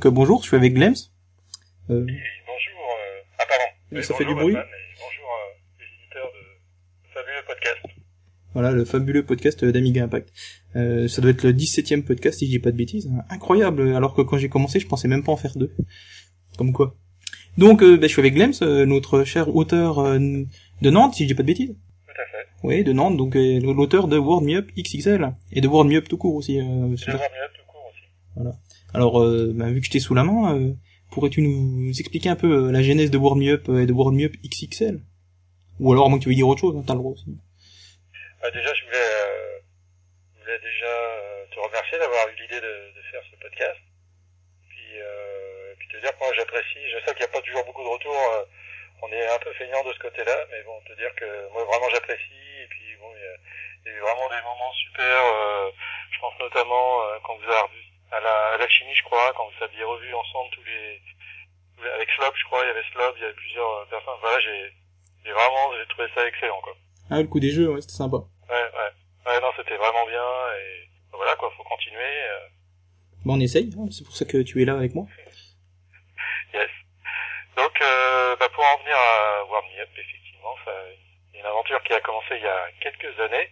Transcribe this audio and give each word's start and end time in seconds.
donc 0.00 0.06
euh, 0.06 0.10
bonjour, 0.10 0.40
je 0.40 0.48
suis 0.48 0.56
avec 0.56 0.72
Glems. 0.72 0.94
Euh... 1.90 2.06
Oui, 2.06 2.16
bonjour. 2.46 2.80
Euh... 2.80 3.20
Ah 3.38 3.44
pardon. 3.46 4.02
Ça 4.02 4.14
fait 4.14 4.24
du 4.24 4.34
bruit. 4.34 4.54
Batman, 4.54 4.72
bonjour 4.96 5.28
euh, 5.28 5.78
les 5.78 5.84
éditeurs 5.84 6.32
de 6.32 7.12
fabuleux 7.12 7.44
podcast. 7.46 7.76
Voilà, 8.54 8.72
le 8.72 8.84
fabuleux 8.86 9.26
podcast 9.26 9.62
d'Amiga 9.62 10.02
Impact. 10.04 10.32
Euh, 10.74 11.06
ça 11.06 11.20
doit 11.20 11.32
être 11.32 11.42
le 11.42 11.52
17e 11.52 12.02
podcast 12.02 12.38
si 12.38 12.46
je 12.46 12.52
dis 12.52 12.58
pas 12.60 12.70
de 12.70 12.78
bêtises. 12.78 13.10
Incroyable, 13.28 13.94
alors 13.94 14.14
que 14.14 14.22
quand 14.22 14.38
j'ai 14.38 14.48
commencé, 14.48 14.80
je 14.80 14.86
pensais 14.86 15.06
même 15.06 15.22
pas 15.22 15.32
en 15.32 15.36
faire 15.36 15.52
deux. 15.54 15.74
Comme 16.56 16.72
quoi. 16.72 16.96
Donc, 17.58 17.82
euh, 17.82 17.98
bah, 17.98 18.06
je 18.06 18.12
suis 18.12 18.20
avec 18.20 18.32
Glems, 18.32 18.54
euh, 18.62 18.86
notre 18.86 19.24
cher 19.24 19.54
auteur 19.54 20.02
de 20.02 20.90
Nantes, 20.90 21.12
si 21.12 21.24
je 21.24 21.28
dis 21.28 21.34
pas 21.34 21.42
de 21.42 21.48
bêtises. 21.48 21.76
Tout 22.06 22.12
à 22.12 22.24
fait. 22.24 22.48
Oui, 22.62 22.84
de 22.84 22.94
Nantes, 22.94 23.18
donc 23.18 23.34
l'auteur 23.34 24.08
de 24.08 24.16
World 24.16 24.46
Me 24.46 24.56
Up 24.56 24.70
XXL 24.78 25.34
et 25.52 25.60
de 25.60 25.68
World 25.68 25.92
Me 25.92 25.98
Up 25.98 26.08
tout 26.08 26.16
court 26.16 26.36
aussi. 26.36 26.58
Euh, 26.58 26.62
De 26.62 26.66
World 26.66 26.96
Me 26.96 27.44
Up 27.44 27.50
tout 27.54 27.66
court 27.66 27.84
aussi. 27.90 28.04
Voilà. 28.34 28.52
Alors, 28.94 29.22
euh, 29.22 29.52
bah, 29.54 29.70
vu 29.70 29.80
que 29.80 29.86
je 29.86 29.90
t'ai 29.90 30.00
sous 30.00 30.14
la 30.14 30.24
main, 30.24 30.56
euh, 30.56 30.72
pourrais-tu 31.12 31.42
nous 31.42 31.90
expliquer 31.98 32.28
un 32.28 32.36
peu 32.36 32.50
euh, 32.50 32.72
la 32.72 32.82
genèse 32.82 33.10
de 33.10 33.18
World 33.18 33.40
Me 33.40 33.52
Up 33.54 33.68
et 33.68 33.86
de 33.86 33.92
World 33.92 34.18
Me 34.18 34.26
Up 34.26 34.34
XXL 34.42 35.00
Ou 35.78 35.92
alors, 35.92 36.10
que 36.10 36.18
tu 36.18 36.28
veux 36.28 36.34
dire 36.34 36.48
autre 36.48 36.60
chose, 36.60 36.74
hein, 36.76 36.82
t'as 36.86 36.94
le 36.94 36.98
droit 36.98 37.12
aussi. 37.12 37.30
Ah, 38.42 38.50
déjà, 38.50 38.74
je 38.74 38.84
voulais, 38.84 39.10
je 40.34 40.40
voulais 40.42 40.58
déjà 40.58 40.92
te 41.54 41.58
remercier 41.60 41.98
d'avoir 41.98 42.26
eu 42.28 42.34
l'idée 42.42 42.60
de, 42.60 42.74
de, 42.96 43.02
faire 43.12 43.22
ce 43.30 43.36
podcast. 43.38 43.80
Puis, 44.68 44.98
puis 45.78 45.88
te 45.88 46.00
dire 46.00 46.10
que 46.10 46.24
moi 46.24 46.32
j'apprécie. 46.34 46.82
Je 46.90 46.98
sais 47.04 47.14
qu'il 47.14 47.22
n'y 47.22 47.30
a 47.30 47.34
pas 47.34 47.42
toujours 47.42 47.64
beaucoup 47.66 47.84
de 47.84 47.94
retours. 47.94 48.46
On 49.02 49.12
est 49.12 49.26
un 49.28 49.38
peu 49.38 49.52
feignant 49.54 49.82
de 49.84 49.92
ce 49.92 49.98
côté-là, 49.98 50.36
mais 50.50 50.62
bon, 50.64 50.80
te 50.88 50.92
dire 50.96 51.14
que 51.16 51.28
moi 51.52 51.64
vraiment 51.64 51.88
j'apprécie. 51.90 52.40
Et 52.64 52.66
puis 52.68 52.96
bon, 53.00 53.12
il 53.14 53.22
y, 53.22 53.28
a, 53.28 53.36
il 53.84 53.92
y 53.92 53.94
a 53.94 53.98
eu 53.98 54.00
vraiment 54.00 54.28
des 54.28 54.42
moments 54.42 54.72
super. 54.72 55.16
Euh, 55.24 55.70
je 56.10 56.18
pense 56.20 56.34
notamment 56.40 57.02
euh, 57.04 57.18
quand 57.24 57.36
vous 57.36 57.44
avez 57.44 57.60
revu 57.60 57.89
à 58.12 58.20
la, 58.20 58.54
à 58.54 58.56
la 58.56 58.68
chimie, 58.68 58.94
je 58.94 59.04
crois, 59.04 59.32
quand 59.36 59.46
vous 59.46 59.64
aviez 59.64 59.84
revu 59.84 60.12
ensemble 60.14 60.50
tous 60.52 60.64
les, 60.64 61.00
tous 61.76 61.82
les 61.84 61.90
avec 61.90 62.10
Slob, 62.10 62.34
je 62.36 62.44
crois, 62.44 62.64
il 62.64 62.68
y 62.68 62.70
avait 62.70 62.88
Slob, 62.92 63.14
il 63.16 63.22
y 63.22 63.24
avait 63.24 63.34
plusieurs 63.34 63.86
personnes. 63.88 64.18
Voilà, 64.20 64.40
j'ai, 64.40 64.72
j'ai 65.24 65.32
vraiment, 65.32 65.72
j'ai 65.78 65.86
trouvé 65.88 66.08
ça 66.14 66.26
excellent, 66.26 66.60
quoi. 66.62 66.74
Ah, 67.10 67.20
le 67.20 67.28
coup 67.28 67.40
des 67.40 67.50
jeux, 67.50 67.72
ouais, 67.72 67.80
c'était 67.80 67.94
sympa. 67.94 68.16
Ouais, 68.16 68.54
ouais. 68.54 68.92
Ouais, 69.26 69.40
non, 69.40 69.50
c'était 69.56 69.76
vraiment 69.76 70.06
bien, 70.06 70.26
et 70.58 70.88
voilà, 71.12 71.36
quoi, 71.36 71.52
faut 71.56 71.64
continuer. 71.64 72.00
Euh... 72.02 72.48
Bon, 73.24 73.36
on 73.36 73.40
essaye, 73.40 73.70
hein, 73.78 73.86
c'est 73.90 74.04
pour 74.04 74.16
ça 74.16 74.24
que 74.24 74.42
tu 74.42 74.62
es 74.62 74.64
là 74.64 74.74
avec 74.74 74.94
moi. 74.94 75.06
yes. 76.54 76.70
Donc, 77.56 77.80
euh, 77.80 78.36
bah, 78.36 78.48
pour 78.54 78.64
en 78.64 78.78
venir 78.78 78.96
à 78.96 79.44
Warm 79.44 79.66
Me 79.66 79.82
Up, 79.82 79.90
effectivement, 79.96 80.54
ça, 80.64 80.72
une 81.34 81.44
aventure 81.44 81.82
qui 81.82 81.92
a 81.92 82.00
commencé 82.00 82.36
il 82.36 82.42
y 82.42 82.46
a 82.46 82.68
quelques 82.80 83.18
années. 83.20 83.50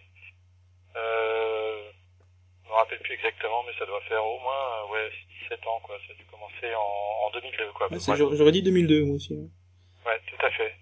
Euh, 0.95 1.91
je 2.69 2.73
me 2.73 2.77
rappelle 2.77 2.99
plus 2.99 3.17
exactement, 3.17 3.65
mais 3.65 3.73
ça 3.79 3.85
doit 3.89 4.01
faire 4.05 4.21
au 4.21 4.37
moins, 4.45 4.85
euh, 4.85 4.93
ouais, 4.93 5.09
17 5.49 5.57
ans, 5.65 5.81
quoi. 5.81 5.97
Ça 6.05 6.13
a 6.13 6.15
dû 6.15 6.25
commencer 6.29 6.69
en, 6.77 7.25
en 7.25 7.29
2002, 7.33 7.73
quoi. 7.73 7.89
Ouais, 7.89 8.37
J'aurais 8.37 8.51
dit 8.51 8.61
2002, 8.61 9.05
moi 9.05 9.15
aussi. 9.15 9.33
Ouais. 9.33 9.49
ouais, 10.05 10.21
tout 10.29 10.45
à 10.45 10.51
fait. 10.51 10.75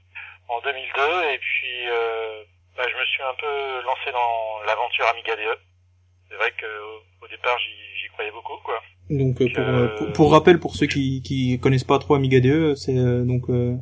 En 0.52 0.59
2002, 0.59 1.31
et 1.31 1.39
puis, 1.39 1.88
euh, 1.88 2.43
bah, 2.75 2.83
je 2.91 2.95
me 2.99 3.05
suis 3.05 3.23
un 3.23 3.35
peu 3.39 3.81
lancé 3.88 4.11
dans 4.11 4.59
l'aventure 4.67 5.08
Amiga 5.08 5.35
DE. 5.35 5.55
C'est 6.30 6.35
vrai 6.35 6.52
que 6.59 6.67
au 7.23 7.27
départ, 7.27 7.58
j'y 7.59 8.08
croyais 8.09 8.31
beaucoup, 8.31 8.58
quoi. 8.63 8.81
Donc, 9.09 9.39
euh, 9.39 9.47
pour, 9.53 9.63
euh... 9.63 9.88
pour, 9.97 10.11
pour, 10.11 10.31
rappel, 10.31 10.59
pour 10.59 10.75
ceux 10.75 10.88
qui, 10.88 11.21
qui 11.21 11.58
connaissent 11.59 11.85
pas 11.85 11.99
trop 11.99 12.15
Amiga 12.15 12.41
DE, 12.41 12.75
c'est 12.75 12.97
euh, 12.97 13.23
donc 13.23 13.49
euh, 13.49 13.77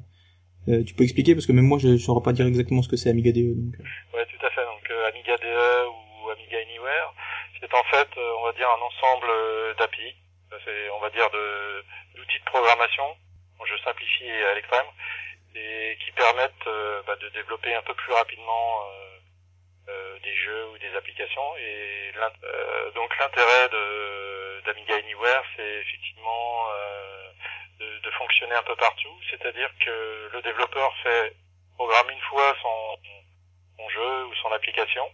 tu 0.85 0.93
peux 0.93 1.03
expliquer 1.03 1.33
parce 1.33 1.47
que 1.47 1.51
même 1.51 1.65
moi, 1.65 1.79
je 1.79 1.87
ne 1.89 1.97
saurais 1.97 2.21
pas 2.21 2.33
dire 2.33 2.45
exactement 2.45 2.83
ce 2.83 2.89
que 2.89 2.97
c'est 2.97 3.09
Amiga 3.09 3.31
DE. 3.31 3.57
Donc. 3.57 3.73
Ouais, 4.13 4.25
tout 4.29 4.45
à 4.45 4.49
fait. 4.51 4.61
Donc 4.61 4.85
Amiga 5.09 5.35
DE 5.37 5.87
ou 5.89 6.29
Amiga 6.29 6.57
Anywhere, 6.57 7.13
c'est 7.59 7.73
en 7.73 7.83
fait, 7.83 8.09
on 8.17 8.43
va 8.43 8.51
dire, 8.53 8.69
un 8.69 8.81
ensemble 8.81 9.27
d'API. 9.77 10.15
C'est, 10.63 10.89
on 10.91 10.99
va 10.99 11.09
dire, 11.09 11.29
de 11.31 11.83
d'outils 12.15 12.39
de 12.39 12.45
programmation. 12.45 13.17
Bon, 13.57 13.65
je 13.65 13.77
simplifie 13.83 14.29
à 14.29 14.53
l'extrême 14.53 14.85
et 15.55 15.97
qui 16.03 16.11
permettent 16.11 16.67
euh, 16.67 17.01
bah, 17.07 17.15
de 17.15 17.29
développer 17.29 17.73
un 17.73 17.81
peu 17.81 17.93
plus 17.93 18.13
rapidement 18.13 18.81
euh, 18.81 19.19
euh, 19.89 20.19
des 20.23 20.35
jeux 20.35 20.67
ou 20.69 20.77
des 20.77 20.93
applications. 20.95 21.57
Et 21.57 22.11
euh, 22.15 22.91
donc 22.91 23.17
l'intérêt 23.19 23.69
de 23.69 24.61
d'Amiga 24.65 24.95
Anywhere, 24.95 25.43
c'est 25.55 25.75
effectivement 25.81 26.65
de, 27.79 27.99
de, 27.99 28.11
fonctionner 28.17 28.55
un 28.55 28.63
peu 28.63 28.75
partout, 28.77 29.15
c'est-à-dire 29.29 29.69
que 29.79 30.29
le 30.33 30.41
développeur 30.41 30.91
fait 31.03 31.35
programme 31.75 32.09
une 32.09 32.21
fois 32.21 32.55
son, 32.63 32.97
son 33.77 33.89
jeu 33.89 34.25
ou 34.25 34.33
son 34.41 34.51
application, 34.53 35.07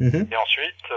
mmh. 0.00 0.32
et 0.32 0.36
ensuite 0.36 0.90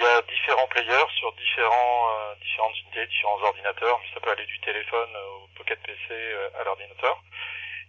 il 0.00 0.04
y 0.04 0.06
a 0.06 0.22
différents 0.22 0.66
players 0.68 1.10
sur 1.18 1.30
différents 1.32 2.08
euh, 2.08 2.34
différentes 2.40 2.76
unités, 2.80 3.06
différents 3.06 3.42
ordinateurs, 3.42 4.00
mais 4.00 4.08
ça 4.14 4.20
peut 4.20 4.30
aller 4.30 4.46
du 4.46 4.58
téléphone 4.60 5.10
au 5.28 5.48
Pocket 5.56 5.78
PC 5.82 6.08
euh, 6.10 6.48
à 6.58 6.64
l'ordinateur. 6.64 7.22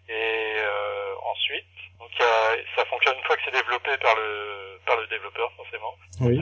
Et 0.10 0.56
euh, 0.60 1.16
ensuite, 1.24 1.72
donc 2.00 2.12
y 2.20 2.24
a, 2.24 2.58
ça 2.76 2.84
fonctionne 2.86 3.16
une 3.16 3.24
fois 3.24 3.38
que 3.38 3.44
c'est 3.46 3.56
développé 3.56 3.96
par 3.98 4.16
le 4.16 4.82
par 4.86 4.98
le 4.98 5.08
développeur 5.08 5.54
forcément. 5.56 5.96
Oui. 6.20 6.36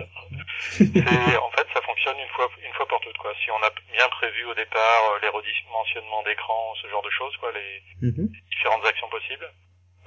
et 0.81 1.38
en 1.38 1.52
fait, 1.52 1.68
ça 1.72 1.81
fonctionne 1.81 2.18
une 2.18 2.34
fois 2.34 2.50
une 2.66 2.74
fois 2.74 2.88
pour 2.88 3.00
toutes 3.02 3.18
quoi. 3.19 3.31
Si 3.46 3.52
on 3.52 3.62
a 3.62 3.69
bien 3.94 4.09
prévu 4.09 4.46
au 4.46 4.56
départ 4.56 5.19
les 5.22 5.29
redimensionnements 5.29 6.24
d'écran, 6.24 6.74
ce 6.81 6.90
genre 6.90 7.03
de 7.03 7.12
choses 7.12 7.35
quoi, 7.38 7.52
les, 7.52 8.09
mmh. 8.09 8.25
différentes 8.50 8.85
actions 8.85 9.09
possibles. 9.09 9.53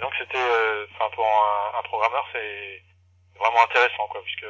Donc 0.01 0.11
c'était, 0.19 0.43
enfin 0.97 1.09
pour 1.15 1.25
un, 1.25 1.79
un 1.79 1.83
programmeur, 1.83 2.27
c'est 2.33 2.83
vraiment 3.43 3.65
intéressant 3.65 4.07
quoi, 4.11 4.23
puisque 4.23 4.47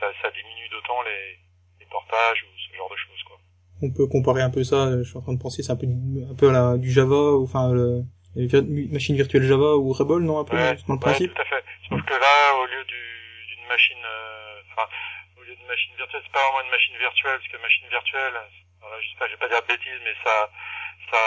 ça, 0.00 0.06
ça 0.22 0.30
diminue 0.30 0.68
d'autant 0.70 1.02
les, 1.02 1.38
les 1.80 1.86
portages 1.90 2.40
ou 2.44 2.50
ce 2.58 2.76
genre 2.76 2.90
de 2.90 2.96
choses 2.96 3.22
quoi. 3.26 3.38
On 3.82 3.90
peut 3.90 4.06
comparer 4.06 4.42
un 4.42 4.50
peu 4.50 4.64
ça. 4.64 4.90
Je 5.02 5.08
suis 5.08 5.18
en 5.18 5.22
train 5.22 5.34
de 5.34 5.42
penser, 5.42 5.62
c'est 5.62 5.72
un 5.72 5.76
peu 5.76 5.86
un 5.86 6.34
peu 6.34 6.48
à 6.48 6.52
la, 6.52 6.78
du 6.78 6.90
Java, 6.90 7.36
ou 7.36 7.44
enfin 7.44 7.72
le, 7.72 8.04
machine 8.90 9.16
virtuelle 9.16 9.42
Java 9.42 9.76
ou 9.76 9.92
Rebol, 9.92 10.22
non 10.22 10.38
un 10.38 10.44
peu 10.44 10.56
ouais, 10.56 10.76
dans 10.88 10.94
le 10.94 11.00
principe. 11.00 11.30
Ouais, 11.30 11.36
tout 11.36 11.42
à 11.42 11.44
fait. 11.44 11.64
Sauf 11.88 12.00
que 12.02 12.14
là, 12.14 12.34
au 12.62 12.66
lieu 12.66 12.82
d'une 12.84 13.66
machine, 13.68 14.04
enfin, 14.72 14.88
euh, 14.88 15.40
au 15.40 15.44
lieu 15.44 15.54
d'une 15.54 15.66
machine 15.66 15.94
virtuelle, 15.96 16.22
c'est 16.24 16.32
pas 16.32 16.40
vraiment 16.40 16.64
une 16.64 16.70
machine 16.70 16.96
virtuelle, 16.98 17.38
parce 17.38 17.50
que 17.50 17.58
machine 17.62 17.88
virtuelle, 17.90 18.36
euh, 18.36 18.96
je 19.02 19.08
sais 19.10 19.18
pas, 19.18 19.26
je 19.26 19.32
vais 19.32 19.42
pas 19.42 19.48
dire 19.48 19.62
de 19.62 19.68
bêtises, 19.68 20.02
mais 20.02 20.14
ça, 20.24 20.50
ça 21.10 21.20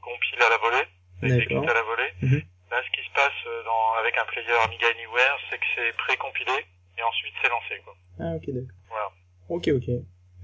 compile 0.00 0.42
à 0.42 0.50
la 0.50 0.58
volée, 0.58 0.86
exécute 1.22 1.68
à 1.68 1.74
la 1.74 1.82
volée. 1.82 2.12
Mm 2.22 2.28
-hmm. 2.28 2.42
Là, 2.70 2.82
ce 2.86 2.90
qui 2.94 3.06
se 3.06 3.12
passe 3.14 3.64
dans, 3.64 3.92
avec 3.94 4.16
un 4.16 4.24
player 4.26 4.52
Amiga 4.64 4.86
Anywhere, 4.94 5.36
c'est 5.50 5.58
que 5.58 5.66
c'est 5.74 5.92
pré-compilé 5.96 6.66
et 6.98 7.02
ensuite 7.02 7.34
c'est 7.42 7.48
lancé, 7.48 7.80
quoi. 7.84 7.94
Ah, 8.20 8.36
ok, 8.36 8.46
d'accord. 8.46 8.76
Voilà. 8.88 9.10
Ok, 9.48 9.68
ok. 9.68 9.88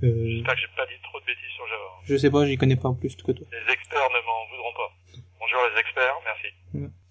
Euh... 0.02 0.26
J'espère 0.28 0.54
que 0.54 0.60
j'ai 0.60 0.74
pas 0.76 0.86
dit 0.86 1.00
trop 1.04 1.20
de 1.20 1.24
bêtises 1.24 1.54
sur 1.54 1.66
Java. 1.68 1.88
Je 2.04 2.16
sais 2.16 2.30
pas, 2.30 2.44
j'y 2.44 2.56
connais 2.58 2.76
pas 2.76 2.92
plus 2.98 3.14
que 3.16 3.32
toi. 3.32 3.46
Les 3.52 3.72
experts 3.72 4.10
ne 4.10 4.20
m'en 4.26 4.46
voudront 4.50 4.74
pas. 4.74 4.90
Bonjour 5.38 5.60
les 5.72 5.80
experts, 5.80 6.16
merci. 6.24 6.50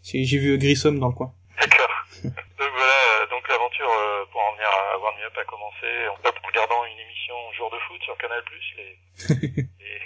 J'ai 0.04 0.38
vu 0.38 0.58
Grissom 0.58 1.00
dans 1.00 1.08
le 1.08 1.14
coin. 1.16 1.34
D'accord. 1.60 1.90
donc 2.24 2.72
voilà, 2.78 3.26
donc 3.32 3.48
l'aventure, 3.48 3.90
euh, 3.90 4.26
pour 4.32 4.42
en 4.42 4.54
venir 4.54 4.68
à 4.68 5.00
Warm 5.00 5.16
Up, 5.26 5.38
a 5.38 5.46
commencé 5.46 5.88
en 6.10 6.14
en 6.14 6.48
regardant 6.48 6.86
une 6.86 7.00
émission 7.00 7.36
Jour 7.58 7.72
de 7.72 7.80
foot 7.88 8.02
sur 8.04 8.18
Canal+. 8.18 8.44
Les, 8.78 8.98
les, 9.80 10.02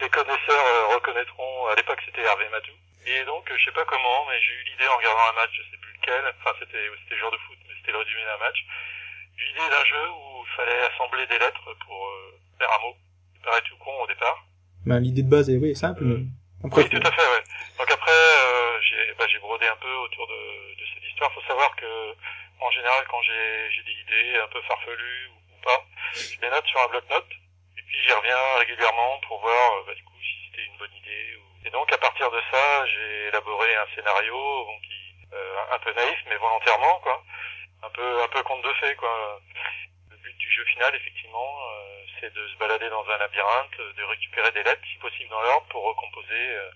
les 0.00 0.08
connaisseurs 0.08 0.66
euh, 0.72 0.94
reconnaîtront, 0.94 1.66
à 1.66 1.74
l'époque 1.74 2.00
c'était 2.06 2.22
Hervé 2.22 2.48
Matou. 2.50 2.72
Et 3.04 3.24
donc, 3.24 3.50
je 3.52 3.64
sais 3.64 3.72
pas 3.72 3.84
comment, 3.84 4.26
mais 4.28 4.40
j'ai 4.40 4.52
eu 4.52 4.64
l'idée 4.70 4.86
en 4.86 4.96
regardant 4.96 5.26
un 5.30 5.32
match, 5.32 5.50
je 5.52 5.62
sais 5.70 5.76
plus 5.76 5.92
lequel, 5.94 6.22
enfin 6.38 6.54
c'était 6.60 6.86
c'était 7.02 7.18
jour 7.18 7.32
de 7.32 7.36
foot, 7.38 7.58
mais 7.66 7.74
c'était 7.78 7.92
le 7.92 7.98
résumé 7.98 8.24
d'un 8.24 8.38
match, 8.38 8.64
j'ai 9.36 9.44
eu 9.44 9.48
l'idée 9.48 9.70
d'un 9.70 9.84
jeu 9.84 10.08
où 10.10 10.44
il 10.46 10.56
fallait 10.56 10.82
assembler 10.86 11.26
des 11.26 11.38
lettres 11.38 11.74
pour 11.84 12.06
euh, 12.08 12.38
faire 12.58 12.70
un 12.72 12.82
mot. 12.82 12.96
Ça 13.42 13.50
paraît 13.50 13.62
tout 13.62 13.76
con 13.78 13.90
au 14.02 14.06
départ. 14.06 14.46
Bah, 14.86 15.00
l'idée 15.00 15.22
de 15.22 15.30
base 15.30 15.50
est 15.50 15.58
oui, 15.58 15.74
simple, 15.74 16.04
mais 16.04 16.26
après... 16.62 16.82
Oui, 16.82 16.88
tout 16.90 17.06
à 17.06 17.10
fait, 17.10 17.26
ouais. 17.26 17.44
Donc 17.78 17.90
après, 17.90 18.12
euh, 18.12 18.80
j'ai 18.82 19.14
bah, 19.18 19.26
j'ai 19.26 19.38
brodé 19.40 19.66
un 19.66 19.76
peu 19.76 19.92
autour 20.06 20.26
de, 20.28 20.74
de 20.78 20.84
cette 20.94 21.02
histoire. 21.02 21.32
Faut 21.32 21.42
savoir 21.42 21.74
que, 21.74 22.14
en 22.60 22.70
général, 22.70 23.04
quand 23.10 23.22
j'ai 23.22 23.82
des 23.82 23.98
idées 23.98 24.38
un 24.38 24.48
peu 24.48 24.62
farfelues 24.62 25.26
ou, 25.26 25.58
ou 25.58 25.60
pas, 25.62 25.84
je 26.14 26.40
les 26.40 26.50
note 26.50 26.66
sur 26.66 26.80
un 26.82 26.88
bloc-notes, 26.88 27.34
et 27.78 27.82
puis 27.82 27.98
j'y 28.06 28.12
reviens 28.12 28.58
régulièrement 28.58 29.20
pour 29.26 29.40
voir, 29.40 29.84
bah, 29.86 29.94
du 29.94 30.04
coup, 30.04 30.18
si 30.22 30.46
c'était 30.46 30.66
une 30.66 30.78
bonne 30.78 30.94
idée 30.94 31.36
ou 31.36 31.51
et 31.64 31.70
donc 31.70 31.92
à 31.92 31.98
partir 31.98 32.30
de 32.30 32.40
ça, 32.50 32.86
j'ai 32.86 33.28
élaboré 33.28 33.74
un 33.76 33.86
scénario 33.94 34.66
euh, 35.32 35.56
un 35.72 35.78
peu 35.78 35.92
naïf, 35.92 36.18
mais 36.28 36.36
volontairement 36.36 36.98
quoi, 37.00 37.22
un 37.82 37.90
peu 37.90 38.22
un 38.22 38.28
peu 38.28 38.42
conte 38.42 38.62
de 38.62 38.72
fées 38.74 38.96
quoi. 38.96 39.40
Le 40.10 40.16
but 40.16 40.36
du 40.36 40.50
jeu 40.50 40.64
final, 40.64 40.94
effectivement, 40.94 41.56
euh, 41.74 42.04
c'est 42.20 42.32
de 42.32 42.48
se 42.48 42.56
balader 42.56 42.88
dans 42.90 43.08
un 43.08 43.18
labyrinthe, 43.18 43.78
de 43.96 44.02
récupérer 44.04 44.50
des 44.52 44.62
lettres, 44.62 44.82
si 44.92 44.98
possible 44.98 45.30
dans 45.30 45.42
l'ordre, 45.42 45.66
pour 45.68 45.84
recomposer 45.84 46.56
euh, 46.56 46.70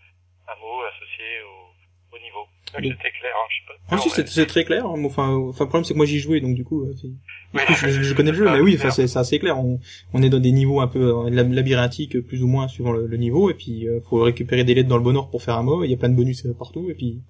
un 0.49 0.55
mot 0.57 0.83
associé 0.85 1.43
au, 1.43 1.66
au 2.13 2.19
niveau. 2.19 2.47
C'était 2.73 3.11
clair, 3.11 3.33
hein, 3.35 3.47
je 3.49 3.57
sais 3.57 3.67
pas. 3.67 3.75
Ah 3.91 3.99
si, 3.99 4.11
c'est 4.11 4.47
très 4.47 4.65
clair. 4.65 4.85
Hein. 4.85 5.03
Enfin, 5.05 5.29
enfin, 5.29 5.65
le 5.65 5.69
problème 5.69 5.85
c'est 5.85 5.95
que 5.95 5.99
moi 5.99 6.07
j'y 6.07 6.19
jouais, 6.19 6.41
donc 6.41 6.55
du 6.55 6.65
coup, 6.65 6.85
euh, 6.85 6.93
du 6.93 7.65
coup 7.65 7.75
je, 7.75 8.03
je, 8.03 8.15
connais 8.15 8.33
le 8.33 8.37
jeu, 8.37 8.45
mais 8.45 8.61
oui, 8.61 8.77
enfin, 8.79 8.91
c'est 8.91 9.17
assez 9.17 9.39
clair. 9.39 9.59
On, 9.59 9.81
on 10.13 10.23
est 10.23 10.29
dans 10.29 10.41
des 10.41 10.53
niveaux 10.53 10.81
un 10.81 10.89
peu 10.89 11.31
labyrinthiques, 11.31 12.21
plus 12.27 12.43
ou 12.43 12.49
moins 12.49 12.69
suivant 12.69 12.93
le, 12.93 13.07
le 13.07 13.17
niveau, 13.17 13.51
et 13.51 13.55
puis 13.55 13.89
euh, 13.89 14.01
faut 14.09 14.21
récupérer 14.23 14.65
des 14.65 14.75
lettres 14.75 14.89
dans 14.89 14.99
le 14.99 15.03
bon 15.03 15.17
ordre 15.17 15.31
pour 15.31 15.43
faire 15.43 15.57
un 15.57 15.63
mot. 15.63 15.85
Il 15.85 15.91
y 15.91 15.95
a 15.95 15.97
plein 15.97 16.09
de 16.09 16.17
bonus 16.17 16.47
partout, 16.59 16.91
et 16.91 16.95
puis, 16.95 17.21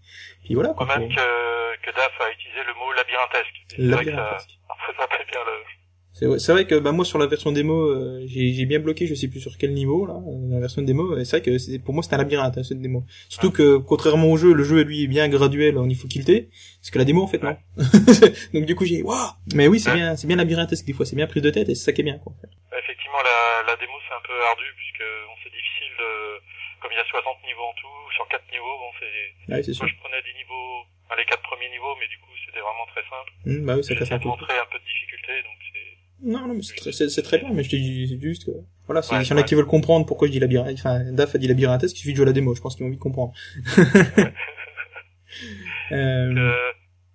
puis 0.44 0.54
voilà. 0.54 0.70
Quoi, 0.70 0.86
même 0.86 1.02
faut... 1.02 1.16
que, 1.16 1.76
que 1.82 1.94
DAF 1.94 2.20
a 2.20 2.32
utilisé 2.32 2.60
le 2.66 2.74
mot 2.74 2.92
labyrinthesque. 2.96 3.78
Labyrinthesque. 3.78 4.58
Ça, 4.68 4.74
ça 4.98 5.06
fait 5.10 5.30
bien 5.30 5.40
le. 5.44 5.75
C'est 6.16 6.52
vrai 6.52 6.66
que 6.66 6.76
bah 6.76 6.92
moi 6.92 7.04
sur 7.04 7.18
la 7.18 7.26
version 7.26 7.52
démo, 7.52 7.76
euh, 7.90 8.24
j'ai 8.26 8.64
bien 8.64 8.80
bloqué, 8.80 9.06
je 9.06 9.14
sais 9.14 9.28
plus 9.28 9.40
sur 9.40 9.58
quel 9.58 9.74
niveau 9.74 10.06
là, 10.06 10.14
euh, 10.14 10.48
la 10.48 10.60
version 10.60 10.80
démo. 10.80 11.22
C'est 11.24 11.36
vrai 11.36 11.42
que 11.42 11.78
pour 11.84 11.92
moi 11.92 12.02
c'était 12.02 12.14
un 12.14 12.18
labyrinthe 12.24 12.56
hein, 12.56 12.64
cette 12.64 12.80
démo. 12.80 13.04
Surtout 13.28 13.50
que 13.52 13.76
contrairement 13.76 14.28
au 14.32 14.38
jeu, 14.38 14.54
le 14.54 14.64
jeu 14.64 14.80
lui 14.82 15.04
est 15.04 15.08
bien 15.08 15.28
graduel 15.28 15.76
au 15.76 15.84
niveau 15.84 16.08
quilté, 16.08 16.48
parce 16.80 16.90
que 16.90 16.96
la 16.98 17.04
démo 17.04 17.22
en 17.22 17.26
fait 17.26 17.42
non. 17.42 17.54
Donc 18.54 18.64
du 18.64 18.74
coup 18.74 18.86
j'ai 18.86 19.02
waouh. 19.02 19.28
Mais 19.54 19.68
oui 19.68 19.78
c'est 19.78 19.92
bien, 19.92 20.16
c'est 20.16 20.26
bien 20.26 20.36
labyrinthesque 20.36 20.86
des 20.86 20.94
fois, 20.94 21.04
c'est 21.04 21.16
bien 21.16 21.26
prise 21.26 21.42
de 21.42 21.50
tête 21.50 21.68
et 21.68 21.74
c'est 21.74 21.84
ça 21.84 21.92
qui 21.92 22.00
est 22.00 22.04
bien 22.04 22.16
quoi. 22.16 22.32
Bah, 22.70 22.78
effectivement 22.82 23.20
la, 23.20 23.68
la 23.68 23.76
démo 23.76 23.92
c'est 24.08 24.14
un 24.16 24.24
peu 24.24 24.32
ardu 24.40 24.64
puisque 24.72 25.04
bon, 25.04 25.36
c'est 25.44 25.52
difficile 25.52 25.92
de, 26.00 26.10
comme 26.80 26.92
il 26.92 26.96
y 26.96 27.04
a 27.04 27.04
60 27.12 27.44
niveaux 27.44 27.68
en 27.68 27.76
tout, 27.76 27.96
sur 28.16 28.24
4 28.28 28.40
niveaux 28.56 28.76
bon 28.80 28.90
c'est. 28.96 29.52
Ouais, 29.52 29.62
c'est 29.62 29.74
sûr. 29.76 29.84
Moi 29.84 29.92
je 29.92 30.00
prenais 30.00 30.22
des 30.24 30.32
niveaux, 30.32 30.88
enfin, 31.04 31.20
les 31.20 31.28
4 31.28 31.44
premiers 31.44 31.68
niveaux, 31.68 31.92
mais 32.00 32.08
du 32.08 32.16
coup 32.24 32.32
c'était 32.48 32.64
vraiment 32.64 32.88
très 32.88 33.04
simple. 33.04 33.30
Mmh, 33.44 33.66
bah 33.68 33.76
oui 33.76 33.84
ça 33.84 33.92
casse 33.92 34.12
un 34.12 34.18
peu. 34.18 34.32
montrer 34.32 34.56
un 34.56 34.68
peu 34.72 34.80
de 34.80 34.88
difficulté 34.88 35.44
donc 35.44 35.60
c'est 35.60 35.65
non, 36.22 36.48
non, 36.48 36.54
mais 36.54 36.62
c'est 36.62 36.74
très, 36.76 36.90
très, 37.22 37.38
bien, 37.38 37.50
mais 37.52 37.62
je 37.62 37.70
te 37.70 37.76
dis 37.76 38.18
juste 38.20 38.46
que, 38.46 38.52
voilà, 38.86 39.02
s'il 39.02 39.20
y 39.20 39.32
en 39.32 39.36
a 39.36 39.42
qui 39.42 39.54
veulent 39.54 39.66
comprendre 39.66 40.06
pourquoi 40.06 40.28
je 40.28 40.32
dis 40.32 40.40
labyrinthe, 40.40 40.78
enfin, 40.78 41.00
Daf 41.12 41.34
a 41.34 41.38
dit 41.38 41.46
labyrinthesque, 41.46 41.96
il 41.96 42.00
suffit 42.00 42.12
de 42.12 42.16
jouer 42.16 42.24
à 42.24 42.26
la 42.26 42.32
démo, 42.32 42.54
je 42.54 42.62
pense 42.62 42.74
qu'ils 42.74 42.84
ont 42.84 42.88
envie 42.88 42.96
de 42.96 43.02
comprendre. 43.02 43.32
euh... 45.92 46.32
euh... 46.32 46.72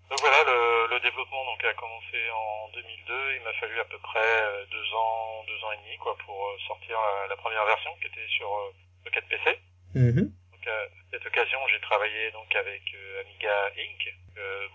donc 0.10 0.20
voilà, 0.22 0.38
le, 0.46 0.94
le, 0.94 1.00
développement 1.02 1.44
donc 1.50 1.66
a 1.66 1.74
commencé 1.74 2.20
en 2.30 2.70
2002, 2.78 3.14
il 3.38 3.44
m'a 3.44 3.54
fallu 3.58 3.80
à 3.80 3.86
peu 3.90 3.98
près 4.04 4.22
euh, 4.22 4.66
deux 4.70 4.88
ans, 4.94 5.42
deux 5.50 5.58
ans 5.66 5.72
et 5.74 5.82
demi, 5.82 5.98
quoi, 5.98 6.16
pour 6.24 6.38
euh, 6.38 6.54
sortir 6.68 6.96
la, 7.28 7.36
première 7.38 7.66
version 7.66 7.90
qui 8.02 8.08
était 8.08 8.30
sur 8.38 8.50
le 9.06 9.10
4 9.10 9.26
PC. 9.26 9.58
Mm-hmm. 9.98 10.30
Donc 10.30 10.64
à 10.70 10.86
cette 11.10 11.26
occasion, 11.26 11.58
j'ai 11.74 11.82
travaillé 11.82 12.30
donc 12.38 12.54
avec 12.54 12.86
Amiga 13.26 13.74
Inc, 13.82 14.14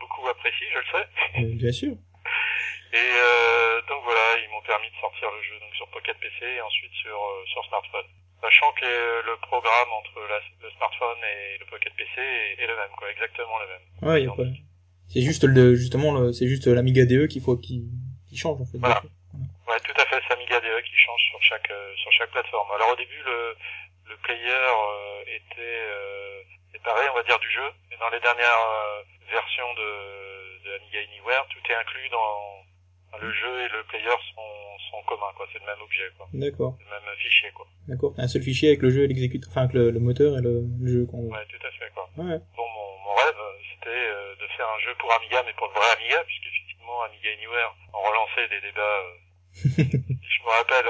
beaucoup 0.00 0.26
apprécié, 0.26 0.66
je 0.74 0.78
le 0.82 0.88
sais. 0.90 1.06
bien 1.54 1.72
sûr. 1.72 1.94
Et 2.92 2.96
euh, 2.98 3.80
donc 3.88 4.02
voilà, 4.04 4.38
ils 4.42 4.50
m'ont 4.50 4.62
permis 4.62 4.90
de 4.90 4.96
sortir 5.00 5.30
le 5.30 5.42
jeu 5.42 5.58
donc 5.60 5.74
sur 5.74 5.88
Pocket 5.88 6.16
PC 6.18 6.44
et 6.44 6.60
ensuite 6.60 6.92
sur 6.92 7.16
euh, 7.16 7.44
sur 7.46 7.64
smartphone. 7.66 8.06
Sachant 8.40 8.72
que 8.72 8.86
le 9.26 9.36
programme 9.42 9.90
entre 9.92 10.20
la, 10.28 10.38
le 10.62 10.70
smartphone 10.76 11.18
et 11.24 11.58
le 11.58 11.66
Pocket 11.66 11.92
PC 11.94 12.20
est, 12.20 12.62
est, 12.62 12.66
le 12.66 12.76
même, 12.76 12.92
quoi, 12.96 13.10
exactement 13.10 13.58
le 13.58 13.66
même. 13.66 13.84
Ouais, 14.02 14.22
y 14.22 14.26
a 14.28 14.32
pas. 14.32 14.48
C'est 15.08 15.22
juste 15.22 15.44
le 15.44 15.74
justement 15.74 16.12
le, 16.12 16.32
c'est 16.32 16.46
juste 16.46 16.66
l'Amiga 16.66 17.06
DE 17.06 17.26
qu'il 17.26 17.42
faut 17.42 17.56
qui 17.56 17.88
qui 18.28 18.36
change 18.36 18.60
en 18.60 18.66
fait. 18.66 18.78
Voilà. 18.78 19.02
Ouais, 19.66 19.80
tout 19.80 20.00
à 20.00 20.04
fait, 20.06 20.22
c'est 20.26 20.34
Amiga 20.34 20.60
DE 20.60 20.80
qui 20.82 20.96
change 20.96 21.22
sur 21.30 21.42
chaque 21.42 21.70
euh, 21.70 21.96
sur 21.96 22.12
chaque 22.12 22.30
plateforme. 22.30 22.70
Alors 22.72 22.92
au 22.92 22.96
début 22.96 23.22
le 23.24 23.56
le 24.08 24.16
player 24.18 24.50
euh, 24.50 25.22
était 25.26 25.82
euh, 25.90 26.42
séparé, 26.72 27.08
on 27.10 27.14
va 27.14 27.22
dire, 27.24 27.38
du 27.38 27.50
jeu. 27.50 27.68
Et 27.90 27.96
dans 27.96 28.08
les 28.10 28.20
dernières 28.20 28.66
euh, 28.70 29.02
versions 29.30 29.74
de, 29.74 30.64
de 30.64 30.76
Amiga 30.76 31.00
Anywhere, 31.10 31.46
tout 31.50 31.60
est 31.70 31.74
inclus 31.74 32.08
dans 32.10 32.62
le 33.20 33.32
jeu 33.32 33.60
et 33.64 33.68
le 33.68 33.82
player 33.84 34.16
sont, 34.34 34.78
sont 34.90 35.02
communs, 35.06 35.32
quoi. 35.36 35.46
C'est 35.52 35.58
le 35.60 35.66
même 35.66 35.80
objet, 35.82 36.08
quoi. 36.16 36.26
D'accord. 36.32 36.76
Le 36.80 36.90
même 36.90 37.16
fichier, 37.18 37.50
quoi. 37.54 37.66
D'accord. 37.88 38.14
Un 38.18 38.28
seul 38.28 38.42
fichier 38.42 38.68
avec 38.70 38.82
le 38.82 38.90
jeu 38.90 39.04
et 39.04 39.08
l'exécuteur, 39.08 39.50
enfin, 39.50 39.62
avec 39.62 39.74
le, 39.74 39.90
le, 39.90 40.00
moteur 40.00 40.38
et 40.38 40.42
le, 40.42 40.62
le 40.80 40.86
jeu, 40.88 41.06
quoi. 41.06 41.18
Ouais, 41.20 41.46
tout 41.48 41.66
à 41.66 41.70
fait, 41.72 41.90
quoi. 41.94 42.08
Ouais. 42.16 42.38
Bon, 42.56 42.66
mon, 42.68 42.88
mon 43.04 43.14
rêve, 43.14 43.40
c'était 43.72 43.90
euh, 43.90 44.34
de 44.36 44.46
faire 44.56 44.68
un 44.68 44.78
jeu 44.80 44.94
pour 44.98 45.12
Amiga, 45.12 45.42
mais 45.46 45.52
pour 45.54 45.68
le 45.68 45.74
vrai 45.74 45.88
Amiga, 45.96 46.22
puisqu'effectivement, 46.24 47.02
Amiga 47.02 47.30
Anywhere, 47.32 47.74
on 47.94 48.00
relançait 48.08 48.48
des 48.48 48.60
débats, 48.60 48.98
euh, 49.04 49.14
je 49.64 50.38
me 50.44 50.50
rappelle, 50.50 50.86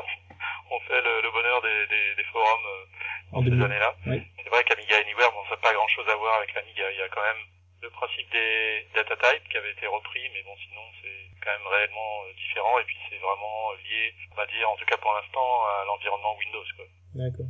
on 0.70 0.80
fait 0.80 1.00
le, 1.02 1.22
le 1.22 1.30
bonheur 1.30 1.62
des, 1.62 1.86
des, 1.86 2.14
des 2.16 2.24
forums 2.32 2.66
euh, 2.66 3.36
en 3.38 3.42
ces 3.44 3.52
années-là. 3.54 3.94
Oui. 4.06 4.22
C'est 4.42 4.50
vrai 4.50 4.64
qu'Amiga 4.64 4.96
Anywhere, 4.98 5.30
bon, 5.32 5.42
ça 5.48 5.56
n'a 5.56 5.62
pas 5.62 5.74
grand 5.74 5.88
chose 5.88 6.08
à 6.08 6.16
voir 6.16 6.38
avec 6.38 6.54
l'Amiga. 6.54 6.90
Il 6.92 6.98
y 6.98 7.02
a 7.02 7.08
quand 7.08 7.22
même 7.22 7.42
le 7.82 7.90
principe 7.90 8.30
des 8.32 8.86
data 8.94 9.14
types 9.16 9.46
qui 9.50 9.56
avait 9.58 9.72
été 9.72 9.86
repris, 9.86 10.22
mais 10.32 10.42
bon, 10.42 10.54
sinon 10.66 10.82
c'est 11.02 11.25
quand 11.46 11.54
même 11.54 11.70
réellement 11.70 12.26
euh, 12.26 12.34
différent 12.34 12.78
et 12.78 12.84
puis 12.84 12.98
c'est 13.08 13.22
vraiment 13.22 13.72
lié, 13.86 14.10
on 14.32 14.34
va 14.34 14.46
dire, 14.46 14.68
en 14.68 14.76
tout 14.76 14.84
cas 14.84 14.96
pour 14.98 15.14
l'instant, 15.14 15.62
à 15.66 15.84
l'environnement 15.86 16.34
Windows. 16.34 16.66
Quoi. 16.74 16.86
D'accord. 17.14 17.46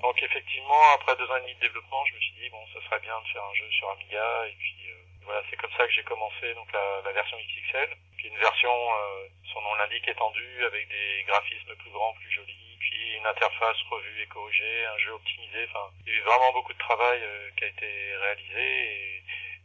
Donc 0.00 0.16
effectivement, 0.22 0.80
après 0.96 1.14
deux 1.16 1.28
ans 1.28 1.36
et 1.36 1.44
demi 1.44 1.54
de 1.54 1.68
développement, 1.68 2.04
je 2.08 2.14
me 2.14 2.20
suis 2.20 2.34
dit 2.40 2.48
bon, 2.48 2.64
ça 2.72 2.80
serait 2.88 3.00
bien 3.04 3.20
de 3.20 3.28
faire 3.28 3.44
un 3.44 3.54
jeu 3.54 3.68
sur 3.70 3.90
Amiga 3.90 4.48
et 4.48 4.56
puis 4.56 4.80
euh, 4.88 5.04
voilà, 5.24 5.42
c'est 5.50 5.56
comme 5.56 5.72
ça 5.76 5.86
que 5.86 5.92
j'ai 5.92 6.04
commencé 6.04 6.54
donc 6.54 6.72
la, 6.72 7.00
la, 7.04 7.12
version 7.12 7.36
XXL, 7.36 7.88
qui 8.20 8.26
est 8.26 8.30
une 8.30 8.40
version, 8.40 8.72
euh, 8.72 9.28
son 9.52 9.60
nom 9.60 9.74
l'indique, 9.76 10.08
étendue 10.08 10.64
avec 10.64 10.88
des 10.88 11.24
graphismes 11.28 11.76
plus 11.76 11.90
grands, 11.90 12.12
plus 12.14 12.30
jolis, 12.30 12.76
puis 12.80 13.16
une 13.16 13.26
interface 13.26 13.80
revue 13.90 14.20
et 14.20 14.26
corrigée, 14.26 14.84
un 14.86 14.98
jeu 14.98 15.12
optimisé. 15.12 15.64
Enfin, 15.70 15.88
il 16.06 16.12
y 16.12 16.16
a 16.16 16.18
eu 16.18 16.22
vraiment 16.22 16.52
beaucoup 16.52 16.72
de 16.72 16.78
travail 16.78 17.20
euh, 17.22 17.50
qui 17.56 17.64
a 17.64 17.68
été 17.68 18.16
réalisé 18.16 18.60
et 18.60 19.14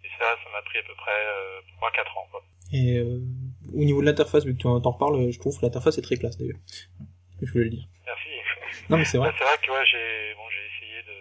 et 0.03 0.09
ça, 0.17 0.35
ça 0.43 0.49
m'a 0.51 0.61
pris 0.61 0.79
à 0.79 0.83
peu 0.83 0.95
près 0.95 1.11
euh, 1.11 1.61
3-4 1.81 2.17
ans. 2.17 2.27
Quoi. 2.31 2.43
Et 2.71 2.97
euh, 2.97 3.19
au 3.73 3.83
niveau 3.83 4.01
de 4.01 4.05
l'interface, 4.05 4.45
vu 4.45 4.55
que 4.55 4.61
tu 4.61 4.67
en 4.67 4.79
reparles, 4.79 5.31
je 5.31 5.39
trouve 5.39 5.57
que 5.57 5.65
l'interface 5.65 5.97
est 5.97 6.01
très 6.01 6.17
classe 6.17 6.37
d'ailleurs. 6.37 6.59
Je 7.41 7.51
voulais 7.51 7.65
le 7.65 7.69
dire. 7.71 7.87
Merci. 8.05 8.29
Non 8.89 8.97
mais 8.97 9.05
c'est 9.05 9.17
vrai. 9.17 9.29
Bah, 9.29 9.35
c'est 9.37 9.45
vrai 9.45 9.57
que 9.61 9.71
ouais, 9.71 9.85
j'ai 9.85 10.33
bon, 10.35 10.45
j'ai 10.49 10.65
essayé 10.67 11.01
de, 11.03 11.17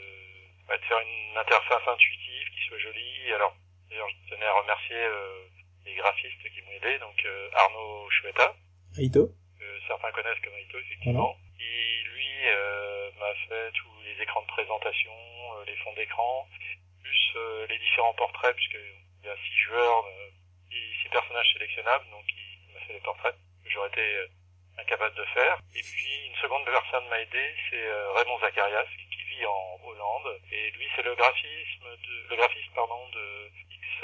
bah, 0.67 0.77
de 0.77 0.85
faire 0.85 0.99
une 0.99 1.39
interface 1.39 1.87
intuitive 1.87 2.47
qui 2.55 2.61
soit 2.69 2.79
jolie. 2.79 3.33
Alors, 3.35 3.55
d'ailleurs, 3.91 4.09
je 4.09 4.35
tenais 4.35 4.47
à 4.47 4.55
remercier 4.61 4.97
euh, 4.97 5.47
les 5.87 5.95
graphistes 5.95 6.43
qui 6.43 6.61
m'ont 6.63 6.75
aidé, 6.77 6.99
donc 6.99 7.17
euh, 7.25 7.49
Arnaud 7.55 8.11
Chouetta. 8.11 8.55
Aito. 8.99 9.31
Que 9.59 9.69
certains 9.87 10.11
connaissent 10.11 10.43
comme 10.43 10.55
Aito, 10.59 10.79
effectivement. 10.79 11.37
Voilà. 11.37 11.49
Lui, 11.59 12.31
euh, 12.49 13.11
m'a 13.19 13.35
fait 13.49 13.71
tous 13.73 13.95
les 14.05 14.23
écrans 14.23 14.43
de 14.43 14.47
présentation, 14.47 15.13
euh, 15.13 15.65
les 15.67 15.77
fonds 15.77 15.95
d'écran, 15.95 16.49
plus 17.03 17.33
euh, 17.37 17.67
les 17.69 17.79
différents 17.79 18.15
portraits, 18.15 18.55
puisqu'il 18.57 19.27
y 19.27 19.29
a 19.29 19.37
six 19.37 19.59
joueurs, 19.67 20.05
euh, 20.07 20.31
six, 20.71 21.09
personnages 21.11 21.53
sélectionnables, 21.55 22.05
donc 22.11 22.25
il, 22.89 22.95
m'a 22.95 22.95
fait 22.95 22.95
les 22.95 23.01
portraits 23.01 23.35
que 23.65 23.71
j'aurais 23.71 23.89
été 23.89 24.01
euh, 24.01 24.27
incapable 24.79 25.15
de 25.17 25.25
faire. 25.35 25.59
Et 25.75 25.83
puis 25.83 26.27
une 26.27 26.37
seconde 26.37 26.65
personne 26.65 27.09
m'a 27.09 27.21
aidé, 27.21 27.55
c'est 27.71 27.87
euh, 27.87 28.13
Raymond 28.13 28.39
Zacharias, 28.41 28.87
qui 29.11 29.23
vit 29.23 29.47
en 29.47 29.81
Hollande, 29.85 30.41
et 30.53 30.71
lui 30.73 30.87
c'est 30.97 31.03
le 31.03 31.15
graphisme 31.15 31.85
de, 31.85 32.31
le 32.31 32.37
graphiste 32.37 32.73
pardon 32.75 33.09
de 33.11 33.51
X 33.71 34.01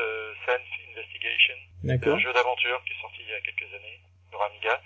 Sense 0.46 0.74
Investigation, 0.90 1.54
un 1.88 2.18
jeu 2.18 2.32
d'aventure 2.32 2.82
qui 2.84 2.92
est 2.92 3.00
sorti 3.00 3.18
il 3.20 3.28
y 3.28 3.34
a 3.34 3.40
quelques 3.40 3.72
années 3.74 4.00
sur 4.30 4.42
Amiga. 4.42 4.80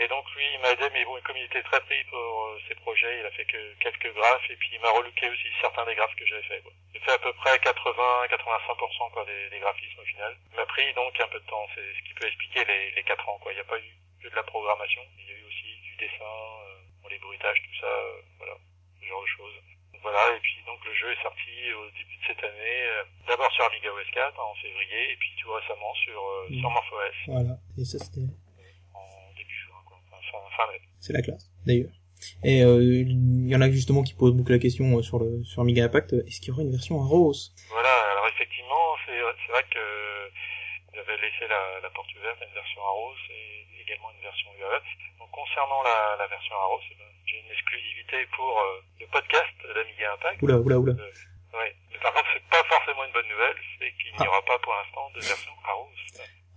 Et 0.00 0.08
donc 0.08 0.24
lui, 0.34 0.44
il 0.54 0.60
m'a 0.60 0.72
aidé, 0.72 0.88
mais 0.92 1.04
bon, 1.04 1.20
comme 1.24 1.36
il 1.36 1.44
était 1.44 1.62
très 1.62 1.80
pris 1.80 2.02
pour 2.04 2.18
euh, 2.18 2.58
ses 2.66 2.74
projets, 2.76 3.20
il 3.20 3.26
a 3.26 3.30
fait 3.32 3.44
que 3.44 3.74
quelques 3.80 4.14
graphes, 4.14 4.48
et 4.48 4.56
puis 4.56 4.70
il 4.72 4.80
m'a 4.80 4.90
relooké 4.90 5.28
aussi 5.28 5.48
certains 5.60 5.84
des 5.84 5.94
graphes 5.94 6.16
que 6.16 6.24
j'avais 6.24 6.48
fait. 6.48 6.62
J'ai 6.94 7.00
fait 7.00 7.12
à 7.12 7.18
peu 7.18 7.32
près 7.34 7.56
80-85% 7.58 9.12
quoi 9.12 9.24
des, 9.26 9.50
des, 9.50 9.60
graphismes 9.60 10.00
au 10.00 10.04
final. 10.04 10.34
Il 10.52 10.56
m'a 10.56 10.64
pris 10.64 10.92
donc 10.94 11.20
un 11.20 11.28
peu 11.28 11.38
de 11.38 11.46
temps, 11.46 11.68
c'est 11.74 11.84
ce 11.84 12.02
qui 12.08 12.14
peut 12.14 12.26
expliquer 12.26 12.64
les, 12.64 12.92
les 12.92 13.02
4 13.02 13.28
ans. 13.28 13.38
Quoi. 13.42 13.52
Il 13.52 13.56
n'y 13.56 13.60
a 13.60 13.64
pas 13.64 13.78
eu 13.78 13.92
que 14.22 14.28
de 14.28 14.36
la 14.36 14.42
programmation, 14.42 15.02
il 15.18 15.28
y 15.28 15.32
a 15.32 15.36
eu 15.36 15.44
aussi 15.44 15.68
du 15.84 15.96
dessin, 15.96 16.24
euh, 16.24 16.80
les 17.10 17.18
bruitages, 17.18 17.60
tout 17.60 17.80
ça, 17.80 17.86
euh, 17.86 18.22
voilà, 18.38 18.56
ce 19.00 19.06
genre 19.06 19.20
de 19.20 19.26
choses. 19.26 19.54
Voilà, 20.02 20.34
et 20.34 20.40
puis 20.40 20.56
donc 20.64 20.82
le 20.86 20.94
jeu 20.94 21.12
est 21.12 21.22
sorti 21.22 21.72
au 21.76 21.84
début 21.90 22.16
de 22.16 22.24
cette 22.26 22.42
année, 22.42 22.82
euh, 22.88 23.04
d'abord 23.28 23.52
sur 23.52 23.64
Amiga 23.64 23.92
OS 23.92 24.10
4 24.14 24.40
en 24.40 24.54
février, 24.54 25.12
et 25.12 25.16
puis 25.16 25.30
tout 25.36 25.52
récemment 25.52 25.92
sur, 25.94 26.20
euh, 26.24 26.46
mmh. 26.48 26.60
sur 26.60 26.70
MorphOS. 26.70 27.16
Voilà, 27.26 27.56
et 27.76 27.84
ça 27.84 27.98
c'était 27.98 28.24
c'est 31.00 31.12
la 31.12 31.22
classe, 31.22 31.50
d'ailleurs. 31.66 31.90
Et 32.44 32.62
euh, 32.62 32.82
il 32.82 33.48
y 33.48 33.56
en 33.56 33.62
a 33.62 33.70
justement 33.70 34.02
qui 34.02 34.14
posent 34.14 34.34
beaucoup 34.34 34.52
la 34.52 34.58
question 34.58 34.98
euh, 34.98 35.02
sur 35.02 35.18
le 35.18 35.42
sur 35.42 35.62
Amiga 35.62 35.84
Impact, 35.84 36.12
est-ce 36.12 36.40
qu'il 36.40 36.48
y 36.48 36.52
aura 36.52 36.62
une 36.62 36.70
version 36.70 37.00
en 37.00 37.08
rose? 37.08 37.54
Voilà, 37.70 37.88
alors 38.12 38.26
effectivement, 38.28 38.96
c'est 39.06 39.52
vrai 39.52 39.64
que 39.70 39.80
j'avais 40.92 41.16
laissé 41.16 41.48
la, 41.48 41.80
la, 41.80 41.90
porte 41.90 42.12
ouverte 42.14 42.36
à 42.42 42.44
une 42.44 42.52
version 42.52 42.80
à 42.84 42.90
rose 42.90 43.24
et 43.30 43.82
également 43.82 44.10
une 44.12 44.22
version 44.22 44.48
UAE. 44.52 44.84
Donc 45.18 45.30
concernant 45.30 45.82
la, 45.82 46.16
la 46.18 46.26
version 46.26 46.54
à 46.54 46.66
rose, 46.66 46.84
eh 46.92 46.94
ben, 46.94 47.08
j'ai 47.26 47.40
une 47.40 47.52
exclusivité 47.52 48.26
pour 48.36 48.60
euh, 48.60 48.80
le 49.00 49.06
podcast 49.06 49.56
d'Amiga 49.64 50.12
Impact. 50.14 50.42
Oula, 50.42 50.56
oula, 50.58 50.78
oula. 50.78 50.92
Euh, 50.92 51.58
ouais. 51.58 51.74
Mais 51.90 51.98
par 51.98 52.12
contre, 52.12 52.28
c'est 52.34 52.44
pas 52.50 52.64
forcément 52.68 53.04
une 53.04 53.12
bonne 53.12 53.28
nouvelle, 53.28 53.56
c'est 53.78 53.92
qu'il 53.96 54.12
n'y 54.12 54.26
ah. 54.26 54.28
aura 54.28 54.42
pas 54.44 54.58
pour 54.60 54.74
l'instant 54.74 55.10
de 55.14 55.20
version 55.20 55.52
à 55.64 55.72
rose. 55.72 56.04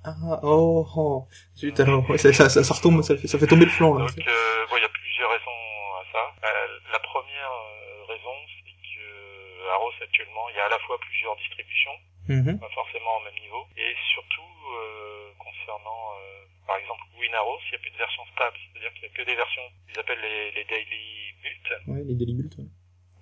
Ah, 0.06 0.40
oh, 0.44 0.86
oh. 0.98 1.28
Zut, 1.56 1.80
alors, 1.80 2.04
ça, 2.20 2.34
ça, 2.34 2.50
ça, 2.50 2.74
retombe, 2.74 3.02
ça 3.04 3.16
fait, 3.16 3.28
ça 3.28 3.40
fait 3.40 3.48
tomber 3.48 3.64
le 3.64 3.72
flanc, 3.72 3.96
là. 3.96 4.06
Donc, 4.06 4.20
euh, 4.20 4.66
bon, 4.68 4.76
il 4.76 4.84
y 4.84 4.86
a 4.86 4.90
plusieurs 4.92 5.32
raisons 5.32 5.60
à 5.96 6.04
ça. 6.12 6.24
Euh, 6.44 6.68
la 6.92 7.00
première 7.00 7.52
euh, 7.56 8.04
raison, 8.12 8.36
c'est 8.52 8.68
que 8.68 9.72
à 9.72 9.76
Rose, 9.78 9.96
actuellement, 10.04 10.50
il 10.50 10.56
y 10.58 10.60
a 10.60 10.66
à 10.66 10.70
la 10.76 10.80
fois 10.80 11.00
plusieurs 11.00 11.36
distributions, 11.38 11.96
mm 12.28 12.42
-hmm. 12.44 12.60
pas 12.60 12.74
forcément 12.76 13.16
au 13.16 13.24
même 13.24 13.40
niveau, 13.40 13.64
et 13.80 13.96
surtout, 14.12 14.54
euh, 14.76 15.32
concernant, 15.40 16.04
euh, 16.20 16.52
par 16.68 16.76
exemple, 16.84 17.04
WinAros, 17.16 17.64
il 17.64 17.72
n'y 17.72 17.80
a 17.80 17.82
plus 17.88 17.96
de 17.96 18.02
version 18.06 18.24
stable, 18.36 18.58
c'est-à-dire 18.60 18.92
qu'il 18.96 19.04
n'y 19.08 19.12
a 19.12 19.16
que 19.16 19.24
des 19.24 19.38
versions, 19.40 19.68
ils 19.88 19.98
appellent 20.00 20.26
les, 20.28 20.52
les 20.52 20.66
daily 20.68 21.32
build. 21.42 21.68
Ouais, 21.88 22.04
les 22.04 22.16
daily 22.20 22.34
build, 22.36 22.54
ouais. 22.60 22.72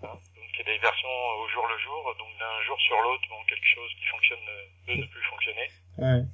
Hein, 0.02 0.18
donc, 0.38 0.50
il 0.54 0.60
y 0.62 0.66
a 0.66 0.70
des 0.74 0.82
versions 0.82 1.16
au 1.42 1.46
jour 1.54 1.66
le 1.70 1.78
jour, 1.86 2.02
donc 2.18 2.32
d'un 2.42 2.58
jour 2.66 2.78
sur 2.88 2.98
l'autre, 3.06 3.26
bon, 3.30 3.38
quelque 3.46 3.70
chose 3.78 3.92
qui 4.02 4.06
fonctionne 4.14 4.46
peut 4.86 4.98
ne 4.98 5.06
plus 5.14 5.26
fonctionner. 5.30 5.68
Ouais 6.02 6.26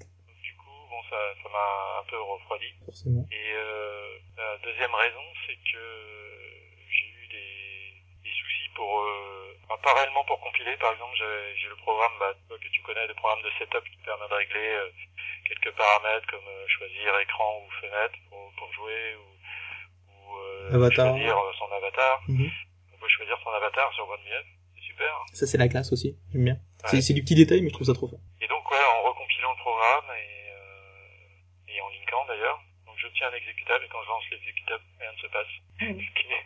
bon, 0.97 1.03
ça, 1.09 1.19
ça 1.43 1.49
m'a 1.49 2.01
un 2.01 2.05
peu 2.09 2.17
refroidi. 2.17 2.73
Forcément. 2.85 3.25
Et 3.31 3.53
euh, 3.53 4.17
la 4.37 4.57
deuxième 4.65 4.93
raison, 4.93 5.25
c'est 5.45 5.57
que 5.69 5.83
j'ai 6.89 7.05
eu 7.05 7.27
des, 7.29 7.93
des 8.25 8.33
soucis 8.33 8.69
pour, 8.73 8.89
euh, 9.01 9.53
enfin, 9.69 9.77
pas 9.83 9.93
réellement 9.93 10.25
pour 10.25 10.39
compiler. 10.41 10.75
Par 10.77 10.93
exemple, 10.93 11.13
j'ai 11.17 11.69
le 11.69 11.75
programme 11.77 12.13
bah, 12.19 12.33
que 12.49 12.69
tu 12.69 12.81
connais, 12.81 13.05
le 13.07 13.13
programme 13.13 13.43
de 13.43 13.51
setup 13.59 13.85
qui 13.85 13.97
permet 14.01 14.27
de 14.27 14.33
régler 14.33 14.69
euh, 14.81 14.89
quelques 15.45 15.75
paramètres 15.77 16.27
comme 16.27 16.47
euh, 16.47 16.67
choisir 16.67 17.13
écran 17.21 17.61
ou 17.61 17.69
fenêtre 17.81 18.17
pour, 18.29 18.51
pour 18.57 18.73
jouer 18.73 19.15
ou, 19.15 19.27
ou 20.09 20.37
euh, 20.37 20.75
Avatar. 20.75 21.13
choisir 21.13 21.37
son 21.59 21.69
avatar. 21.71 22.21
Mhm. 22.27 22.49
On 22.93 22.97
peut 22.97 23.09
choisir 23.09 23.37
son 23.43 23.51
avatar 23.51 23.93
sur 23.93 24.09
OneMeUp, 24.09 24.45
c'est 24.75 24.81
super. 24.81 25.13
Ça 25.33 25.45
c'est 25.45 25.57
la 25.57 25.67
classe 25.67 25.91
aussi, 25.93 26.17
j'aime 26.33 26.43
bien. 26.45 26.57
Ouais. 26.91 27.01
C'est 27.01 27.13
du 27.13 27.21
petit 27.21 27.35
détail, 27.35 27.61
mais 27.61 27.69
je 27.69 27.73
trouve 27.73 27.87
ça 27.87 27.93
trop 27.93 28.07
fort. 28.07 28.19
Et 28.41 28.47
donc 28.47 28.69
ouais, 28.71 28.77
en 28.77 29.07
recompilant 29.07 29.51
le 29.51 29.57
programme 29.61 30.05
et, 30.17 30.46
d'ailleurs, 32.27 32.59
donc 32.85 32.95
j'obtiens 32.97 33.27
un 33.29 33.33
exécutable 33.35 33.85
et 33.85 33.87
quand 33.89 34.03
je 34.03 34.07
lance 34.09 34.23
l'exécutable, 34.31 34.83
rien 34.99 35.11
ne 35.11 35.17
se 35.17 35.27
passe. 35.27 35.53
Ce 35.79 35.85
qui 36.21 36.27
est 36.33 36.45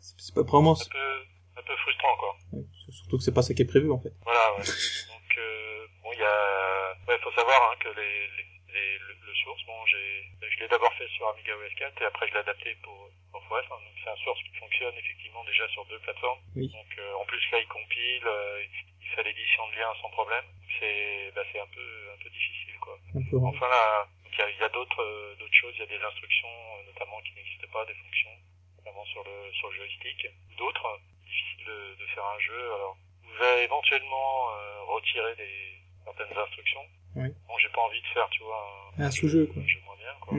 C'est, 0.00 0.34
pas 0.34 0.42
vraiment, 0.42 0.72
un 0.72 0.90
peu, 0.90 1.14
un 1.58 1.62
peu 1.62 1.76
frustrant 1.76 2.16
quoi. 2.16 2.36
ouais, 2.52 2.64
surtout 2.90 3.18
que 3.18 3.22
c'est 3.24 3.34
pas 3.34 3.42
ça 3.42 3.54
qui 3.54 3.62
est 3.62 3.66
prévu 3.70 3.90
en 3.90 4.00
fait. 4.00 4.12
Voilà, 4.22 4.52
ouais. 4.54 4.64
Donc, 4.64 5.30
euh, 5.38 5.86
bon, 6.02 6.10
il 6.12 6.18
y 6.20 6.24
a, 6.24 6.94
ouais, 7.08 7.18
faut 7.22 7.32
savoir 7.32 7.58
hein, 7.70 7.76
que 7.80 7.88
les, 7.88 8.26
les, 8.36 8.46
les- 8.74 8.98
le, 8.98 9.12
le 9.26 9.34
source, 9.42 9.62
bon, 9.66 9.78
j'ai, 9.86 10.24
je 10.50 10.58
l'ai 10.60 10.68
d'abord 10.68 10.92
fait 10.94 11.08
sur 11.16 11.28
Amiga 11.28 11.52
OS 11.56 11.74
4 11.78 12.02
et 12.02 12.04
après 12.06 12.26
je 12.28 12.32
l'ai 12.34 12.40
adapté 12.40 12.74
pour 12.82 13.08
pour 13.32 13.40
OS. 13.50 13.64
hein. 13.70 13.78
donc 13.80 13.94
c'est 14.02 14.10
un 14.10 14.16
source 14.24 14.40
qui 14.42 14.54
fonctionne 14.58 14.94
effectivement 14.96 15.44
déjà 15.44 15.66
sur 15.68 15.84
deux 15.86 15.98
plateformes. 16.00 16.40
Oui. 16.56 16.68
Donc 16.68 16.90
euh, 16.98 17.14
en 17.14 17.24
plus 17.26 17.40
là, 17.52 17.58
il 17.60 17.68
compile, 17.68 18.26
euh, 18.26 18.64
il 19.00 19.06
fait 19.14 19.22
l'édition 19.24 19.62
de 19.70 19.74
liens 19.76 19.92
sans 20.00 20.10
problème. 20.10 20.44
C'est, 20.80 21.30
bah, 21.34 21.42
c'est 21.52 21.60
un 21.60 21.66
peu, 21.68 21.86
un 22.12 22.18
peu 22.22 22.30
difficile 22.30 22.78
quoi. 22.80 22.98
Enfin 23.44 23.68
là, 23.68 24.06
il 24.38 24.58
y 24.58 24.62
a, 24.62 24.66
a 24.66 24.68
d'autres, 24.68 25.02
euh, 25.02 25.34
d'autres 25.38 25.54
choses. 25.54 25.74
Il 25.76 25.80
y 25.80 25.82
a 25.82 25.98
des 25.98 26.02
instructions, 26.04 26.48
euh, 26.48 26.86
notamment 26.86 27.20
qui 27.22 27.32
n'existent 27.34 27.68
pas, 27.72 27.84
des 27.86 27.94
fonctions, 27.94 28.30
notamment 28.78 29.04
sur 29.06 29.22
le, 29.24 29.52
sur 29.54 29.68
le 29.70 29.76
joystick. 29.76 30.26
D'autres, 30.58 31.00
difficile 31.24 31.64
de, 31.66 31.94
de 32.00 32.06
faire 32.14 32.24
un 32.24 32.38
jeu. 32.40 32.74
Alors, 32.74 32.96
vous 33.22 33.30
pouvez 33.32 33.62
éventuellement 33.64 34.50
euh, 34.54 34.82
retirer 34.84 35.34
des 35.36 35.74
certaines 36.04 36.36
instructions. 36.36 36.84
Oui. 37.16 37.28
Bon, 37.46 37.58
j'ai 37.58 37.68
pas 37.68 37.80
envie 37.82 38.00
de 38.00 38.06
faire, 38.08 38.28
tu 38.30 38.42
vois, 38.42 38.92
Un 38.98 39.10
sous-jeu, 39.10 39.46
quoi. 39.52 39.62
un 39.62 39.66
jeu 39.68 39.80
moins 39.84 39.96
bien, 39.96 40.14
quoi. 40.20 40.34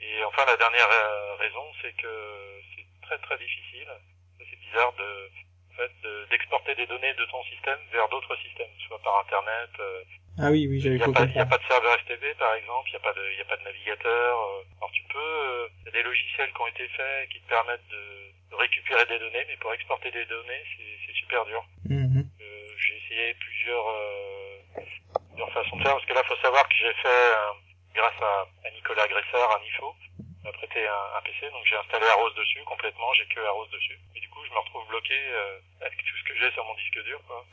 Et 0.00 0.24
enfin, 0.24 0.44
la 0.46 0.56
dernière 0.56 0.88
euh, 0.90 1.34
raison, 1.36 1.64
c'est 1.82 1.92
que 1.96 2.60
c'est 2.74 2.86
très 3.02 3.18
très 3.18 3.38
difficile. 3.38 3.88
C'est 4.38 4.58
bizarre 4.60 4.92
de, 4.94 5.30
en 5.72 5.74
fait, 5.76 5.90
de- 6.02 6.26
d'exporter 6.30 6.74
des 6.74 6.86
données 6.86 7.14
de 7.14 7.24
ton 7.26 7.42
système 7.44 7.78
vers 7.92 8.08
d'autres 8.08 8.36
systèmes, 8.36 8.70
soit 8.86 8.98
par 9.02 9.18
Internet. 9.20 9.70
euh, 9.80 10.02
Ah 10.38 10.50
oui, 10.50 10.66
oui, 10.68 10.80
j'avais 10.80 10.96
n'y 10.96 11.00
pas- 11.12 11.24
il 11.24 11.34
y 11.34 11.38
a 11.38 11.44
compris. 11.44 11.50
pas 11.50 11.58
de 11.58 11.68
serveur 11.68 11.98
STB 12.00 12.24
par 12.38 12.54
exemple, 12.54 12.88
il 12.88 12.92
n'y 12.92 12.96
a 12.96 13.04
pas 13.04 13.12
de, 13.12 13.24
il 13.32 13.38
y 13.38 13.40
a 13.42 13.44
pas 13.44 13.56
de 13.56 13.64
navigateur. 13.64 14.38
euh. 14.38 14.62
Alors 14.78 14.90
tu 14.92 15.02
peux, 15.12 15.68
il 15.80 15.86
y 15.86 15.88
a 15.88 15.92
des 15.92 16.02
logiciels 16.02 16.50
qui 16.52 16.60
ont 16.62 16.66
été 16.68 16.88
faits 16.88 17.28
qui 17.30 17.40
te 17.40 17.48
permettent 17.48 17.88
de, 17.90 18.32
récupérer 18.56 19.04
des 19.06 19.18
données, 19.18 19.44
mais 19.48 19.56
pour 19.56 19.72
exporter 19.72 20.10
des 20.10 20.24
données, 20.26 20.62
c'est 20.76 21.14
super 21.14 21.44
dur. 21.46 21.64
Mhm. 21.88 22.24
Euh, 22.40 22.68
j'ai 22.78 22.96
essayé 22.98 23.34
plusieurs, 23.34 23.88
euh, 23.88 24.58
plusieurs 25.28 25.52
façons 25.52 25.76
de 25.76 25.82
faire, 25.82 25.94
parce 25.94 26.06
que 26.06 26.12
là, 26.14 26.22
faut 26.24 26.36
savoir 26.36 26.68
que 26.68 26.74
j'ai 26.76 26.92
fait, 27.00 27.08
euh, 27.08 27.52
grâce 27.94 28.20
à, 28.20 28.46
à 28.66 28.70
Nicolas 28.70 29.08
Gressard, 29.08 29.56
un 29.56 29.64
IFO, 29.64 29.94
il 30.20 30.44
m'a 30.44 30.52
prêté 30.52 30.86
un, 30.86 31.16
un 31.16 31.22
PC, 31.22 31.48
donc 31.50 31.64
j'ai 31.64 31.76
installé 31.76 32.06
Arros 32.06 32.30
dessus 32.36 32.60
complètement, 32.64 33.12
j'ai 33.14 33.26
que 33.26 33.40
Arros 33.40 33.66
dessus. 33.72 33.98
Et 34.16 34.20
du 34.20 34.28
coup, 34.28 34.44
je 34.44 34.50
me 34.52 34.58
retrouve 34.58 34.86
bloqué 34.88 35.14
euh, 35.16 35.58
avec 35.80 35.96
tout 35.98 36.16
ce 36.18 36.24
que 36.24 36.38
j'ai 36.38 36.50
sur 36.52 36.64
mon 36.64 36.74
disque 36.74 37.02
dur, 37.04 37.20
quoi. 37.26 37.44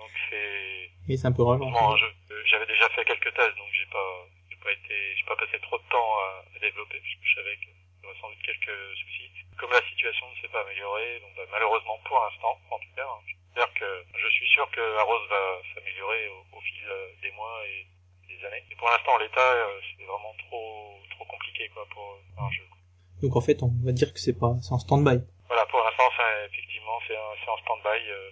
Donc 0.00 0.10
c'est, 0.30 1.26
un 1.26 1.32
peu. 1.32 1.44
Bon, 1.44 1.60
euh, 1.60 2.42
j'avais 2.46 2.66
déjà 2.66 2.88
fait 2.90 3.04
quelques 3.04 3.32
tests, 3.34 3.56
donc 3.60 3.68
j'ai 3.76 3.86
pas, 3.92 4.10
j'ai 4.48 4.56
pas 4.56 4.72
été, 4.72 4.94
j'ai 5.16 5.24
pas 5.28 5.36
passé 5.36 5.58
trop 5.60 5.76
de 5.78 5.84
temps 5.92 6.10
à, 6.24 6.44
à 6.56 6.58
développer, 6.58 6.96
parce 6.98 7.14
que 7.20 7.26
je 7.28 7.34
savais 7.36 7.56
qu'il 7.60 7.68
y 7.68 8.06
aurait 8.06 8.16
sans 8.20 8.30
doute 8.30 8.42
quelques 8.42 8.78
soucis. 8.96 9.28
Comme 9.58 9.70
la 9.76 9.82
situation 9.92 10.24
ne 10.30 10.36
s'est 10.40 10.48
pas 10.48 10.62
améliorée, 10.64 11.20
donc 11.20 11.36
bah, 11.36 11.44
malheureusement 11.52 11.98
pour 12.08 12.16
l'instant, 12.24 12.56
en 12.70 12.78
tout 12.80 12.92
cas, 12.96 13.04
hein, 13.04 13.20
j'espère 13.28 13.68
que, 13.74 13.88
je 14.16 14.28
suis 14.32 14.48
sûr 14.48 14.64
que 14.70 14.80
Arros 14.98 15.26
va 15.28 15.60
s'améliorer 15.74 16.28
au, 16.32 16.40
au 16.56 16.60
fil 16.62 16.80
euh, 16.88 17.12
des 17.20 17.30
mois 17.32 17.60
et 17.68 17.84
des 18.28 18.40
années. 18.46 18.64
Et 18.70 18.76
pour 18.76 18.88
l'instant, 18.88 19.18
l'état, 19.18 19.52
euh, 19.52 19.80
c'est 19.98 20.04
vraiment 20.08 20.32
trop, 20.48 20.96
trop 21.10 21.24
compliqué, 21.26 21.68
quoi, 21.74 21.84
pour 21.92 22.16
un 22.40 22.50
jeu. 22.50 22.64
quoi. 22.70 22.78
Donc 23.20 23.36
en 23.36 23.42
fait, 23.44 23.60
on 23.62 23.68
va 23.84 23.92
dire 23.92 24.14
que 24.14 24.20
c'est 24.20 24.38
pas, 24.38 24.56
c'est 24.64 24.72
en 24.72 24.78
stand-by. 24.80 25.20
Voilà, 25.46 25.66
pour 25.66 25.80
l'instant, 25.84 26.08
c'est 26.16 26.46
effectivement, 26.48 26.96
c'est 27.06 27.16
un- 27.16 27.36
c'est 27.44 27.50
en 27.50 27.58
stand-by. 27.58 28.00
euh, 28.08 28.30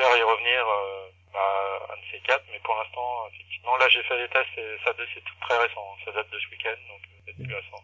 J'espère 0.00 0.16
y 0.16 0.22
revenir 0.24 0.60
euh, 0.64 1.36
à 1.36 1.92
un 1.92 1.96
de 2.00 2.04
ces 2.10 2.20
quatre, 2.24 2.44
mais 2.50 2.58
pour 2.64 2.74
l'instant, 2.74 3.28
effectivement, 3.34 3.76
là, 3.76 3.84
j'ai 3.92 4.02
fait 4.04 4.16
les 4.16 4.28
tests, 4.32 4.56
et 4.56 4.76
ça 4.84 4.96
c'est 4.96 5.20
tout 5.20 5.36
très 5.44 5.58
récent. 5.60 5.84
hein, 5.92 6.00
Ça 6.06 6.12
date 6.12 6.30
de 6.32 6.38
ce 6.40 6.48
week-end, 6.48 6.80
donc 6.88 7.02
euh, 7.04 7.20
c'est 7.26 7.36
plus 7.44 7.54
récent. 7.54 7.76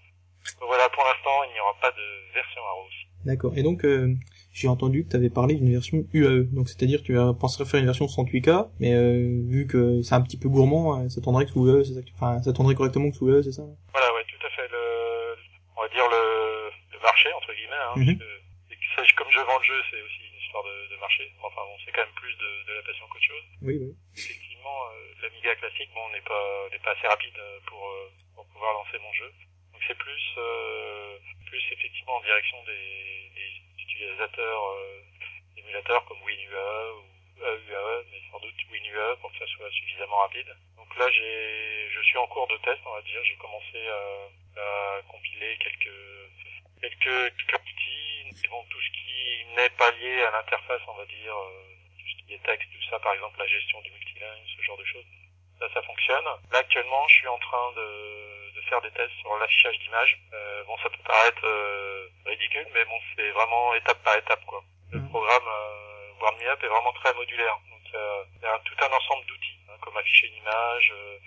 Donc 0.60 0.68
voilà, 0.72 0.88
pour 0.88 1.04
l'instant, 1.04 1.44
il 1.44 1.52
n'y 1.52 1.60
aura 1.60 1.76
pas 1.76 1.90
de 1.92 2.32
version 2.32 2.62
Arrows. 2.64 2.96
D'accord. 3.26 3.52
Et 3.56 3.62
donc, 3.62 3.84
euh, 3.84 4.14
j'ai 4.54 4.68
entendu 4.68 5.04
que 5.04 5.10
tu 5.10 5.16
avais 5.16 5.28
parlé 5.28 5.56
d'une 5.56 5.70
version 5.70 5.98
UAE. 6.14 6.48
Donc 6.56 6.68
c'est-à-dire 6.72 7.00
que 7.04 7.06
tu 7.12 7.18
pensé 7.38 7.62
faire 7.66 7.80
une 7.80 7.86
version 7.92 8.06
108K, 8.08 8.70
mais 8.80 8.94
euh, 8.94 9.42
vu 9.44 9.66
que 9.66 10.00
c'est 10.00 10.14
un 10.14 10.22
petit 10.22 10.38
peu 10.40 10.48
gourmand, 10.48 10.96
euh, 11.04 11.08
ça 11.10 11.20
tournerait 11.20 11.44
que 11.44 11.50
sous 11.52 11.68
UE, 11.68 11.84
c'est 11.84 11.92
ça 11.92 12.00
que 12.00 12.06
tu- 12.06 12.14
Enfin, 12.16 12.40
ça 12.40 12.52
tournerait 12.54 12.74
correctement 12.74 13.10
que 13.10 13.16
sous 13.16 13.28
UE, 13.28 13.42
c'est 13.44 13.52
ça? 13.52 13.62
Voilà, 13.92 14.08
ouais, 14.14 14.24
tout 14.24 14.40
à 14.40 14.50
fait. 14.56 14.66
Le, 14.72 15.36
on 15.76 15.82
va 15.82 15.88
dire 15.92 16.08
le, 16.08 16.70
le 16.96 16.98
marché, 17.02 17.28
entre 17.36 17.52
guillemets, 17.52 17.84
hein, 17.84 17.92
Mhm. 18.00 18.06
parce 18.16 18.18
que, 18.24 18.72
et 18.72 18.76
que 18.80 18.86
ça, 18.96 19.02
comme 19.20 19.28
je 19.30 19.40
vends 19.44 19.58
le 19.58 19.64
jeu, 19.68 19.80
c'est 19.90 20.00
aussi 20.00 20.24
histoire 20.46 20.62
de, 20.64 20.86
de 20.86 20.96
marché. 20.96 21.26
Enfin 21.42 21.62
bon, 21.66 21.76
c'est 21.84 21.92
quand 21.92 22.06
même 22.06 22.14
plus 22.14 22.34
de, 22.38 22.50
de 22.68 22.72
la 22.78 22.82
passion 22.82 23.06
qu'autre 23.10 23.26
chose. 23.26 23.44
Oui, 23.62 23.74
oui. 23.82 23.90
effectivement, 24.14 24.78
euh, 24.94 25.12
l'Amiga 25.22 25.54
classique, 25.56 25.90
bon, 25.92 26.08
n'est 26.10 26.22
pas, 26.22 26.68
n'est 26.70 26.78
pas 26.78 26.92
assez 26.92 27.06
rapide 27.06 27.36
euh, 27.38 27.58
pour, 27.66 27.82
euh, 27.90 28.10
pour 28.34 28.46
pouvoir 28.46 28.72
lancer 28.74 28.98
mon 28.98 29.12
jeu. 29.12 29.32
Donc 29.72 29.82
c'est 29.86 29.98
plus, 29.98 30.26
euh, 30.38 31.18
plus 31.46 31.62
effectivement 31.72 32.16
en 32.16 32.22
direction 32.22 32.62
des, 32.64 33.30
des 33.34 33.50
utilisateurs 33.82 34.64
euh, 34.70 35.02
d'émulateurs 35.54 36.04
comme 36.06 36.22
WinUAE 36.22 36.92
ou 36.94 37.04
AUAE, 37.42 38.04
mais 38.10 38.20
sans 38.30 38.40
doute 38.40 38.54
WinUAE 38.70 39.16
pour 39.20 39.30
que 39.32 39.38
ça 39.38 39.46
soit 39.46 39.70
suffisamment 39.70 40.18
rapide. 40.24 40.48
Donc 40.76 40.88
là, 40.96 41.10
j'ai, 41.10 41.90
je 41.90 42.00
suis 42.02 42.18
en 42.18 42.26
cours 42.28 42.46
de 42.48 42.56
test, 42.58 42.80
on 42.86 42.92
va 42.94 43.02
dire. 43.02 43.22
J'ai 43.24 43.36
commencé 43.36 43.86
à, 43.88 44.62
à 44.62 45.02
compiler 45.10 45.58
quelques, 45.58 46.00
quelques, 46.80 47.36
quelques 47.36 47.60
outils, 47.60 48.15
mais 48.42 48.48
bon, 48.48 48.64
tout 48.70 48.80
ce 48.80 48.90
qui 48.92 49.44
n'est 49.56 49.70
pas 49.70 49.90
lié 49.92 50.22
à 50.22 50.30
l'interface, 50.30 50.82
on 50.88 50.94
va 50.94 51.04
dire, 51.06 51.34
euh, 51.36 51.64
tout 51.98 52.06
ce 52.08 52.26
qui 52.26 52.34
est 52.34 52.42
texte, 52.44 52.68
tout 52.72 52.82
ça, 52.90 52.98
par 53.00 53.14
exemple 53.14 53.38
la 53.38 53.46
gestion 53.46 53.80
du 53.82 53.90
multiline, 53.90 54.44
ce 54.56 54.62
genre 54.62 54.76
de 54.78 54.84
choses. 54.84 55.04
Ça, 55.58 55.66
ça 55.72 55.82
fonctionne. 55.82 56.24
Là, 56.24 56.58
actuellement, 56.58 57.08
je 57.08 57.14
suis 57.16 57.28
en 57.28 57.38
train 57.38 57.72
de, 57.72 58.52
de 58.54 58.60
faire 58.68 58.80
des 58.82 58.90
tests 58.90 59.14
sur 59.20 59.36
l'affichage 59.38 59.78
d'images. 59.78 60.18
Euh, 60.34 60.64
bon, 60.64 60.76
ça 60.78 60.90
peut 60.90 61.02
paraître 61.04 61.44
euh, 61.46 62.08
ridicule, 62.26 62.66
mais 62.74 62.84
bon, 62.84 62.98
c'est 63.16 63.30
vraiment 63.30 63.74
étape 63.74 64.02
par 64.02 64.16
étape, 64.16 64.44
quoi. 64.44 64.62
Le 64.92 64.98
Mhm. 65.00 65.08
programme 65.08 65.48
euh, 65.48 66.62
est 66.62 66.66
vraiment 66.68 66.92
très 66.92 67.12
modulaire. 67.14 67.58
Donc, 67.70 67.94
euh, 67.94 68.24
il 68.36 68.42
y 68.42 68.46
a 68.46 68.58
tout 68.64 68.74
un 68.84 68.92
ensemble 68.92 69.24
d'outils, 69.26 69.58
hein, 69.68 69.76
comme 69.80 69.96
afficher 69.96 70.28
une 70.28 70.36
image, 70.36 70.92
euh, 70.94 71.18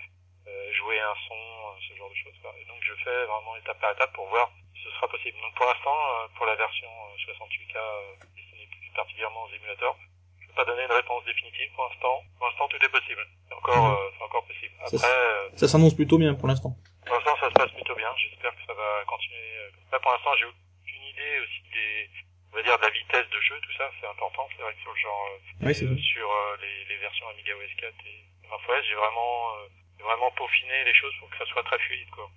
jouer 0.46 0.98
un 1.00 1.14
son, 1.28 1.34
euh, 1.34 1.76
ce 1.88 1.94
genre 1.96 2.10
de 2.10 2.14
choses. 2.14 2.34
quoi. 2.42 2.54
Et 2.60 2.64
donc, 2.64 2.78
je 2.82 2.94
fais 3.04 3.24
vraiment 3.26 3.56
étape 3.56 3.80
par 3.80 3.92
étape 3.92 4.12
pour 4.12 4.26
voir 4.28 4.50
si 4.74 4.82
ce 4.84 4.90
sera 4.90 5.08
possible. 5.08 5.38
Donc, 5.40 5.54
pour 5.54 5.66
l'instant, 5.66 5.96
euh, 5.96 6.28
pour 6.36 6.46
la 6.46 6.54
version 6.56 6.88
euh, 6.88 7.32
68K 7.32 7.76
euh, 7.76 8.14
destinée 8.36 8.66
plus 8.70 8.90
particulièrement 8.94 9.44
aux 9.44 9.52
émulateurs, 9.54 9.96
je 10.40 10.46
peux 10.48 10.54
pas 10.54 10.64
donner 10.64 10.84
une 10.84 10.92
réponse 10.92 11.24
définitive 11.24 11.70
pour 11.74 11.84
l'instant. 11.88 12.22
Pour 12.38 12.46
l'instant, 12.48 12.68
tout 12.68 12.82
est 12.84 12.88
possible. 12.88 13.26
C'est 13.48 13.54
encore, 13.54 13.76
Mhm. 13.84 13.92
euh, 13.94 14.10
c'est 14.16 14.24
encore 14.24 14.44
possible. 14.46 14.74
Ça, 14.86 14.96
Après, 14.96 15.18
euh, 15.18 15.48
Ça 15.56 15.68
s'annonce 15.68 15.94
plutôt 15.94 16.18
bien 16.18 16.34
pour 16.34 16.48
l'instant. 16.48 16.72
pour 17.06 17.14
l'instant, 17.14 17.36
ça 17.40 17.48
se 17.48 17.54
passe 17.54 17.72
plutôt 17.72 17.94
bien. 17.94 18.10
J'espère 18.16 18.54
que 18.56 18.62
ça 18.66 18.74
va 18.74 19.04
continuer. 19.06 19.56
euh, 19.58 19.70
ça. 19.90 19.98
pour 20.00 20.12
l'instant, 20.12 20.34
j'ai 20.38 20.46
aucune 20.46 21.02
idée 21.04 21.40
aussi 21.40 21.62
des, 21.72 22.10
on 22.52 22.56
va 22.56 22.62
dire, 22.62 22.76
de 22.78 22.82
la 22.82 22.90
vitesse 22.90 23.28
de 23.30 23.40
jeu, 23.40 23.60
tout 23.60 23.72
ça. 23.76 23.90
C'est 24.00 24.06
important. 24.06 24.48
C'est 24.56 24.62
vrai 24.62 24.74
que 24.74 24.80
sur 24.80 24.92
le 24.92 24.98
genre, 24.98 25.26
euh, 25.30 25.66
Oui, 25.66 25.72
euh, 25.82 25.96
sur 25.98 26.30
euh, 26.30 26.56
les, 26.62 26.84
les 26.86 26.96
versions 26.98 27.28
Amiga 27.28 27.52
OS 27.56 27.74
4 27.78 27.94
et 28.06 28.48
MorphOS, 28.48 28.82
j'ai 28.88 28.94
vraiment, 28.94 29.54
euh, 29.56 29.68
vraiment 30.02 30.30
peaufiné 30.36 30.84
les 30.84 30.94
choses 30.94 31.12
pour 31.20 31.30
que 31.30 31.36
ça 31.38 31.46
soit 31.46 31.62
très 31.64 31.78
fluide, 31.78 32.10
quoi. 32.10 32.28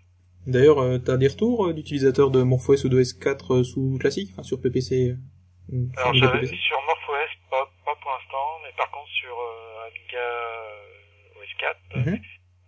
D'ailleurs, 0.46 0.79
euh, 0.79 0.98
t'as 1.00 1.15
des 1.17 1.27
retours 1.29 1.67
euh, 1.67 1.74
d'utilisateurs 1.74 2.29
de 2.29 2.43
MorphOS 2.43 2.84
ou 2.86 2.89
d'OS 2.89 3.13
4 3.13 3.53
euh, 3.53 3.63
sous 3.63 3.98
classique, 4.00 4.29
enfin, 4.34 4.43
sur 4.43 4.60
PPC 4.62 5.15
euh, 5.72 5.86
Alors, 5.98 6.13
sur 6.15 6.82
MorphOS, 6.84 7.32
pas, 7.50 7.63
pas 7.86 7.96
pour 7.96 8.12
l'instant, 8.12 8.60
mais 8.63 8.72
par 8.75 8.91
contre, 8.91 9.10
sur 9.12 9.32
euh, 9.39 9.88
Amiga 9.88 10.20
euh, 10.20 11.39
OS 11.39 11.53
4, 11.58 11.77
Mhm. 11.96 12.20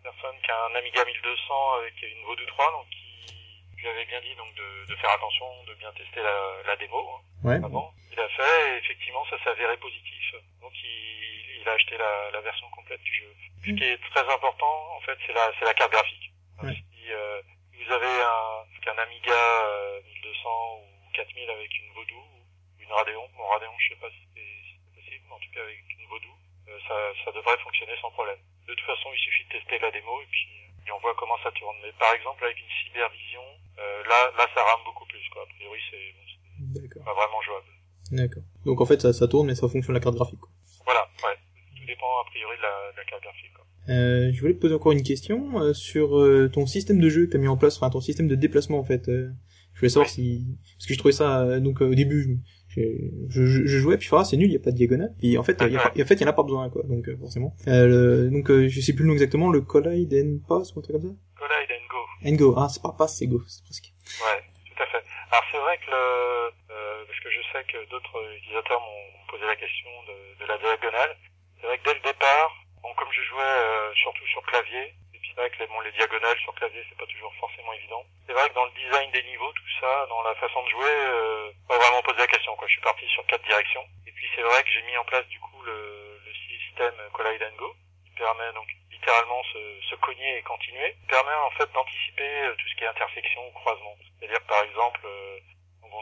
personne 0.04 0.36
qui 0.44 0.52
a 0.52 0.60
un 0.72 0.76
Amiga 0.80 1.04
1200 1.04 1.74
avec 1.82 1.94
une 2.02 2.24
Vodou 2.26 2.46
3, 2.46 2.72
donc 2.72 2.88
qui 2.90 3.82
lui 3.82 3.88
avait 3.90 4.06
bien 4.06 4.22
dit 4.22 4.36
donc 4.40 4.56
de, 4.56 4.88
de 4.88 4.96
faire 4.96 5.12
attention, 5.12 5.46
de 5.68 5.74
bien 5.76 5.92
tester 5.98 6.22
la, 6.24 6.64
la 6.66 6.76
démo 6.78 6.96
hein, 7.00 7.22
Ouais. 7.44 7.60
avant. 7.60 7.92
Il 8.12 8.20
a 8.20 8.30
fait, 8.30 8.56
et 8.72 8.78
effectivement, 8.80 9.26
ça 9.30 9.36
s'est 9.44 9.50
avéré 9.52 9.76
positif. 9.78 10.32
Donc, 10.62 10.72
il, 10.82 11.60
il 11.62 11.68
a 11.68 11.74
acheté 11.74 11.98
la, 11.98 12.32
la 12.32 12.40
version 12.42 12.66
complète 12.72 13.02
du 13.04 13.14
jeu. 13.14 13.28
Ce 13.66 13.72
qui 13.72 13.84
est 13.84 13.98
très 14.14 14.26
important, 14.30 14.96
en 14.96 15.02
fait, 15.02 15.18
c'est 15.26 15.34
la, 15.34 15.52
c'est 15.58 15.66
la 15.66 15.74
carte 15.74 15.92
graphique. 15.92 16.32
Ouais. 16.62 16.74
Si, 16.74 17.12
euh, 17.12 17.42
vous 17.74 17.92
avez 17.94 18.16
un, 18.22 18.66
qu'un 18.82 18.98
Amiga 18.98 19.34
euh, 19.34 20.02
1200 20.22 20.86
ou 20.86 21.12
4000 21.14 21.50
avec 21.50 21.72
une 21.80 21.92
Vodou, 21.94 22.22
ou 22.22 22.82
une 22.82 22.92
Radeon, 22.92 23.26
bon, 23.36 23.46
Radeon, 23.50 23.74
je 23.78 23.90
sais 23.90 24.00
pas 24.00 24.10
si 24.10 24.22
c'est 24.34 24.42
si 24.42 24.78
c'est 24.78 24.94
possible, 25.02 25.26
mais 25.28 25.36
en 25.36 25.40
tout 25.40 25.52
cas 25.54 25.62
avec 25.62 25.82
une 25.82 26.06
Vodou, 26.08 26.34
euh, 26.70 26.80
ça, 26.88 26.96
ça 27.26 27.32
devrait 27.34 27.58
fonctionner 27.66 27.98
sans 28.02 28.12
problème. 28.12 28.38
De 28.68 28.74
toute 28.74 28.86
façon, 28.86 29.10
il 29.14 29.20
suffit 29.20 29.46
de 29.46 29.58
tester 29.58 29.80
la 29.80 29.92
démo 29.92 30.22
et 30.22 30.30
puis, 30.30 30.48
et 30.88 30.92
on 30.92 31.00
voit 31.00 31.16
comment 31.18 31.38
ça 31.42 31.52
tourne. 31.52 31.78
Mais 31.82 31.92
par 31.98 32.14
exemple, 32.14 32.46
avec 32.46 32.58
une 32.62 32.74
cybervision, 32.86 33.46
euh, 33.80 34.04
là, 34.06 34.32
là, 34.38 34.46
ça 34.54 34.62
rame 34.62 34.86
beaucoup 34.86 35.06
plus, 35.06 35.26
quoi. 35.34 35.44
A 35.44 35.50
priori, 35.58 35.82
c'est 35.90 36.14
bon, 36.14 36.26
c'est 36.74 37.04
pas 37.04 37.14
vraiment 37.14 37.42
jouable. 37.42 37.70
D'accord. 38.12 38.44
Donc 38.66 38.82
en 38.82 38.86
fait, 38.86 39.02
ça, 39.02 39.14
ça 39.14 39.28
tourne, 39.28 39.48
mais 39.48 39.56
ça 39.56 39.68
fonctionne 39.68 39.96
la 39.96 40.02
carte 40.02 40.16
graphique. 40.16 40.40
Quoi. 40.40 40.50
Voilà, 40.86 41.10
ouais. 41.26 41.38
Tout 41.86 41.92
dépend 41.92 42.20
a 42.20 42.26
priori 42.26 42.58
de 42.58 42.62
la, 42.64 42.92
de 42.94 42.98
la 42.98 43.04
carte 43.06 43.22
graphique. 43.22 43.54
Quoi. 43.54 43.66
Euh, 43.90 44.32
je 44.34 44.42
voulais 44.42 44.56
te 44.56 44.60
poser 44.60 44.74
encore 44.74 44.92
une 44.94 45.04
question 45.04 45.62
euh, 45.62 45.74
sur 45.74 46.18
euh, 46.18 46.50
ton 46.52 46.66
système 46.66 47.00
de 47.00 47.10
jeu 47.10 47.28
que 47.28 47.32
tu 47.32 47.38
as 47.38 47.40
mis 47.40 47.48
en 47.48 47.58
place, 47.58 47.78
enfin 47.78 47.92
ton 47.92 48.02
système 48.02 48.28
de 48.28 48.34
déplacement 48.36 48.80
en 48.80 48.84
fait. 48.84 49.08
Euh, 49.08 49.30
je 49.74 49.80
voulais 49.80 49.90
savoir 49.90 50.10
si 50.10 50.46
parce 50.78 50.88
que 50.88 50.94
je 50.94 51.00
trouvais 51.00 51.12
ça 51.12 51.44
euh, 51.44 51.60
donc 51.60 51.82
au 51.82 51.94
début 51.94 52.40
je, 52.70 52.82
je, 53.30 53.46
je, 53.46 53.66
je 53.66 53.78
jouais 53.78 53.98
puis 53.98 54.10
ah, 54.14 54.24
c'est 54.26 54.38
nul, 54.38 54.48
il 54.50 54.54
y 54.54 54.56
a 54.56 54.60
pas 54.60 54.72
de 54.72 54.78
diagonale. 54.78 55.14
Puis 55.20 55.38
en 55.38 55.44
fait 55.44 55.62
y 55.62 55.78
a 55.78 55.86
en 55.86 56.06
fait 56.06 56.16
il 56.16 56.22
y 56.22 56.26
en 56.26 56.30
a 56.30 56.34
pas 56.34 56.44
besoin 56.44 56.70
quoi. 56.70 56.82
Donc 56.84 57.06
forcément. 57.20 57.54
Le, 57.68 58.30
donc 58.32 58.50
je 58.50 58.80
sais 58.82 58.94
plus 58.94 59.04
le 59.04 59.10
nom 59.10 59.14
exactement, 59.14 59.50
le 59.52 59.62
Collide 59.62 60.14
and 60.16 60.40
Pass 60.48 60.74
ou 60.74 60.80
un 60.80 60.82
truc 60.82 60.96
comme 60.96 61.10
ça. 61.12 61.16
Collide 61.38 61.72
and 61.72 61.88
Go. 61.92 62.02
And 62.26 62.36
Go. 62.36 62.56
Ah, 62.58 62.68
c'est 62.70 62.82
pas 62.82 62.96
Pass, 62.98 63.18
c'est 63.18 63.28
Go, 63.28 63.44
c'est 63.48 63.64
presque. 63.64 63.94
Ouais, 64.26 64.42
tout 64.76 64.82
à 64.82 64.88
fait. 64.88 65.04
Alors 65.30 65.46
c'est 65.52 65.60
vrai 65.60 65.78
que 65.78 65.92
le 65.92 67.06
parce 67.06 67.20
que 67.20 67.30
je 67.30 67.42
sais 67.54 67.64
que 67.68 67.80
d'autres 67.92 68.18
utilisateurs 68.40 68.80
m'ont 68.82 69.28
posé 69.30 69.46
la 69.46 69.56
question 69.56 69.92
de, 70.08 70.42
de 70.42 70.48
la 70.48 70.58
diagonale. 70.58 71.14
C'est 71.60 71.68
vrai 71.68 71.78
que 71.78 71.84
dès 71.84 71.94
le 71.94 72.00
départ, 72.02 72.52
bon, 72.82 72.94
comme 72.96 73.12
je 73.12 73.22
jouais 73.24 73.42
euh, 73.44 73.94
surtout 73.96 74.28
sur 74.28 74.42
clavier, 74.44 74.94
et 75.14 75.20
puis 75.20 75.30
c'est 75.30 75.42
vrai 75.42 75.50
que 75.50 75.60
les, 75.60 75.68
bon, 75.68 75.80
les 75.82 75.92
diagonales 75.94 76.40
sur 76.40 76.54
clavier, 76.56 76.84
c'est 76.90 76.98
pas 76.98 77.08
toujours 77.08 77.34
forcément 77.36 77.74
évident. 77.74 78.04
C'est 78.28 78.34
vrai 78.34 78.50
que 78.50 78.56
dans 78.56 78.66
le 78.66 78.72
design 78.72 79.12
des 79.12 79.24
niveaux, 79.24 79.52
tout 79.54 79.72
ça, 79.80 80.06
dans 80.10 80.22
la 80.24 80.36
façon 80.36 80.64
de 80.64 80.70
jouer, 80.70 80.96
euh, 80.96 81.52
pas 81.68 81.78
vraiment 81.78 82.02
posé 82.02 82.18
la 82.18 82.28
question. 82.28 82.56
Quoi. 82.56 82.68
Je 82.68 82.74
suis 82.74 82.82
parti 82.82 83.08
sur 83.08 83.26
quatre 83.26 83.46
directions. 83.46 83.86
Et 84.08 84.12
puis 84.12 84.28
c'est 84.36 84.42
vrai 84.44 84.64
que 84.64 84.70
j'ai 84.70 84.84
mis 84.84 84.98
en 84.98 85.06
place 85.06 85.28
du 85.28 85.40
coup 85.40 85.62
le, 85.64 86.20
le 86.26 86.34
système 86.34 86.96
Collide 87.14 87.44
and 87.44 87.58
Go, 87.58 87.76
qui 88.06 88.12
permet 88.12 88.52
donc 88.54 88.68
littéralement 88.92 89.44
se, 89.54 89.82
se 89.90 89.96
cogner 89.96 90.38
et 90.38 90.42
continuer, 90.42 90.96
permet 91.08 91.36
en 91.46 91.52
fait 91.52 91.72
d'anticiper 91.74 92.28
euh, 92.46 92.56
tout 92.58 92.68
ce 92.68 92.76
qui 92.76 92.84
est 92.84 92.88
intersection 92.88 93.48
ou 93.48 93.52
croisement. 93.52 93.96
C'est-à-dire 94.20 94.42
par 94.48 94.64
exemple, 94.64 95.02
euh, 95.06 95.40
bon, 95.82 96.02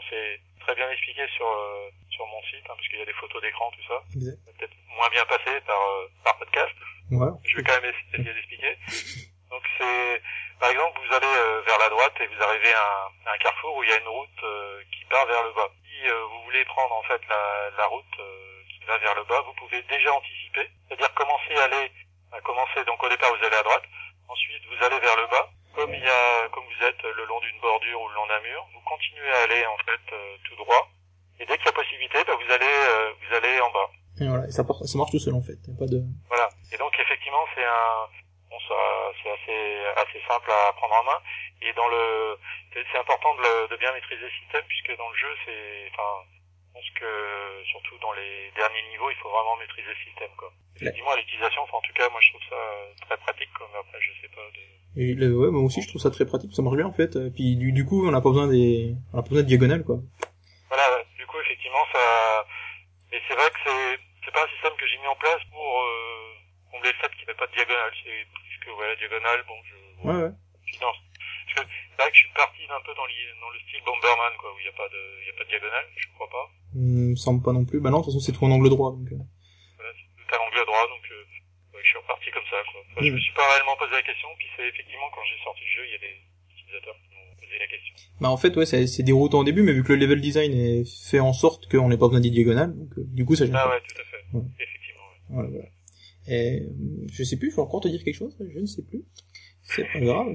très 0.60 0.74
bien 0.74 0.90
expliqué 0.90 1.26
sur 1.36 1.46
euh, 1.46 1.90
sur 2.10 2.26
mon 2.26 2.42
site, 2.44 2.64
hein, 2.64 2.74
parce 2.76 2.88
qu'il 2.88 2.98
y 2.98 3.02
a 3.02 3.04
des 3.04 3.12
photos 3.12 3.42
d'écran, 3.42 3.70
tout 3.72 3.86
ça. 3.86 4.02
Moins 4.96 5.08
bien 5.10 5.24
passé 5.26 5.60
par 5.66 5.80
euh, 5.80 6.08
par 6.24 6.38
podcast. 6.38 6.74
Ouais. 7.10 7.32
Je 7.44 7.56
vais 7.56 7.62
quand 7.62 7.80
même 7.80 7.92
essayer 7.92 8.32
d'expliquer. 8.32 8.78
Donc 9.50 9.62
c'est, 9.78 10.22
par 10.58 10.70
exemple, 10.70 11.00
vous 11.06 11.14
allez 11.14 11.26
euh, 11.26 11.62
vers 11.66 11.78
la 11.78 11.88
droite 11.88 12.14
et 12.20 12.26
vous 12.26 12.42
arrivez 12.42 12.72
à 12.72 12.82
un, 12.82 13.30
à 13.30 13.34
un, 13.34 13.38
carrefour 13.38 13.76
où 13.76 13.82
il 13.84 13.90
y 13.90 13.92
a 13.92 13.98
une 13.98 14.08
route 14.08 14.42
qui 14.90 15.04
part 15.06 15.26
vers 15.26 15.42
le 15.44 15.52
bas. 15.52 15.68
Si 15.84 16.08
vous 16.08 16.42
voulez 16.44 16.64
prendre 16.64 16.94
en 16.94 17.02
fait 17.04 17.20
la, 17.28 17.70
la 17.78 17.86
route 17.86 18.16
qui 18.68 18.84
va 18.86 18.98
vers 18.98 19.14
le 19.14 19.24
bas, 19.24 19.40
vous 19.46 19.54
pouvez 19.54 19.82
déjà 19.82 20.12
anticiper, 20.12 20.68
c'est-à-dire 20.88 21.14
commencer 21.14 21.54
à 21.56 21.64
aller, 21.64 21.90
à 22.32 22.40
commencer. 22.40 22.84
Donc 22.84 23.02
au 23.02 23.08
départ 23.08 23.30
vous 23.30 23.44
allez 23.44 23.56
à 23.56 23.62
droite, 23.62 23.84
ensuite 24.28 24.62
vous 24.66 24.84
allez 24.84 24.98
vers 24.98 25.16
le 25.16 25.26
bas 25.28 25.50
comme 25.74 25.92
il 25.92 26.02
y 26.02 26.08
a, 26.08 26.48
comme 26.52 26.64
vous 26.64 26.86
êtes 26.86 27.02
le 27.02 27.24
long 27.26 27.40
d'une 27.40 27.60
bordure 27.60 28.00
ou 28.00 28.08
le 28.08 28.14
long 28.14 28.26
d'un 28.26 28.40
mur, 28.40 28.66
vous 28.72 28.80
continuez 28.80 29.30
à 29.30 29.42
aller 29.42 29.66
en 29.66 29.76
fait 29.78 30.12
euh, 30.12 30.36
tout 30.44 30.56
droit. 30.56 30.88
Et 31.40 31.46
dès 31.46 31.56
qu'il 31.56 31.66
y 31.66 31.68
a 31.68 31.72
possibilité, 31.72 32.22
bah, 32.24 32.36
vous 32.36 32.52
allez, 32.52 32.64
euh, 32.64 33.12
vous 33.20 33.34
allez 33.34 33.60
en 33.60 33.70
bas. 33.70 33.90
Et 34.20 34.28
voilà, 34.28 34.46
et 34.46 34.52
ça, 34.52 34.62
ça 34.62 34.98
marche 34.98 35.10
tout 35.10 35.18
seul 35.18 35.34
en 35.34 35.42
fait. 35.42 35.58
Pas 35.78 35.86
de. 35.86 36.02
Voilà. 36.28 36.48
Et 36.72 36.76
donc 36.78 36.92
effectivement, 36.98 37.44
c'est 37.54 37.64
un, 37.64 38.06
bon, 38.50 38.58
c'est 39.22 39.30
assez, 39.30 39.60
assez 39.96 40.20
simple 40.28 40.50
à 40.50 40.72
prendre 40.74 40.94
en 40.94 41.04
main. 41.04 41.20
Et 41.62 41.72
dans 41.72 41.88
le, 41.88 42.36
c'est 42.74 42.98
important 42.98 43.34
de, 43.36 43.42
le, 43.42 43.68
de 43.68 43.76
bien 43.76 43.92
maîtriser 43.92 44.22
le 44.22 44.36
système 44.42 44.64
puisque 44.68 44.96
dans 44.98 45.08
le 45.08 45.16
jeu, 45.16 45.32
c'est, 45.46 45.90
enfin, 45.92 46.26
je 46.68 46.72
pense 46.74 46.90
que 47.00 47.10
surtout 47.70 47.98
dans 47.98 48.12
les 48.12 48.50
derniers 48.54 48.82
niveaux, 48.90 49.10
il 49.10 49.16
faut 49.16 49.30
vraiment 49.30 49.56
maîtriser 49.56 49.88
le 49.88 50.02
système, 50.04 50.30
quoi. 50.36 50.52
Effectivement, 50.76 51.12
à 51.12 51.16
l'utilisation, 51.16 51.62
enfin, 51.62 51.78
en 51.78 51.86
tout 51.86 51.92
cas, 51.94 52.10
moi, 52.10 52.20
je 52.20 52.30
trouve 52.30 52.42
ça 52.50 52.60
très 53.06 53.16
pratique, 53.18 53.48
comme 53.56 53.70
après, 53.78 53.98
je 54.00 54.10
sais 54.20 54.28
pas. 54.34 54.42
De... 54.42 55.00
Et 55.00 55.14
le, 55.14 55.38
ouais, 55.38 55.50
moi 55.50 55.62
aussi, 55.62 55.80
je 55.82 55.88
trouve 55.88 56.02
ça 56.02 56.10
très 56.10 56.26
pratique, 56.26 56.52
ça 56.52 56.62
marche 56.62 56.76
bien, 56.76 56.86
en 56.86 56.92
fait. 56.92 57.14
Puis, 57.32 57.56
du, 57.56 57.70
du 57.70 57.86
coup, 57.86 58.06
on 58.06 58.10
n'a 58.10 58.20
pas 58.20 58.30
besoin 58.30 58.48
des, 58.48 58.94
on 59.12 59.18
a 59.18 59.22
pas 59.22 59.28
besoin 59.28 59.42
de 59.44 59.48
diagonale, 59.48 59.84
quoi. 59.84 59.98
Voilà, 60.68 61.04
du 61.16 61.24
coup, 61.26 61.38
effectivement, 61.38 61.86
ça, 61.92 62.44
mais 63.12 63.20
c'est 63.28 63.34
vrai 63.34 63.48
que 63.50 63.58
c'est, 63.64 63.98
c'est 64.24 64.32
pas 64.34 64.44
un 64.44 64.52
système 64.56 64.76
que 64.80 64.86
j'ai 64.88 64.98
mis 64.98 65.06
en 65.06 65.16
place 65.16 65.42
pour, 65.52 65.64
euh, 65.82 66.34
combler 66.72 66.90
le 66.92 66.98
fait 66.98 67.10
qu'il 67.14 67.24
n'y 67.24 67.30
avait 67.30 67.38
pas 67.38 67.46
de 67.46 67.54
diagonale. 67.54 67.92
C'est 68.02 68.26
plus 68.32 68.56
que, 68.64 68.70
ouais, 68.74 68.88
la 68.88 68.96
diagonale, 68.96 69.40
bon, 69.46 69.58
je, 69.68 69.76
ouais, 70.08 70.18
ouais. 70.26 70.34
Non, 70.82 70.90
parce 70.90 71.54
que 71.54 71.62
c'est 71.70 72.02
vrai 72.02 72.10
que 72.10 72.16
je 72.18 72.24
suis 72.26 72.34
parti 72.34 72.62
un 72.66 72.82
peu 72.82 72.92
dans, 72.98 73.06
dans 73.06 73.50
le 73.54 73.58
style 73.62 73.82
Bomberman, 73.86 74.34
quoi, 74.40 74.50
où 74.50 74.58
il 74.58 74.66
n'y 74.66 74.72
a 74.74 74.78
pas 74.78 74.88
de, 74.90 75.00
il 75.22 75.26
y 75.28 75.30
a 75.30 75.36
pas 75.38 75.44
de 75.44 75.52
diagonale, 75.54 75.86
je 75.94 76.08
crois 76.18 76.30
pas. 76.30 76.46
Hmm, 76.74 77.14
me 77.14 77.16
semble 77.16 77.42
pas 77.44 77.52
non 77.54 77.64
plus. 77.64 77.78
Bah 77.78 77.90
non, 77.94 78.00
de 78.00 78.04
toute 78.04 78.12
façon, 78.12 78.24
c'est 78.24 78.32
tout 78.34 78.44
en 78.44 78.50
angle 78.50 78.68
droit, 78.70 78.90
donc. 78.90 79.06
Euh... 79.12 79.22
Voilà, 79.78 79.90
c'est 79.94 80.08
tout 80.18 80.30
à 80.34 80.38
l'angle 80.42 80.66
droit, 80.66 80.84
donc 80.90 81.04
euh, 81.14 81.22
ouais, 81.76 81.82
je 81.84 81.88
suis 81.94 81.98
reparti 82.02 82.30
comme 82.34 82.48
ça. 82.50 82.58
Quoi. 82.72 82.80
Enfin. 82.90 83.06
Je 83.06 83.12
me 83.14 83.20
suis 83.22 83.34
pas 83.38 83.46
réellement 83.54 83.76
posé 83.78 83.92
la 83.94 84.02
question, 84.02 84.28
puis 84.38 84.48
c'est 84.56 84.66
effectivement 84.66 85.06
quand 85.14 85.22
j'ai 85.30 85.38
sorti 85.44 85.62
le 85.62 85.72
jeu, 85.78 85.82
il 85.86 85.92
y 85.92 85.94
a 85.94 86.02
des 86.02 86.14
utilisateurs 86.58 86.96
qui 86.98 87.08
m'ont 87.14 87.30
posé 87.38 87.54
la 87.58 87.66
question. 87.70 87.94
Bah 88.20 88.30
en 88.30 88.36
fait, 88.36 88.56
ouais, 88.56 88.66
c'est 88.66 89.02
déroutant 89.06 89.40
au 89.40 89.44
début, 89.44 89.62
mais 89.62 89.72
vu 89.72 89.84
que 89.84 89.92
le 89.92 90.02
level 90.02 90.20
design 90.20 90.50
est 90.54 90.82
fait 91.10 91.20
en 91.20 91.32
sorte 91.32 91.70
qu'on 91.70 91.88
n'ait 91.88 91.98
pas 91.98 92.08
besoin 92.10 92.20
de 92.20 92.28
diagonale, 92.28 92.74
donc 92.74 92.90
euh, 92.98 93.06
du 93.06 93.24
coup 93.24 93.36
ça 93.36 93.46
gêne 93.46 93.54
Ah 93.54 93.64
pas. 93.70 93.78
ouais, 93.78 93.82
tout 93.86 93.94
à 94.00 94.04
fait. 94.10 94.13
Effectivement. 94.58 95.02
Ouais. 95.02 95.18
Voilà, 95.30 95.48
voilà. 95.50 95.68
Et 96.26 96.62
je 97.12 97.22
sais 97.22 97.36
plus, 97.36 97.50
je 97.50 97.56
vais 97.56 97.62
encore 97.62 97.80
te 97.80 97.88
dire 97.88 98.02
quelque 98.02 98.16
chose, 98.16 98.34
je 98.40 98.58
ne 98.58 98.66
sais 98.66 98.82
plus. 98.82 99.04
C'est 99.62 99.84
pas 99.92 100.00
grave. 100.00 100.26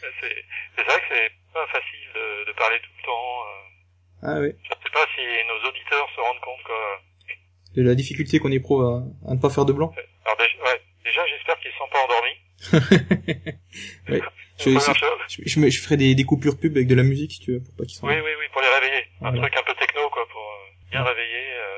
C'est 0.00 0.82
vrai 0.82 1.00
que 1.00 1.06
c'est 1.10 1.32
pas 1.52 1.66
facile 1.68 2.06
de, 2.14 2.50
de, 2.50 2.56
parler 2.56 2.76
tout 2.82 2.90
le 2.98 3.04
temps. 3.04 3.40
Euh... 3.42 4.22
Ah 4.22 4.40
oui. 4.40 4.52
Je 4.62 4.68
sais 4.68 4.92
pas 4.92 5.06
si 5.14 5.22
nos 5.22 5.68
auditeurs 5.68 6.08
se 6.14 6.20
rendent 6.20 6.40
compte 6.40 6.62
quoi. 6.64 7.00
De 7.74 7.82
la 7.82 7.94
difficulté 7.94 8.38
qu'on 8.38 8.52
éprouve 8.52 8.82
à, 8.84 9.30
à, 9.30 9.34
ne 9.34 9.40
pas 9.40 9.50
faire 9.50 9.64
de 9.64 9.72
blanc. 9.72 9.92
Alors 10.24 10.36
déjà, 10.38 10.56
ouais, 10.64 10.80
déjà 11.04 11.20
j'espère 11.26 11.58
qu'ils 11.60 11.72
sont 11.72 11.88
pas 11.92 12.02
endormis. 12.04 12.36
ouais. 14.08 14.22
je, 14.58 14.70
je, 14.70 15.42
je, 15.44 15.60
me, 15.60 15.68
je 15.68 15.80
ferai 15.80 15.96
des, 15.96 16.14
des 16.14 16.24
coupures 16.24 16.58
pub 16.58 16.76
avec 16.76 16.88
de 16.88 16.94
la 16.94 17.02
musique 17.02 17.32
si 17.32 17.40
tu 17.40 17.52
veux, 17.52 17.62
pour 17.62 17.74
pas 17.76 17.84
qu'ils 17.84 17.98
Oui, 18.02 18.14
oui, 18.14 18.30
oui, 18.38 18.46
pour 18.52 18.62
les 18.62 18.68
réveiller. 18.68 19.04
Un 19.20 19.30
voilà. 19.30 19.48
truc 19.48 19.56
un 19.58 19.62
peu 19.64 19.74
techno 19.78 20.08
quoi, 20.10 20.26
pour 20.30 20.40
euh, 20.40 20.90
bien 20.90 21.02
réveiller. 21.02 21.52
Euh... 21.52 21.75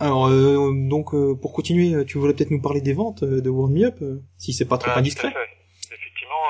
Alors 0.00 0.28
euh, 0.28 0.72
donc 0.88 1.12
euh, 1.12 1.36
pour 1.36 1.52
continuer, 1.52 1.92
tu 2.06 2.16
voulais 2.18 2.32
peut-être 2.32 2.50
nous 2.50 2.62
parler 2.62 2.80
des 2.80 2.94
ventes 2.94 3.22
euh, 3.22 3.44
de 3.44 3.50
World 3.52 3.76
Me 3.76 3.84
Up, 3.84 4.00
si 4.38 4.52
c'est 4.52 4.66
pas 4.66 4.78
trop 4.78 4.90
ah, 4.94 4.98
indiscret. 4.98 5.28
Effectivement, 5.28 6.42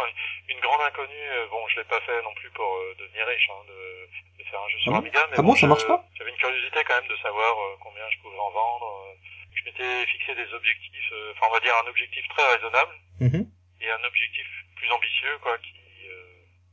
une 0.49 0.61
grande 0.63 0.81
inconnue. 0.87 1.27
bon, 1.51 1.59
je 1.75 1.81
l'ai 1.83 1.89
pas 1.91 2.01
fait 2.07 2.23
non 2.23 2.31
plus 2.39 2.51
pour 2.55 2.71
devenir 2.99 3.27
riche, 3.27 3.51
hein, 3.51 3.63
de, 3.67 4.39
de, 4.39 4.45
faire 4.49 4.61
un 4.63 4.71
jeu 4.71 4.79
sur 4.79 4.95
ah 4.95 4.99
Amiga, 4.99 5.27
mais 5.31 5.37
ah 5.39 5.43
bon, 5.43 5.55
ça 5.57 5.67
marche 5.67 5.87
pas 5.87 5.99
J'avais 6.15 6.31
une 6.31 6.39
curiosité 6.39 6.79
quand 6.87 6.95
même 6.95 7.11
de 7.11 7.19
savoir 7.19 7.51
combien 7.83 8.07
je 8.15 8.19
pouvais 8.23 8.39
en 8.39 8.51
vendre. 8.55 8.87
je 9.55 9.65
m'étais 9.67 10.07
fixé 10.07 10.31
des 10.39 10.47
objectifs, 10.55 11.11
enfin 11.35 11.51
on 11.51 11.55
va 11.55 11.61
dire 11.61 11.75
un 11.85 11.91
objectif 11.91 12.23
très 12.31 12.47
raisonnable 12.55 12.95
mm 13.19 13.29
-hmm. 13.35 13.45
et 13.83 13.89
un 13.91 14.05
objectif 14.07 14.47
plus 14.79 14.91
ambitieux, 14.95 15.35
quoi, 15.43 15.59
qui, 15.59 15.75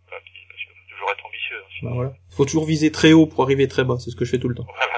bah, 0.10 0.22
qui 0.26 0.46
parce 0.46 0.62
qu'il 0.62 0.70
faut 0.78 0.90
toujours 0.94 1.10
être 1.12 1.26
ambitieux. 1.26 1.58
Hein, 1.58 1.80
bah, 1.84 1.92
voilà. 1.94 2.12
Faut 2.36 2.46
toujours 2.46 2.66
viser 2.66 2.92
très 2.92 3.14
haut 3.18 3.26
pour 3.26 3.44
arriver 3.44 3.68
très 3.68 3.84
bas, 3.84 3.98
c'est 4.00 4.12
ce 4.14 4.16
que 4.16 4.26
je 4.26 4.32
fais 4.32 4.40
tout 4.40 4.50
le 4.50 4.56
temps. 4.62 4.70
Voilà. 4.78 4.98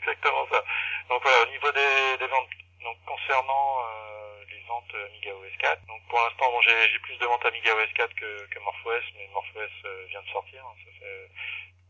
exactement 0.00 0.46
ça. 0.50 0.60
Donc 1.08 1.22
voilà, 1.22 1.38
au 1.46 1.50
niveau 1.50 1.70
des, 1.72 2.18
des 2.18 2.26
ventes, 2.26 2.50
donc 2.82 2.96
concernant 3.06 3.66
euh, 3.80 4.44
les 4.50 4.60
ventes 4.68 4.94
Amiga 4.94 5.30
OS 5.34 5.56
4, 5.60 5.86
donc 5.86 6.00
pour 6.08 6.18
l'instant 6.18 6.50
bon, 6.52 6.53
j'ai 6.64 6.98
plus 7.00 7.16
de 7.18 7.26
ventes 7.26 7.44
Amiga 7.44 7.74
OS 7.74 7.92
4 7.94 8.14
que, 8.14 8.46
que 8.46 8.58
MorphOS, 8.58 9.04
mais 9.16 9.28
MorphOS 9.32 9.74
euh, 9.84 10.06
vient 10.08 10.22
de 10.22 10.28
sortir, 10.28 10.64
hein, 10.64 10.74
ça 10.84 10.90
fait 10.98 11.30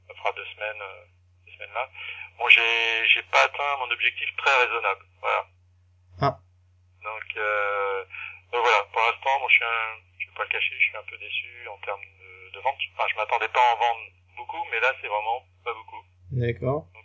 ça 0.08 0.14
fera 0.14 0.32
deux 0.32 0.46
semaines, 0.54 0.82
euh, 0.82 1.04
deux 1.46 1.52
semaines 1.52 1.74
là. 1.74 1.88
Bon, 2.38 2.48
j'ai 2.48 3.06
j'ai 3.08 3.22
pas 3.24 3.44
atteint 3.44 3.76
mon 3.78 3.90
objectif 3.90 4.28
très 4.37 4.64
raisonnable, 4.64 5.04
voilà. 5.20 5.46
Ah. 6.20 6.38
Donc, 7.02 7.37
euh, 7.37 8.04
donc 8.52 8.62
voilà, 8.62 8.84
pour 8.92 9.02
l'instant, 9.02 9.40
bon, 9.40 9.48
je 9.48 9.54
suis 9.54 9.64
un, 9.64 9.96
je 10.18 10.26
vais 10.26 10.34
pas 10.34 10.44
le 10.44 10.48
cacher, 10.48 10.74
je 10.78 10.87
suis 10.88 10.96
un 10.96 11.02
peu 11.04 11.18
déçu 11.18 11.68
en 11.68 11.78
termes 11.78 12.04
de, 12.04 12.50
de 12.54 12.60
vente. 12.60 12.78
Enfin, 12.94 13.08
je 13.10 13.16
m'attendais 13.16 13.48
pas 13.48 13.60
à 13.60 13.74
en 13.74 13.78
vendre 13.78 14.00
beaucoup, 14.37 14.64
mais 14.70 14.80
là, 14.80 14.92
c'est 15.00 15.08
vraiment 15.08 15.46
pas 15.64 15.74
beaucoup. 15.74 16.02
D'accord. 16.32 16.87
Donc 16.94 17.04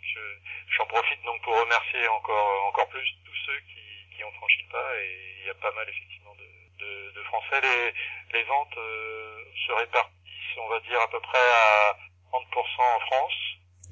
j'en 0.76 0.86
profite 0.86 1.22
donc 1.24 1.40
pour 1.42 1.54
remercier 1.58 2.06
encore 2.08 2.66
encore 2.68 2.88
plus 2.88 3.06
tous 3.24 3.36
ceux 3.46 3.60
qui, 3.60 4.16
qui 4.16 4.24
ont 4.24 4.32
franchi 4.32 4.62
le 4.62 4.72
pas 4.72 4.96
et 4.96 5.36
il 5.40 5.46
y 5.46 5.50
a 5.50 5.54
pas 5.54 5.70
mal 5.72 5.88
effectivement 5.88 6.34
de, 6.34 6.46
de, 6.80 7.12
de 7.16 7.22
Français. 7.24 7.60
Les, 7.62 8.38
les 8.38 8.44
ventes 8.44 8.76
euh, 8.78 9.44
se 9.66 9.72
répartissent, 9.72 10.58
on 10.58 10.68
va 10.68 10.80
dire 10.80 11.00
à 11.00 11.08
peu 11.08 11.20
près 11.20 11.38
à 11.38 11.96
30% 12.32 12.96
en 12.96 13.00
France, 13.08 13.38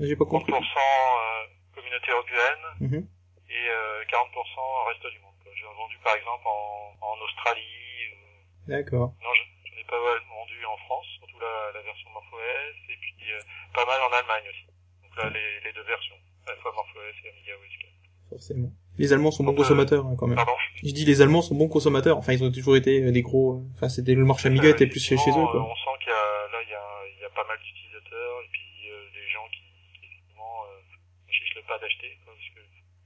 J'ai 0.00 0.16
pas 0.16 0.24
compris. 0.24 0.52
30% 0.52 0.56
euh, 0.56 1.46
communauté 1.74 2.10
européenne 2.10 2.64
-hmm. 2.80 3.04
et 3.50 3.64
euh, 3.70 4.04
40% 4.04 4.60
au 4.60 4.84
reste 4.90 5.06
du 5.14 5.18
monde. 5.20 5.34
J'ai 5.54 5.64
vendu 5.64 5.98
par 6.04 6.14
exemple 6.16 6.46
en, 6.46 6.96
en 7.00 7.16
Australie. 7.26 7.64
D'accord. 8.68 9.10
Non, 9.24 9.32
j'en 9.34 9.78
ai 9.80 9.84
pas 9.84 10.00
mal 10.08 10.18
vendu 10.28 10.58
en 10.66 10.76
France, 10.86 11.06
surtout 11.18 11.38
la, 11.40 11.72
la 11.72 11.82
version 11.82 12.08
MorphOS 12.10 12.76
et 12.92 12.96
puis 13.02 13.32
euh, 13.32 13.40
pas 13.74 13.86
mal 13.86 14.00
en 14.02 14.12
Allemagne 14.18 14.46
aussi. 14.52 14.66
Donc 15.02 15.12
là 15.16 15.30
les, 15.30 15.60
les 15.64 15.72
deux 15.72 15.82
versions 15.94 16.18
à 16.46 16.50
la 16.50 16.56
fois 16.60 16.72
MorphOS 16.72 17.16
et 17.24 17.28
Amiga 17.30 17.54
OS 17.56 17.74
4. 17.80 17.92
Forcément. 18.30 18.70
Les 18.98 19.12
Allemands 19.12 19.30
sont 19.30 19.44
bons 19.44 19.52
euh, 19.52 19.56
consommateurs 19.56 20.06
hein, 20.06 20.16
quand 20.18 20.26
même. 20.26 20.36
Pardon 20.36 20.52
Je 20.74 20.90
dis 20.90 21.04
les 21.04 21.22
Allemands 21.22 21.42
sont 21.42 21.54
bons 21.54 21.68
consommateurs. 21.68 22.18
Enfin, 22.18 22.32
ils 22.32 22.42
ont 22.42 22.50
toujours 22.50 22.76
été 22.76 23.00
des 23.12 23.22
gros. 23.22 23.62
Enfin, 23.74 23.88
c'était 23.88 24.14
le 24.14 24.24
marché 24.24 24.48
Amiga 24.48 24.66
euh, 24.66 24.74
était 24.74 24.86
plus 24.86 25.00
chez, 25.00 25.16
chez 25.16 25.30
eux. 25.30 25.46
Quoi. 25.54 25.62
On 25.62 25.74
sent 25.74 25.96
qu'il 26.02 26.10
y 26.10 26.18
a 26.18 26.26
là 26.50 26.58
il 26.66 26.70
y 26.70 26.74
a, 26.74 26.86
il 27.14 27.20
y 27.22 27.24
a 27.24 27.30
pas 27.30 27.46
mal 27.46 27.58
d'utilisateurs 27.62 28.34
et 28.42 28.48
puis 28.50 28.90
euh, 28.90 29.06
des 29.14 29.26
gens 29.30 29.46
qui, 29.54 29.62
effectivement 30.02 30.66
euh, 30.66 30.82
franchissent 31.22 31.54
le 31.54 31.62
pas 31.62 31.78
d'acheter 31.78 32.18
parce 32.26 32.42
que 32.50 32.60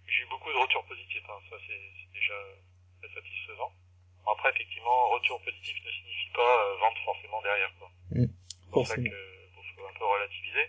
j'ai 0.08 0.22
eu 0.24 0.28
beaucoup 0.32 0.48
de 0.48 0.58
retours 0.64 0.84
positifs. 0.88 1.28
Hein, 1.28 1.40
ça 1.52 1.56
c'est 1.68 1.84
déjà 2.16 2.38
très 3.00 3.12
satisfaisant. 3.12 3.70
Après 4.24 4.48
effectivement 4.48 5.12
retour 5.12 5.44
positif 5.44 5.76
ne 5.84 5.92
signifie 5.92 6.32
pas 6.32 6.56
vente 6.80 6.98
forcément 7.04 7.42
derrière 7.44 7.72
quoi. 7.76 7.92
Mmh. 8.16 8.32
C'est 8.32 8.72
pour 8.72 8.86
ça 8.88 8.96
que 8.96 9.12
bon, 9.52 9.60
faut 9.76 9.84
un 9.84 9.92
peu 9.92 10.08
relativiser. 10.08 10.64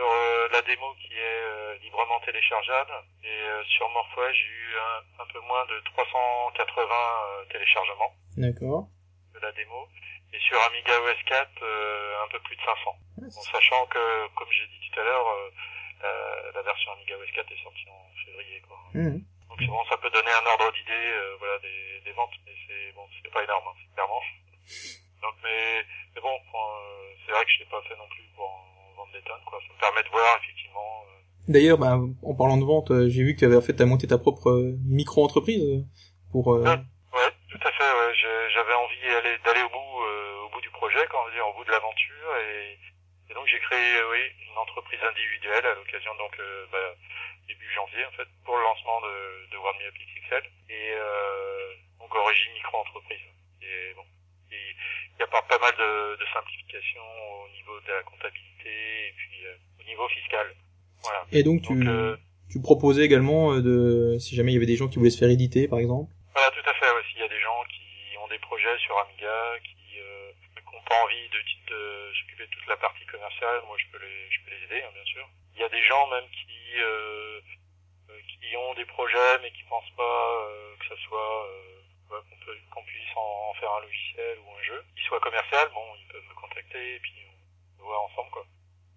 Sur 0.00 0.08
euh, 0.08 0.48
la 0.52 0.62
démo 0.62 0.94
qui 0.94 1.12
est 1.12 1.42
euh, 1.44 1.76
librement 1.82 2.18
téléchargeable. 2.20 2.92
Et 3.22 3.28
euh, 3.28 3.62
sur 3.64 3.86
MorphOS, 3.90 4.32
j'ai 4.32 4.48
eu 4.48 4.72
un, 4.80 5.22
un, 5.22 5.26
peu 5.26 5.40
moins 5.40 5.66
de 5.66 5.78
380 5.92 6.88
téléchargements. 7.52 8.14
D'accord. 8.38 8.88
De 9.34 9.40
la 9.40 9.52
démo. 9.52 9.88
Et 10.32 10.38
sur 10.40 10.56
Amiga 10.62 10.96
OS 11.04 11.22
4, 11.26 11.48
un 12.24 12.28
peu 12.28 12.40
plus 12.40 12.56
de 12.56 12.62
500. 12.62 12.96
en 13.26 13.42
sachant 13.52 13.86
que, 13.86 14.28
comme 14.36 14.48
j'ai 14.50 14.66
dit 14.68 14.88
tout 14.88 15.00
à 15.00 15.04
l'heure, 15.04 15.26
la, 16.00 16.52
la, 16.54 16.62
version 16.62 16.92
Amiga 16.92 17.18
OS 17.18 17.30
4 17.34 17.52
est 17.52 17.62
sortie 17.62 17.88
en 17.90 18.24
février. 18.24 18.62
Quoi. 18.62 18.78
Mmh. 18.94 19.20
Donc 19.50 19.60
bon, 19.68 19.84
ça 19.90 19.98
peut 19.98 20.10
donner 20.10 20.30
un 20.30 20.46
ordre 20.46 20.72
d'idée 20.72 21.12
voilà, 21.40 21.58
des, 21.58 22.00
des, 22.04 22.12
ventes, 22.12 22.32
mais 22.46 22.54
c'est 22.66 22.92
bon, 22.92 23.04
c'est 23.20 23.32
pas 23.32 23.42
énorme, 23.42 23.64
hein, 23.68 23.76
clairement. 23.94 24.22
Donc, 25.20 25.34
mais, 25.42 25.84
mais 26.14 26.20
bon, 26.22 26.38
c'est 27.26 27.32
vrai 27.32 27.44
que 27.44 27.50
je 27.50 27.58
l'ai 27.58 27.70
pas 27.70 27.82
fait 27.82 27.96
non 27.96 28.08
plus 28.08 28.24
pour 28.36 28.69
quoi. 29.46 29.58
Ça 29.66 29.74
me 29.74 29.80
permet 29.80 30.02
de 30.02 30.08
voir, 30.08 30.38
effectivement. 30.42 31.04
Euh, 31.06 31.52
D'ailleurs, 31.52 31.78
bah, 31.78 31.98
en 32.22 32.34
parlant 32.34 32.56
de 32.56 32.64
vente, 32.64 32.90
euh, 32.90 33.08
j'ai 33.08 33.22
vu 33.22 33.34
que 33.34 33.40
tu 33.40 33.44
avais 33.44 33.56
en 33.56 33.60
fait 33.62 33.78
monté 33.82 34.06
ta 34.06 34.18
propre 34.18 34.50
euh, 34.50 34.76
micro-entreprise 34.86 35.84
pour. 36.32 36.48
Ouais, 36.48 36.68
ouais, 36.68 37.30
tout 37.48 37.62
à 37.62 37.72
fait. 37.72 37.92
Ouais. 37.92 38.12
J'avais 38.54 38.74
envie 38.74 39.00
d'aller, 39.44 39.62
au 39.62 39.70
bout, 39.70 39.94
au 40.46 40.48
bout 40.50 40.60
du 40.60 40.70
projet, 40.70 41.00
quand 41.10 41.22
on 41.22 41.26
veut 41.26 41.34
dire, 41.34 41.46
au 41.48 41.54
bout 41.54 41.64
de 41.64 41.70
l'aventure, 41.70 42.30
et, 42.36 42.78
et, 43.30 43.34
donc 43.34 43.46
j'ai 43.46 43.58
créé, 43.60 44.02
oui, 44.10 44.20
une 44.50 44.58
entreprise 44.58 45.00
individuelle 45.00 45.64
à 45.64 45.74
l'occasion 45.74 46.10
donc 46.18 46.36
bah, 46.70 46.94
début 47.48 47.70
janvier 47.72 48.04
en 48.04 48.10
fait 48.12 48.28
pour 48.44 48.56
le 48.56 48.62
lancement 48.62 49.00
de, 49.00 49.50
de 49.50 49.56
One 49.56 49.80
XXL 49.80 50.44
et 50.68 50.92
donc 51.98 52.14
origine 52.14 52.52
micro-entreprise. 52.54 53.26
Et 53.62 53.94
bon, 53.94 54.04
y 55.20 55.22
a 55.24 55.26
pas, 55.28 55.42
pas 55.42 55.58
mal 55.58 55.72
de, 55.76 56.16
de 56.16 56.26
simplifications 56.32 57.08
au 57.44 57.48
niveau 57.52 57.78
de 57.80 57.92
la 57.92 58.02
comptabilité 58.02 59.08
et 59.08 59.12
puis 59.16 59.46
euh, 59.46 59.80
au 59.80 59.84
niveau 59.84 60.08
fiscal. 60.08 60.46
Voilà. 61.02 61.24
Et 61.32 61.42
donc, 61.42 61.62
tu, 61.62 61.72
euh, 61.88 62.16
tu 62.50 62.60
proposais 62.60 63.04
également 63.04 63.52
euh, 63.52 63.62
de, 63.62 64.18
si 64.18 64.34
jamais 64.36 64.52
il 64.52 64.54
y 64.54 64.58
avait 64.58 64.66
des 64.66 64.76
gens 64.76 64.88
qui 64.88 64.98
voulaient 64.98 65.10
se 65.10 65.18
faire 65.18 65.30
éditer, 65.30 65.68
par 65.68 65.78
exemple? 65.78 66.10
Voilà, 66.34 66.50
tout 66.50 66.64
à 66.68 66.74
fait. 66.74 66.90
Aussi, 66.98 67.12
il 67.16 67.20
y 67.20 67.28
a 67.28 67.28
des 67.28 67.40
gens 67.40 67.60
qui 67.68 68.16
ont 68.18 68.28
des 68.28 68.38
projets 68.38 68.76
sur 68.78 68.96
Amiga, 68.98 69.60
qui 69.64 70.00
euh, 70.00 70.32
n'ont 70.72 70.84
pas 70.88 70.98
envie 71.04 71.28
de, 71.28 71.40
de 71.72 71.80
s'occuper 72.20 72.46
de 72.46 72.50
toute 72.50 72.68
la 72.68 72.76
partie 72.76 73.04
commerciale. 73.06 73.60
Moi, 73.66 73.76
je 73.78 73.86
peux 73.92 74.02
les, 74.04 74.30
je 74.30 74.38
peux 74.44 74.50
les 74.50 74.62
aider, 74.64 74.82
hein, 74.84 74.92
bien 74.92 75.04
sûr. 75.04 75.28
Il 75.56 75.60
y 75.60 75.64
a 75.64 75.68
des 75.68 75.82
gens 75.84 76.08
même 76.08 76.28
qui 76.32 76.80
euh, 76.80 77.40
qui 78.08 78.56
ont 78.56 78.74
des 78.74 78.86
projets 78.86 79.38
mais 79.42 79.50
qui 79.52 79.62
pensent 79.68 79.94
pas 79.96 80.48
que 80.80 80.86
ça 80.88 80.96
soit 81.06 81.46
qu'on 82.70 82.82
puisse 82.82 83.16
en, 83.16 83.54
faire 83.54 83.72
un 83.72 83.80
logiciel 83.80 84.38
ou 84.40 84.50
un 84.58 84.62
jeu 84.62 84.84
qui 84.96 85.02
soit 85.04 85.20
commercial, 85.20 85.68
bon, 85.74 85.84
ils 85.98 86.12
peuvent 86.12 86.28
me 86.28 86.34
contacter 86.34 86.96
et 86.96 87.00
puis 87.00 87.14
on 87.78 87.84
voit 87.84 88.00
ensemble 88.00 88.30
quoi. 88.30 88.46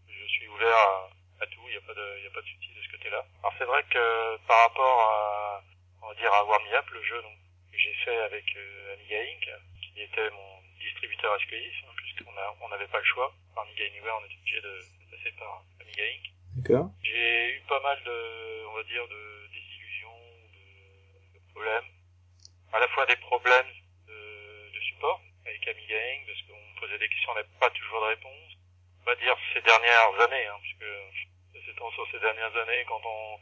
Je 0.08 0.26
suis 0.28 0.48
ouvert 0.48 0.76
à, 0.76 1.10
à 1.42 1.48
tout, 1.48 1.62
il 1.68 1.72
n'y 1.72 1.78
a 1.78 1.82
pas 1.82 1.94
de, 1.94 2.18
il 2.20 2.24
y 2.24 2.28
a 2.28 2.32
pas 2.32 2.42
de 2.42 2.48
souci 2.48 2.70
de 2.74 2.82
ce 2.82 2.92
côté-là. 2.92 3.26
Alors 3.42 3.54
c'est 3.58 3.66
vrai 3.66 3.84
que 3.90 4.38
par 4.48 4.60
rapport 4.68 5.00
à, 5.02 5.64
on 6.02 6.08
va 6.08 6.16
dire 6.16 6.34
à 6.34 6.44
Warm 6.46 6.64
Up, 6.74 6.90
le 6.92 7.04
jeu 7.04 7.22
donc, 7.22 7.38
que 7.72 7.78
j'ai 7.78 7.94
fait 8.06 8.18
avec 8.18 8.46
euh, 8.56 8.94
Amiga 8.94 9.20
Inc, 9.22 9.50
qui 9.82 10.02
était 10.02 10.30
mon 10.32 10.62
distributeur 10.80 11.40
SQI, 11.42 11.72
hein, 11.86 11.94
puisqu'on 11.98 12.36
a, 12.38 12.56
on 12.62 12.70
n'avait 12.70 12.88
pas 12.88 13.00
le 13.00 13.06
choix. 13.06 13.34
Par 13.56 13.64
Amiga 13.64 13.86
Anywhere, 13.86 14.18
on 14.22 14.26
était 14.26 14.38
obligé 14.38 14.62
de, 14.62 14.80
de 14.80 15.16
passer 15.16 15.32
par 15.38 15.64
Amiga 15.82 16.04
Inc. 16.04 16.34
D'accord. 16.58 16.90
J'ai 17.04 17.58
eu 17.58 17.62
pas 17.68 17.80
mal 17.82 18.02
de, 18.04 18.66
on 18.68 18.74
va 18.74 18.84
dire, 18.84 19.08
de 19.08 19.48
désillusions, 19.54 20.20
de, 20.54 21.40
de 21.40 21.52
problèmes 21.52 21.93
à 22.74 22.80
la 22.80 22.88
fois 22.90 23.06
des 23.06 23.16
problèmes 23.18 23.72
de, 24.08 24.72
de 24.74 24.80
support 24.82 25.22
avec 25.46 25.68
Amiga 25.68 25.96
Inc, 25.96 26.26
parce 26.26 26.42
qu'on 26.44 26.80
posait 26.80 26.98
des 26.98 27.10
questions, 27.10 27.32
on 27.32 27.36
n'avait 27.36 27.60
pas 27.60 27.70
toujours 27.70 28.02
de 28.02 28.08
réponse. 28.08 28.52
On 29.02 29.06
va 29.06 29.16
dire 29.16 29.36
ces 29.54 29.62
dernières 29.62 30.20
années, 30.22 30.48
hein, 30.48 30.58
puisque 30.62 30.90
c'est 31.54 31.78
sur 31.78 32.08
ces 32.12 32.20
dernières 32.20 32.56
années, 32.56 32.86
quand 32.88 33.02
on, 33.06 33.40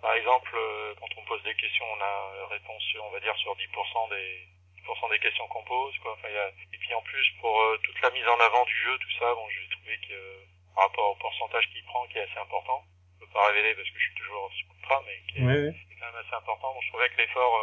par 0.00 0.14
exemple, 0.14 0.52
euh, 0.54 0.94
quand 1.00 1.08
on 1.16 1.24
pose 1.24 1.42
des 1.42 1.54
questions, 1.54 1.84
on 1.84 2.00
a 2.00 2.46
réponse, 2.50 2.82
on 3.02 3.10
va 3.10 3.20
dire, 3.20 3.36
sur 3.36 3.56
10% 3.56 4.10
des 4.10 4.46
10% 4.80 5.10
des 5.10 5.18
questions 5.18 5.46
qu'on 5.48 5.62
pose, 5.64 5.96
quoi. 5.98 6.12
Enfin, 6.12 6.28
y 6.28 6.36
a, 6.36 6.48
et 6.48 6.78
puis 6.78 6.94
en 6.94 7.02
plus, 7.02 7.26
pour 7.40 7.60
euh, 7.60 7.78
toute 7.82 8.00
la 8.02 8.10
mise 8.10 8.26
en 8.26 8.40
avant 8.40 8.64
du 8.64 8.76
jeu, 8.76 8.98
tout 8.98 9.10
ça, 9.18 9.34
bon, 9.34 9.46
j'ai 9.50 9.68
trouvé 9.76 9.98
que 10.08 10.14
euh, 10.14 10.44
par 10.74 10.84
rapport 10.84 11.10
au 11.10 11.14
pourcentage 11.16 11.68
qu'il 11.70 11.84
prend, 11.84 12.06
qui 12.08 12.18
est 12.18 12.22
assez 12.22 12.38
important, 12.38 12.84
je 13.14 13.24
peux 13.24 13.32
pas 13.32 13.46
révéler 13.48 13.74
parce 13.74 13.88
que 13.88 13.98
je 13.98 14.04
suis 14.04 14.14
toujours 14.14 14.50
sous 14.52 14.66
contrat, 14.68 15.02
mais 15.06 15.16
qui 15.32 15.38
est, 15.38 15.98
quand 16.00 16.06
même 16.06 16.24
assez 16.24 16.34
important. 16.34 16.74
Bon, 16.74 16.80
je 16.80 16.88
trouvais 16.88 17.08
que 17.10 17.16
l'effort 17.18 17.54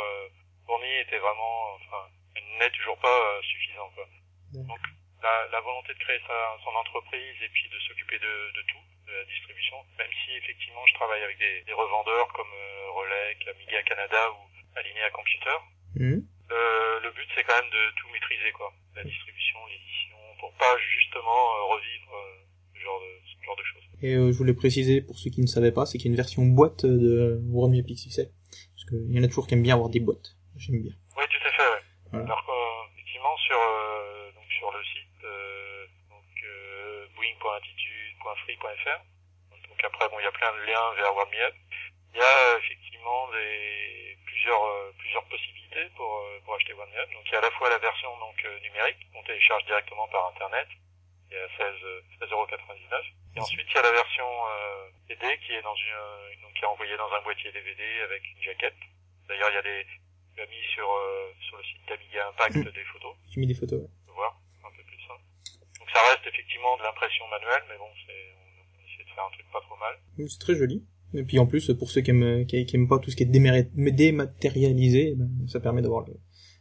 fourni 0.68 0.92
était 1.02 1.18
vraiment, 1.18 1.80
enfin, 1.80 2.12
n'est 2.60 2.70
toujours 2.72 3.00
pas 3.00 3.08
euh, 3.08 3.42
suffisant. 3.42 3.90
Quoi. 3.96 4.06
Donc 4.54 4.84
la, 5.24 5.48
la, 5.52 5.62
volonté 5.62 5.94
de 5.94 6.00
créer 6.00 6.20
sa, 6.28 6.58
son 6.64 6.76
entreprise 6.76 7.38
et 7.42 7.50
puis 7.50 7.70
de 7.70 7.80
s'occuper 7.88 8.20
de, 8.20 8.34
de, 8.54 8.62
tout, 8.68 8.84
de 9.08 9.14
la 9.14 9.26
distribution, 9.26 9.78
même 9.98 10.12
si 10.24 10.36
effectivement 10.38 10.86
je 10.88 10.94
travaille 10.94 11.24
avec 11.24 11.38
des, 11.40 11.64
des 11.64 11.74
revendeurs 11.74 12.28
comme 12.34 12.54
euh, 12.54 12.92
Relec, 12.92 13.48
Amiga 13.48 13.82
Canada 13.84 14.32
ou 14.32 14.42
Alinea 14.78 15.10
Computer. 15.12 15.58
Mmh. 15.96 16.22
Euh, 16.52 17.00
le 17.04 17.10
but 17.12 17.28
c'est 17.36 17.44
quand 17.44 17.60
même 17.60 17.72
de 17.72 17.84
tout 18.00 18.08
maîtriser 18.14 18.52
quoi, 18.54 18.72
la 18.96 19.04
distribution, 19.04 19.58
l'édition, 19.68 20.18
pour 20.40 20.54
pas 20.54 20.78
justement 20.96 21.28
euh, 21.28 21.76
revivre 21.76 22.14
euh, 22.16 22.46
ce 22.74 22.80
genre 22.80 23.02
de 23.02 23.12
ce 23.26 23.46
genre 23.46 23.58
de 23.58 23.68
choses. 23.68 23.84
Et 24.02 24.14
je 24.14 24.38
voulais 24.38 24.54
préciser 24.54 25.02
pour 25.02 25.18
ceux 25.18 25.30
qui 25.30 25.42
ne 25.42 25.48
savaient 25.48 25.74
pas, 25.74 25.86
c'est 25.86 25.98
qu'il 25.98 26.08
y 26.08 26.10
a 26.10 26.14
une 26.14 26.22
version 26.22 26.46
boîte 26.46 26.86
de 26.86 27.42
Warhammer 27.50 27.84
Pixel, 27.84 28.30
parce 28.48 28.86
qu'il 28.86 29.12
y 29.12 29.20
en 29.20 29.24
a 29.24 29.28
toujours 29.28 29.48
qui 29.48 29.56
aiment 29.56 29.64
bien 29.64 29.74
avoir 29.74 29.90
des 29.90 30.00
boîtes 30.00 30.37
j'aime 30.60 30.82
bien. 30.82 30.94
Oui, 31.18 31.24
tout 31.30 31.48
à 31.48 31.52
fait. 31.52 31.70
Ouais. 31.72 31.82
Voilà. 32.12 32.26
Alors 32.26 32.88
effectivement 32.94 33.38
sur 33.38 33.58
euh, 33.60 34.32
donc 34.32 34.46
sur 34.52 34.72
le 34.72 34.84
site 34.84 35.24
euh, 35.24 35.86
donc 36.10 36.24
euh, 36.44 37.08
boeing.attitude.free.fr 37.16 39.00
donc 39.70 39.84
après 39.84 40.10
bon 40.10 40.20
il 40.20 40.24
y 40.24 40.28
a 40.28 40.32
plein 40.32 40.54
de 40.54 40.62
liens 40.66 40.94
vers 40.96 41.14
WordMeUp. 41.14 41.54
Il 42.14 42.20
y 42.20 42.24
a 42.24 42.58
effectivement 42.58 43.30
des 43.32 44.18
plusieurs 44.26 44.64
euh, 44.64 44.92
plusieurs 44.98 45.24
possibilités 45.26 45.90
pour 45.96 46.18
euh, 46.18 46.40
pour 46.46 46.56
acheter 46.56 46.74
WordMeUp. 46.74 47.12
Donc 47.14 47.24
il 47.26 47.32
y 47.32 47.36
a 47.36 47.40
à 47.40 47.42
la 47.42 47.52
fois 47.52 47.70
la 47.70 47.78
version 47.78 48.10
donc 48.20 48.36
euh, 48.46 48.60
numérique 48.62 48.98
qu'on 49.14 49.24
télécharge 49.24 49.66
directement 49.66 50.08
par 50.08 50.28
internet 50.28 50.68
qui 51.30 51.36
est 51.36 51.42
à 51.42 51.50
16 51.58 51.76
16,99 52.22 53.04
et 53.36 53.40
ensuite 53.42 53.68
il 53.70 53.76
y 53.76 53.78
a 53.78 53.82
la 53.82 53.92
version 53.92 54.26
euh, 54.26 54.90
CD 55.08 55.38
qui 55.46 55.54
est 55.54 55.62
dans 55.62 55.76
une 55.76 56.42
donc 56.42 56.54
qui 56.54 56.64
est 56.64 56.68
envoyée 56.68 56.98
dans 56.98 57.12
un 57.12 57.22
boîtier 57.22 57.52
DVD 57.52 57.84
avec 58.02 58.24
une 58.32 58.42
jaquette. 58.44 58.80
D'ailleurs 59.28 59.50
il 59.50 59.56
y 59.56 59.58
a 59.58 59.62
des 59.62 59.86
tu 60.38 60.44
as 60.44 60.46
mis 60.46 60.64
sur, 60.74 60.86
euh, 60.86 61.34
sur 61.42 61.58
le 61.58 61.64
site 61.66 61.82
d'Amiga 61.90 62.30
Impact 62.30 62.56
mmh. 62.56 62.72
des 62.78 62.88
photos. 62.94 63.14
J'ai 63.34 63.40
mis 63.42 63.48
des 63.48 63.58
photos, 63.58 63.82
ouais. 63.82 63.90
Tu 64.06 64.14
voir 64.14 64.38
un 64.64 64.70
peu 64.70 64.84
plus 64.86 65.02
ça. 65.10 65.18
Donc 65.80 65.90
ça 65.90 66.00
reste 66.14 66.26
effectivement 66.30 66.78
de 66.78 66.84
l'impression 66.84 67.26
manuelle, 67.28 67.66
mais 67.70 67.78
bon, 67.78 67.90
c'est, 68.06 68.22
on 68.78 68.86
essaie 68.86 69.04
de 69.04 69.14
faire 69.14 69.26
un 69.26 69.34
truc 69.34 69.50
pas 69.52 69.62
trop 69.62 69.78
mal. 69.78 69.98
Oui, 70.18 70.30
c'est 70.30 70.40
très 70.40 70.56
joli. 70.56 70.86
Et 71.16 71.24
puis 71.24 71.40
en 71.40 71.48
plus, 71.48 71.72
pour 71.74 71.90
ceux 71.90 72.02
qui 72.02 72.12
aiment, 72.12 72.46
qui, 72.46 72.66
qui 72.66 72.76
aiment 72.76 72.88
pas 72.90 73.00
tout 73.00 73.10
ce 73.10 73.16
qui 73.16 73.24
est 73.24 73.32
dématérialisé, 73.32 75.16
ben, 75.16 75.48
ça 75.48 75.60
permet 75.60 75.82
d'avoir 75.82 76.06
le, 76.06 76.14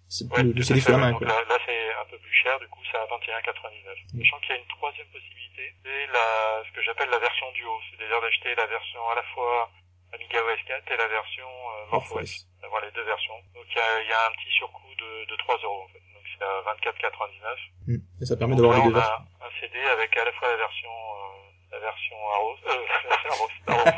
c'est 0.09 0.25
ouais, 0.33 0.43
le, 0.43 0.53
le 0.53 0.63
CD 0.63 0.81
sur 0.81 0.93
la 0.93 0.99
main. 0.99 1.13
Quoi. 1.13 1.27
Là, 1.27 1.35
là 1.49 1.59
c'est 1.67 1.93
un 1.93 2.07
peu 2.11 2.19
plus 2.19 2.33
cher, 2.33 2.59
du 2.61 2.69
coup 2.69 2.81
c'est 2.91 2.97
à 2.97 3.05
21,99. 3.05 4.23
Sachant 4.23 4.39
qu'il 4.41 4.55
y 4.55 4.59
a 4.59 4.63
une 4.63 4.71
troisième 4.71 5.09
possibilité, 5.09 5.75
c'est 5.83 6.07
la, 6.15 6.63
ce 6.65 6.71
que 6.73 6.83
j'appelle 6.83 7.11
la 7.11 7.19
version 7.19 7.47
duo, 7.53 7.75
c'est-à-dire 7.91 8.21
d'acheter 8.23 8.55
la 8.55 8.67
version 8.67 9.03
à 9.11 9.15
la 9.17 9.23
fois 9.35 9.71
Amiga 10.15 10.39
OS 10.39 10.63
4 10.67 10.93
et 10.93 10.97
la 10.97 11.09
version 11.09 11.49
euh, 11.49 11.91
MorphOS. 11.91 12.47
D'avoir 12.67 12.83
les 12.83 12.91
deux 12.91 13.07
versions. 13.07 13.39
Donc 13.55 13.63
il 13.71 13.79
y 13.79 13.81
a, 13.81 14.03
y 14.03 14.13
a, 14.13 14.27
un 14.27 14.35
petit 14.35 14.51
surcoût 14.59 14.91
de, 14.99 15.31
de 15.31 15.37
3 15.39 15.55
euros 15.63 15.87
en 15.87 15.89
fait. 15.95 16.03
Donc 16.11 16.27
c'est 16.27 16.43
à 16.43 16.67
24,99. 16.67 17.55
Mmh. 17.87 17.95
Et 18.21 18.27
ça 18.27 18.35
permet 18.35 18.57
d'avoir 18.57 18.75
les 18.75 18.83
deux 18.91 18.99
versions. 18.99 19.23
On 19.39 19.45
a 19.45 19.47
un 19.47 19.55
CD 19.61 19.79
avec 19.79 20.11
à 20.17 20.25
la 20.25 20.33
fois 20.33 20.51
la 20.51 20.57
version 20.57 20.91
euh, 20.91 21.47
la 21.71 21.79
version 21.79 22.17
Arrow, 22.35 22.57
euh, 22.67 22.87
la 22.91 23.15
version 23.15 23.47
Arrow, 23.71 23.91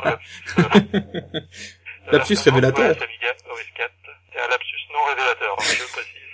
lapsus 2.13 2.37
révélateur. 2.45 2.93
Amiga 3.01 3.33
OS 3.49 3.71
4. 3.73 3.93
C'est 4.31 4.39
un 4.39 4.47
lapsus 4.47 4.85
non 4.93 5.03
révélateur, 5.09 5.53
hein, 5.57 5.63
je 5.65 5.85
précise. 5.89 6.29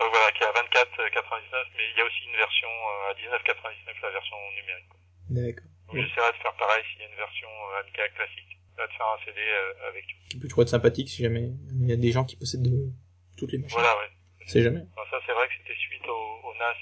Donc 0.00 0.08
voilà, 0.08 0.32
qui 0.32 0.42
est 0.42 0.46
à 0.46 0.52
24,99, 0.56 1.76
mais 1.76 1.84
il 1.92 1.98
y 1.98 2.00
a 2.00 2.04
aussi 2.06 2.24
une 2.24 2.36
version 2.36 2.68
euh, 2.68 3.10
à 3.10 3.14
19,99, 3.20 4.00
la 4.02 4.10
version 4.10 4.36
numérique. 4.56 4.88
D'accord. 5.28 5.70
Donc 5.88 5.96
j'essaierai 5.96 6.32
de 6.32 6.38
faire 6.38 6.54
pareil 6.54 6.82
s'il 6.88 7.02
y 7.02 7.04
a 7.04 7.08
une 7.08 7.16
version 7.16 7.48
euh, 7.48 7.80
Amiga 7.80 8.08
classique, 8.08 8.56
de 8.86 8.92
faire 8.92 9.06
un 9.06 9.24
CD 9.24 9.40
euh, 9.40 9.88
avec. 9.88 10.04
Ça 10.32 10.38
peut 10.40 10.48
toujours 10.48 10.62
être 10.62 10.68
sympathique 10.68 11.08
si 11.08 11.22
jamais 11.22 11.50
il 11.80 11.88
y 11.88 11.92
a 11.92 11.96
des 11.96 12.12
gens 12.12 12.24
qui 12.24 12.36
possèdent 12.36 12.62
de... 12.62 12.90
toutes 13.36 13.52
les 13.52 13.58
machines. 13.58 13.78
Voilà, 13.78 13.96
ouais. 13.98 14.10
C'est 14.46 14.62
jamais. 14.62 14.80
Alors 14.96 15.08
ça 15.10 15.18
c'est 15.26 15.32
vrai 15.32 15.46
que 15.48 15.54
c'était 15.58 15.78
suite 15.78 16.06
au, 16.08 16.48
au 16.48 16.54
NAS 16.58 16.74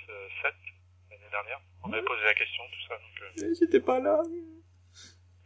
7 0.42 0.54
l'année 1.10 1.30
dernière. 1.30 1.60
On 1.84 1.88
m'avait 1.88 2.04
posé 2.04 2.22
la 2.24 2.34
question, 2.34 2.62
tout 2.72 2.88
ça. 2.88 2.94
Donc, 2.94 3.42
euh... 3.42 3.54
J'étais 3.58 3.80
pas 3.80 4.00
là. 4.00 4.20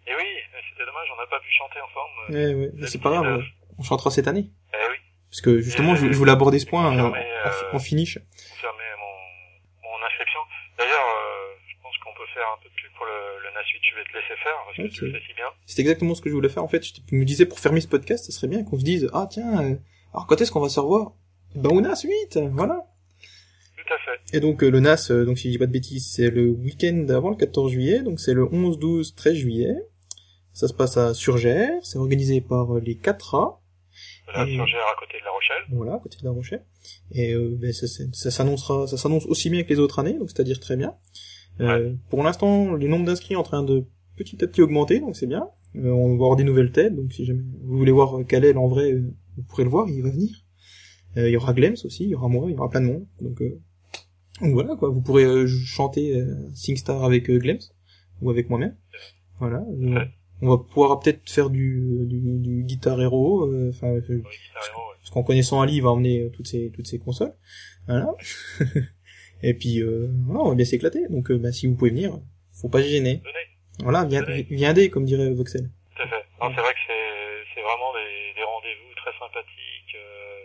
Et 0.07 0.15
oui, 0.15 0.25
c'était 0.71 0.85
dommage, 0.87 1.09
on 1.15 1.21
n'a 1.21 1.27
pas 1.27 1.41
pu 1.41 1.51
chanter 1.51 1.81
ensemble. 1.81 2.13
Eh 2.31 2.55
oui, 2.55 2.71
mais 2.75 2.87
c'est 2.87 3.01
pas 3.01 3.11
grave, 3.11 3.27
euh... 3.27 3.43
on 3.79 3.83
chantera 3.83 4.11
cette 4.11 4.27
année. 4.29 4.51
Eh 4.75 4.91
oui. 4.91 4.97
Parce 5.31 5.41
que 5.41 5.61
justement, 5.61 5.95
je, 5.95 6.13
je, 6.13 6.19
voulais 6.19 6.33
aborder 6.33 6.59
ce 6.59 6.67
point 6.67 6.85
en, 6.85 7.13
en, 7.73 7.79
finish 7.79 8.19
mon, 8.19 9.89
mon 9.89 10.07
inscription. 10.07 10.41
D'ailleurs, 10.77 11.07
pense 11.83 11.99
qu'on 11.99 12.15
peut 12.15 12.29
faire 12.53 12.59
un 12.59 12.63
peu 12.63 12.69
de 12.69 12.75
pub 12.75 12.93
pour 12.97 13.07
le, 13.07 13.43
le 13.43 13.55
NAS 13.55 13.67
8, 13.73 13.81
je 13.83 13.97
vais 13.97 14.05
te 14.05 14.13
laisser 14.13 14.43
faire, 14.43 14.53
parce 14.65 14.77
que 14.77 14.95
tu 14.95 15.07
le 15.07 15.13
fais 15.13 15.27
si 15.27 15.35
bien. 15.35 15.47
C'est 15.67 15.81
exactement 15.81 16.15
ce 16.15 16.21
que 16.21 16.29
je 16.29 16.35
voulais 16.35 16.49
faire, 16.49 16.65
en 16.65 16.69
fait. 16.69 16.85
Je 16.85 17.15
me 17.15 17.25
disais, 17.25 17.47
pour 17.47 17.59
fermer 17.59 17.81
ce 17.81 17.89
podcast, 17.89 18.25
ce 18.25 18.33
serait 18.33 18.49
bien 18.49 18.65
qu'on 18.65 18.79
se 18.79 18.85
dise, 18.85 19.09
ah 19.13 19.27
tiens, 19.31 19.63
euh, 19.63 19.77
alors 20.13 20.27
quand 20.27 20.41
est-ce 20.41 20.53
qu'on 20.53 20.61
va 20.61 20.69
se 20.69 20.81
revoir? 20.81 21.13
Ben 21.55 21.71
au 21.71 21.81
NAS 21.81 22.03
8, 22.05 22.39
voilà. 22.53 22.87
Tout 23.77 23.95
à 23.95 23.99
fait. 23.99 24.37
Et 24.37 24.41
donc 24.41 24.63
le 24.63 24.81
NAS, 24.81 25.11
donc 25.11 25.39
si 25.39 25.49
je 25.49 25.53
dis 25.53 25.59
pas 25.59 25.67
de 25.67 25.73
bêtises, 25.73 26.11
c'est 26.15 26.31
le 26.31 26.49
week-end 26.51 27.07
avant 27.11 27.31
le 27.31 27.37
14 27.37 27.73
juillet, 27.73 28.03
donc 28.03 28.21
c'est 28.21 28.33
le 28.33 28.45
11, 28.51 28.79
12, 28.79 29.15
13 29.15 29.35
juillet. 29.35 29.75
Ça 30.55 30.69
se 30.69 30.75
passe 30.75 30.97
à 30.97 31.15
Surgère, 31.15 31.71
c'est 31.83 31.99
organisé 31.99 32.41
par 32.41 32.75
les 32.75 32.95
4A. 32.95 33.59
Voilà, 34.27 34.49
et... 34.49 34.55
Surgère 34.55 34.87
à 34.87 34.99
côté 34.99 35.19
de 35.19 35.25
La 35.25 35.31
Rochelle. 35.31 35.63
Voilà, 35.71 35.95
à 35.95 35.99
côté 35.99 36.19
de 36.19 36.25
La 36.25 36.31
Rochelle. 36.31 36.65
Et 37.11 37.35
euh, 37.35 37.57
ben, 37.59 37.73
ça, 37.73 37.87
ça 37.87 38.31
s'annoncera, 38.31 38.87
ça 38.87 38.97
s'annonce 38.97 39.27
aussi 39.27 39.51
bien 39.51 39.63
que 39.63 39.69
les 39.71 39.79
autres 39.79 39.99
années, 39.99 40.15
donc 40.15 40.31
c'est-à-dire 40.31 40.61
très 40.61 40.77
bien. 40.77 40.95
Euh, 41.61 41.95
Pour 42.11 42.23
l'instant, 42.23 42.75
les 42.75 42.89
nombres 42.89 43.05
d'inscrits 43.05 43.37
en 43.37 43.43
train 43.43 43.63
de 43.63 43.85
petit 44.17 44.43
à 44.45 44.47
petit 44.47 44.63
augmenter, 44.63 45.01
donc 45.01 45.17
c'est 45.17 45.27
bien. 45.27 45.49
Euh, 45.77 45.91
on 45.91 46.09
va 46.11 46.25
avoir 46.25 46.37
des 46.37 46.45
nouvelles 46.45 46.73
têtes, 46.73 46.95
donc 46.95 47.13
si 47.13 47.25
jamais 47.25 47.43
vous 47.63 47.79
voulez 47.79 47.93
voir 47.93 48.25
Kalel 48.27 48.59
en 48.59 48.69
vrai, 48.69 48.93
euh, 48.93 49.11
vous 49.37 49.43
pourrez 49.45 49.65
le 49.65 49.71
voir, 49.71 49.89
il 49.89 50.03
va 50.03 50.11
venir. 50.11 50.45
Euh, 51.17 51.29
il 51.29 51.33
y 51.33 51.37
aura 51.37 51.53
Glems 51.53 51.77
aussi, 51.85 52.05
il 52.05 52.11
y 52.11 52.15
aura 52.15 52.29
moi, 52.29 52.47
il 52.49 52.55
y 52.55 52.59
aura 52.59 52.69
plein 52.69 52.81
de 52.81 52.87
monde. 52.87 53.07
Donc, 53.21 53.43
donc 54.41 54.53
voilà 54.53 54.77
quoi, 54.77 54.91
vous 54.91 55.01
pourrez 55.01 55.47
chanter 55.47 56.23
SingStar 56.55 57.05
avec 57.05 57.31
Glems 57.31 57.61
ou 58.21 58.31
avec 58.31 58.51
moi-même. 58.51 58.77
Voilà. 59.39 59.65
On 60.45 60.49
va 60.49 60.59
pouvoir 60.59 60.99
peut-être 61.01 61.31
faire 61.31 61.51
du, 61.51 62.07
du, 62.07 62.39
du 62.39 62.63
Guitar 62.65 63.01
Hero. 63.01 63.49
Enfin, 63.69 63.99
parce 64.01 65.11
qu'en 65.11 65.23
connaissant 65.23 65.61
Ali, 65.61 65.77
il 65.77 65.83
va 65.83 65.91
emmener 65.91 66.31
toutes 66.33 66.49
ces 66.49 66.71
toutes 66.71 66.87
ces 66.87 66.99
consoles. 66.99 67.35
Voilà. 67.87 68.13
Et 69.43 69.55
puis 69.55 69.81
euh, 69.81 70.09
voilà, 70.27 70.41
on 70.41 70.49
va 70.51 70.55
bien 70.55 70.65
s'éclater. 70.65 71.09
Donc 71.09 71.31
euh, 71.31 71.39
bah, 71.39 71.53
si 71.53 71.67
vous 71.67 71.75
pouvez 71.75 71.91
venir, 71.91 72.13
faut 72.53 72.69
pas 72.69 72.83
se 72.83 72.89
gêner. 72.89 73.21
Venez. 73.25 73.47
Voilà, 73.81 74.05
viens, 74.05 74.23
viendez, 74.51 74.91
comme 74.91 75.05
dirait 75.05 75.31
Voxel. 75.33 75.71
Tout 75.97 76.03
à 76.03 76.07
fait. 76.07 76.25
Non, 76.41 76.53
c'est 76.55 76.61
vrai 76.61 76.75
que 76.75 76.85
c'est, 76.87 77.55
c'est 77.55 77.63
vraiment 77.63 77.93
des, 77.95 78.35
des 78.37 78.45
rendez-vous 78.45 78.95
très 78.95 79.13
sympathiques 79.19 79.97
euh, 79.97 80.45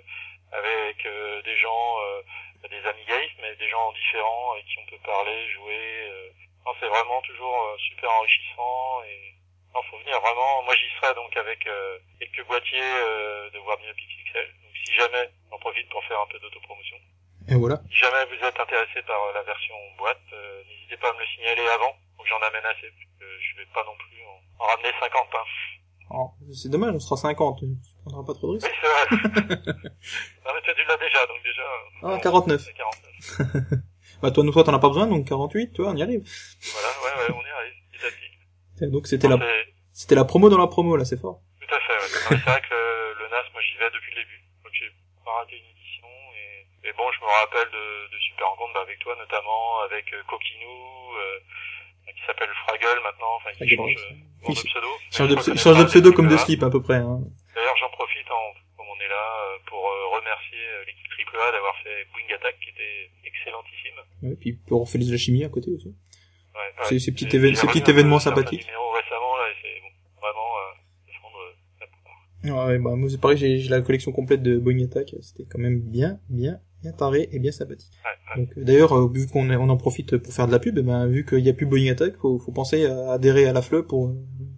avec 0.51 1.05
euh, 1.05 1.41
des 1.43 1.57
gens, 1.57 1.99
euh, 2.01 2.67
des 2.69 2.81
amis 2.87 3.05
gays, 3.05 3.29
mais 3.41 3.55
des 3.57 3.69
gens 3.69 3.91
différents 3.91 4.53
avec 4.53 4.65
qui 4.65 4.79
on 4.79 4.89
peut 4.89 5.01
parler, 5.03 5.51
jouer. 5.51 6.09
non, 6.65 6.71
c'est 6.79 6.87
vraiment 6.87 7.21
toujours 7.21 7.75
super 7.77 8.11
enrichissant 8.11 9.03
et 9.03 9.35
non, 9.75 9.81
faut 9.91 9.99
venir 9.99 10.19
vraiment. 10.19 10.63
Moi, 10.63 10.75
j'y 10.75 10.89
serai 10.97 11.13
donc 11.13 11.35
avec 11.37 11.67
quelques 12.19 12.47
boîtiers 12.47 12.91
de 13.53 13.59
Warmier 13.59 13.93
Pixel. 13.93 14.47
Donc, 14.63 14.73
si 14.83 14.93
jamais, 14.95 15.29
j'en 15.51 15.59
profite 15.59 15.87
pour 15.89 16.03
faire 16.05 16.19
un 16.19 16.27
peu 16.31 16.39
d'autopromotion. 16.39 16.97
Et 17.49 17.55
voilà. 17.55 17.79
Si 17.89 17.95
jamais 17.95 18.25
vous 18.27 18.43
êtes 18.43 18.59
intéressé 18.59 19.01
par 19.07 19.17
la 19.33 19.41
version 19.43 19.75
boîte, 19.97 20.19
euh, 20.33 20.63
n'hésitez 20.67 20.97
pas 20.97 21.09
à 21.09 21.13
me 21.13 21.19
le 21.19 21.25
signaler 21.33 21.67
avant, 21.73 21.95
pour 22.15 22.25
que 22.25 22.29
j'en 22.29 22.43
amène 22.43 22.65
assez, 22.65 22.91
parce 22.91 23.07
que 23.19 23.25
je 23.39 23.55
vais 23.55 23.67
pas 23.73 23.83
non 23.85 23.95
plus 23.95 24.19
en, 24.27 24.63
en 24.63 24.67
ramener 24.67 24.91
50. 24.99 25.27
Hein. 25.31 25.45
Oh, 26.09 26.31
c'est 26.51 26.69
dommage, 26.69 26.93
on 26.93 26.99
sera 26.99 27.15
50, 27.15 27.59
on 27.63 28.09
prendra 28.09 28.25
pas 28.25 28.33
trop 28.33 28.47
de 28.47 28.53
risques. 28.59 28.67
Oui, 28.67 28.77
c'est 28.81 28.87
vrai. 28.87 29.55
non 30.43 30.51
mais 30.55 30.61
tu 30.63 30.83
l'as 30.87 30.97
déjà, 30.97 31.25
donc 31.27 31.39
déjà... 31.43 31.63
Ah, 32.03 32.19
49. 32.19 32.67
49. 32.75 33.79
bah 34.21 34.31
toi, 34.31 34.43
nous, 34.43 34.51
toi, 34.51 34.63
t'en 34.65 34.73
as 34.73 34.79
pas 34.79 34.89
besoin, 34.89 35.07
donc 35.07 35.25
48, 35.27 35.71
tu 35.71 35.81
vois, 35.81 35.91
on 35.91 35.95
y 35.95 36.03
arrive. 36.03 36.23
Voilà, 36.73 36.87
ouais, 36.99 37.29
ouais, 37.29 37.35
on 37.35 37.45
y 37.47 37.49
arrive, 37.49 37.73
petit 37.91 38.05
à 38.05 38.09
petit. 38.09 38.91
Donc 38.91 39.07
c'était 39.07 39.29
la, 39.29 39.39
c'était 39.93 40.15
la 40.15 40.25
promo 40.25 40.49
dans 40.49 40.57
la 40.57 40.67
promo, 40.67 40.97
là, 40.97 41.05
c'est 41.05 41.19
fort. 41.19 41.39
Tout 41.61 41.73
à 41.73 41.79
fait, 41.79 41.93
ouais. 41.93 42.39
c'est 42.43 42.49
vrai 42.49 42.61
que 42.61 42.75
le, 42.75 43.23
le, 43.23 43.29
NAS, 43.29 43.47
moi 43.53 43.61
j'y 43.61 43.77
vais 43.77 43.89
depuis 43.91 44.11
le 44.15 44.21
début, 44.21 44.43
donc 44.63 44.73
j'ai 44.73 44.91
pas 45.23 45.31
raté 45.31 45.55
une 45.55 45.77
et 46.87 46.93
bon, 46.95 47.03
je 47.11 47.19
me 47.19 47.27
rappelle 47.27 47.67
de, 47.67 48.15
de 48.15 48.19
super 48.31 48.47
rencontres 48.47 48.73
bah, 48.73 48.81
avec 48.87 48.99
toi 48.99 49.13
notamment, 49.19 49.81
avec 49.83 50.07
euh, 50.13 50.23
Coquinou, 50.23 51.11
euh, 51.19 51.39
qui 52.15 52.23
s'appelle 52.25 52.49
Fraggle 52.63 52.99
maintenant, 53.03 53.35
enfin 53.35 53.51
qui 53.51 53.75
change 53.75 53.91
euh, 53.91 54.47
de 54.47 54.55
pseudo. 54.55 54.91
Change 55.11 55.29
de, 55.29 55.57
change 55.57 55.77
de 55.77 55.83
pseudo 55.83 56.13
comme 56.13 56.29
de 56.29 56.37
slip 56.37 56.63
à 56.63 56.69
peu 56.69 56.81
près. 56.81 56.95
Hein. 57.03 57.19
D'ailleurs, 57.53 57.75
j'en 57.77 57.89
profite, 57.89 58.29
en, 58.31 58.55
comme 58.77 58.87
on 58.87 58.99
est 59.03 59.11
là, 59.11 59.25
euh, 59.51 59.57
pour 59.67 59.83
euh, 59.83 60.15
remercier 60.15 60.63
l'équipe 60.87 61.11
AAA 61.35 61.51
d'avoir 61.51 61.75
fait 61.83 62.07
Wing 62.15 62.31
Attack 62.39 62.55
qui 62.63 62.69
était 62.69 63.11
excellentissime. 63.25 63.99
Ouais, 64.23 64.31
et 64.31 64.35
puis 64.35 64.53
pour 64.53 64.87
faire 64.87 65.01
de 65.01 65.11
la 65.11 65.17
chimie 65.17 65.43
à 65.43 65.49
côté 65.49 65.71
aussi. 65.71 65.91
Ouais, 65.91 66.61
ouais, 66.61 66.85
c'est 66.87 66.99
ces 66.99 67.11
petits, 67.11 67.27
événements, 67.35 67.59
ces 67.59 67.67
petits 67.67 67.89
événements 67.91 68.19
sympathiques 68.19 68.65
là, 68.65 68.73
c'est 69.61 69.81
bon, 69.81 69.91
vraiment 70.21 70.55
la 71.79 71.85
Ouais, 72.43 72.77
bah, 72.77 72.95
moi, 72.95 73.09
c'est 73.09 73.19
pareil, 73.19 73.37
j'ai 73.37 73.69
la 73.69 73.81
collection 73.81 74.11
complète 74.11 74.43
de 74.43 74.57
Boeing 74.57 74.83
Attack, 74.83 75.15
c'était 75.21 75.45
quand 75.49 75.59
même 75.59 75.79
bien, 75.79 76.19
bien, 76.29 76.59
bien 76.81 76.91
taré 76.91 77.29
et 77.31 77.39
bien 77.39 77.51
sympathique. 77.51 77.91
Donc 78.35 78.49
euh, 78.57 78.63
d'ailleurs, 78.63 78.93
euh, 78.93 79.09
vu 79.11 79.27
qu'on 79.27 79.49
on 79.49 79.69
en 79.69 79.77
profite 79.77 80.17
pour 80.17 80.33
faire 80.33 80.47
de 80.47 80.51
la 80.51 80.59
pub, 80.59 80.77
eh 80.77 80.83
ben 80.83 81.07
vu 81.07 81.25
qu'il 81.25 81.41
n'y 81.41 81.49
a 81.49 81.53
plus 81.53 81.65
Boeing 81.65 81.91
Attack, 81.91 82.15
faut, 82.17 82.37
faut 82.39 82.51
penser 82.51 82.85
à 82.85 83.13
adhérer 83.13 83.47
à 83.47 83.53
la 83.53 83.61
FLE 83.61 83.83
pour 83.83 84.13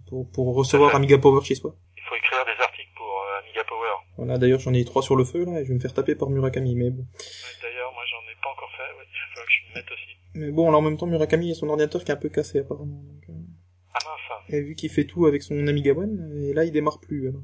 pour, 0.08 0.28
pour 0.30 0.54
recevoir 0.54 0.94
Amiga 0.94 1.18
Power 1.18 1.42
chez 1.44 1.54
soi. 1.54 1.74
Il 1.96 2.02
faut 2.08 2.16
écrire 2.16 2.44
des 2.44 2.62
articles 2.62 2.90
pour 2.96 3.06
euh, 3.06 3.40
Amiga 3.42 3.64
Power. 3.68 3.94
Voilà, 4.18 4.38
d'ailleurs 4.38 4.60
j'en 4.60 4.74
ai 4.74 4.84
trois 4.84 5.02
sur 5.02 5.16
le 5.16 5.24
feu 5.24 5.44
là, 5.44 5.60
et 5.60 5.64
je 5.64 5.68
vais 5.68 5.74
me 5.74 5.80
faire 5.80 5.94
taper 5.94 6.14
par 6.14 6.28
Murakami, 6.28 6.74
mais 6.74 6.90
bon. 6.90 7.06
d'ailleurs, 7.62 7.92
moi 7.94 8.02
j'en 8.10 8.18
ai 8.30 8.36
pas 8.42 8.50
encore 8.50 8.70
fait, 8.76 8.98
ouais, 8.98 9.06
il 9.08 9.34
faut 9.34 9.46
que 9.46 9.50
je 9.50 9.70
me 9.70 9.74
mette 9.80 9.90
aussi. 9.90 10.16
Mais 10.34 10.50
bon, 10.50 10.70
là 10.70 10.78
en 10.78 10.82
même 10.82 10.96
temps, 10.96 11.06
Murakami 11.06 11.52
a 11.52 11.54
son 11.54 11.68
ordinateur 11.68 12.04
qui 12.04 12.10
est 12.10 12.14
un 12.14 12.18
peu 12.18 12.28
cassé 12.28 12.58
apparemment. 12.58 13.02
Donc, 13.02 13.36
Ah 13.94 13.98
mince. 14.04 14.54
Et 14.54 14.60
vu 14.60 14.74
qu'il 14.74 14.90
fait 14.90 15.04
tout 15.04 15.26
avec 15.26 15.42
son 15.42 15.66
Amiga 15.66 15.92
One, 15.92 16.32
et 16.42 16.52
là 16.52 16.64
il 16.64 16.72
démarre 16.72 16.98
plus. 17.00 17.28
Alors. 17.28 17.40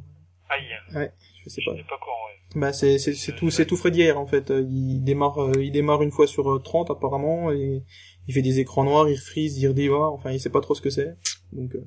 Ouais, 0.94 1.12
je 1.44 1.49
sais 1.49 1.62
pas. 1.64 1.77
Je 1.77 1.83
pas 1.83 1.99
courant, 1.99 2.27
ouais. 2.29 2.61
Bah 2.61 2.72
c'est 2.72 2.99
c'est 2.99 3.12
c'est 3.12 3.35
tout 3.35 3.51
c'est 3.51 3.66
tout 3.66 3.77
frais 3.77 3.90
d'hier 3.90 4.18
en 4.18 4.27
fait. 4.27 4.51
Il 4.51 5.03
démarre 5.03 5.38
euh, 5.38 5.62
il 5.62 5.72
démarre 5.72 6.03
une 6.03 6.11
fois 6.11 6.27
sur 6.27 6.62
30 6.62 6.90
euh, 6.90 6.94
apparemment 6.94 7.53
et 7.53 7.83
il 8.29 8.35
fait 8.35 8.42
des 8.42 8.61
écrans 8.61 8.85
noirs, 8.85 9.09
il 9.09 9.18
freeze, 9.18 9.59
il 9.59 9.68
redémarre, 9.68 10.12
enfin 10.12 10.31
il 10.31 10.40
sait 10.40 10.51
pas 10.51 10.61
trop 10.61 10.75
ce 10.75 10.81
que 10.81 10.90
c'est. 10.90 11.16
Donc 11.53 11.75
euh, 11.75 11.85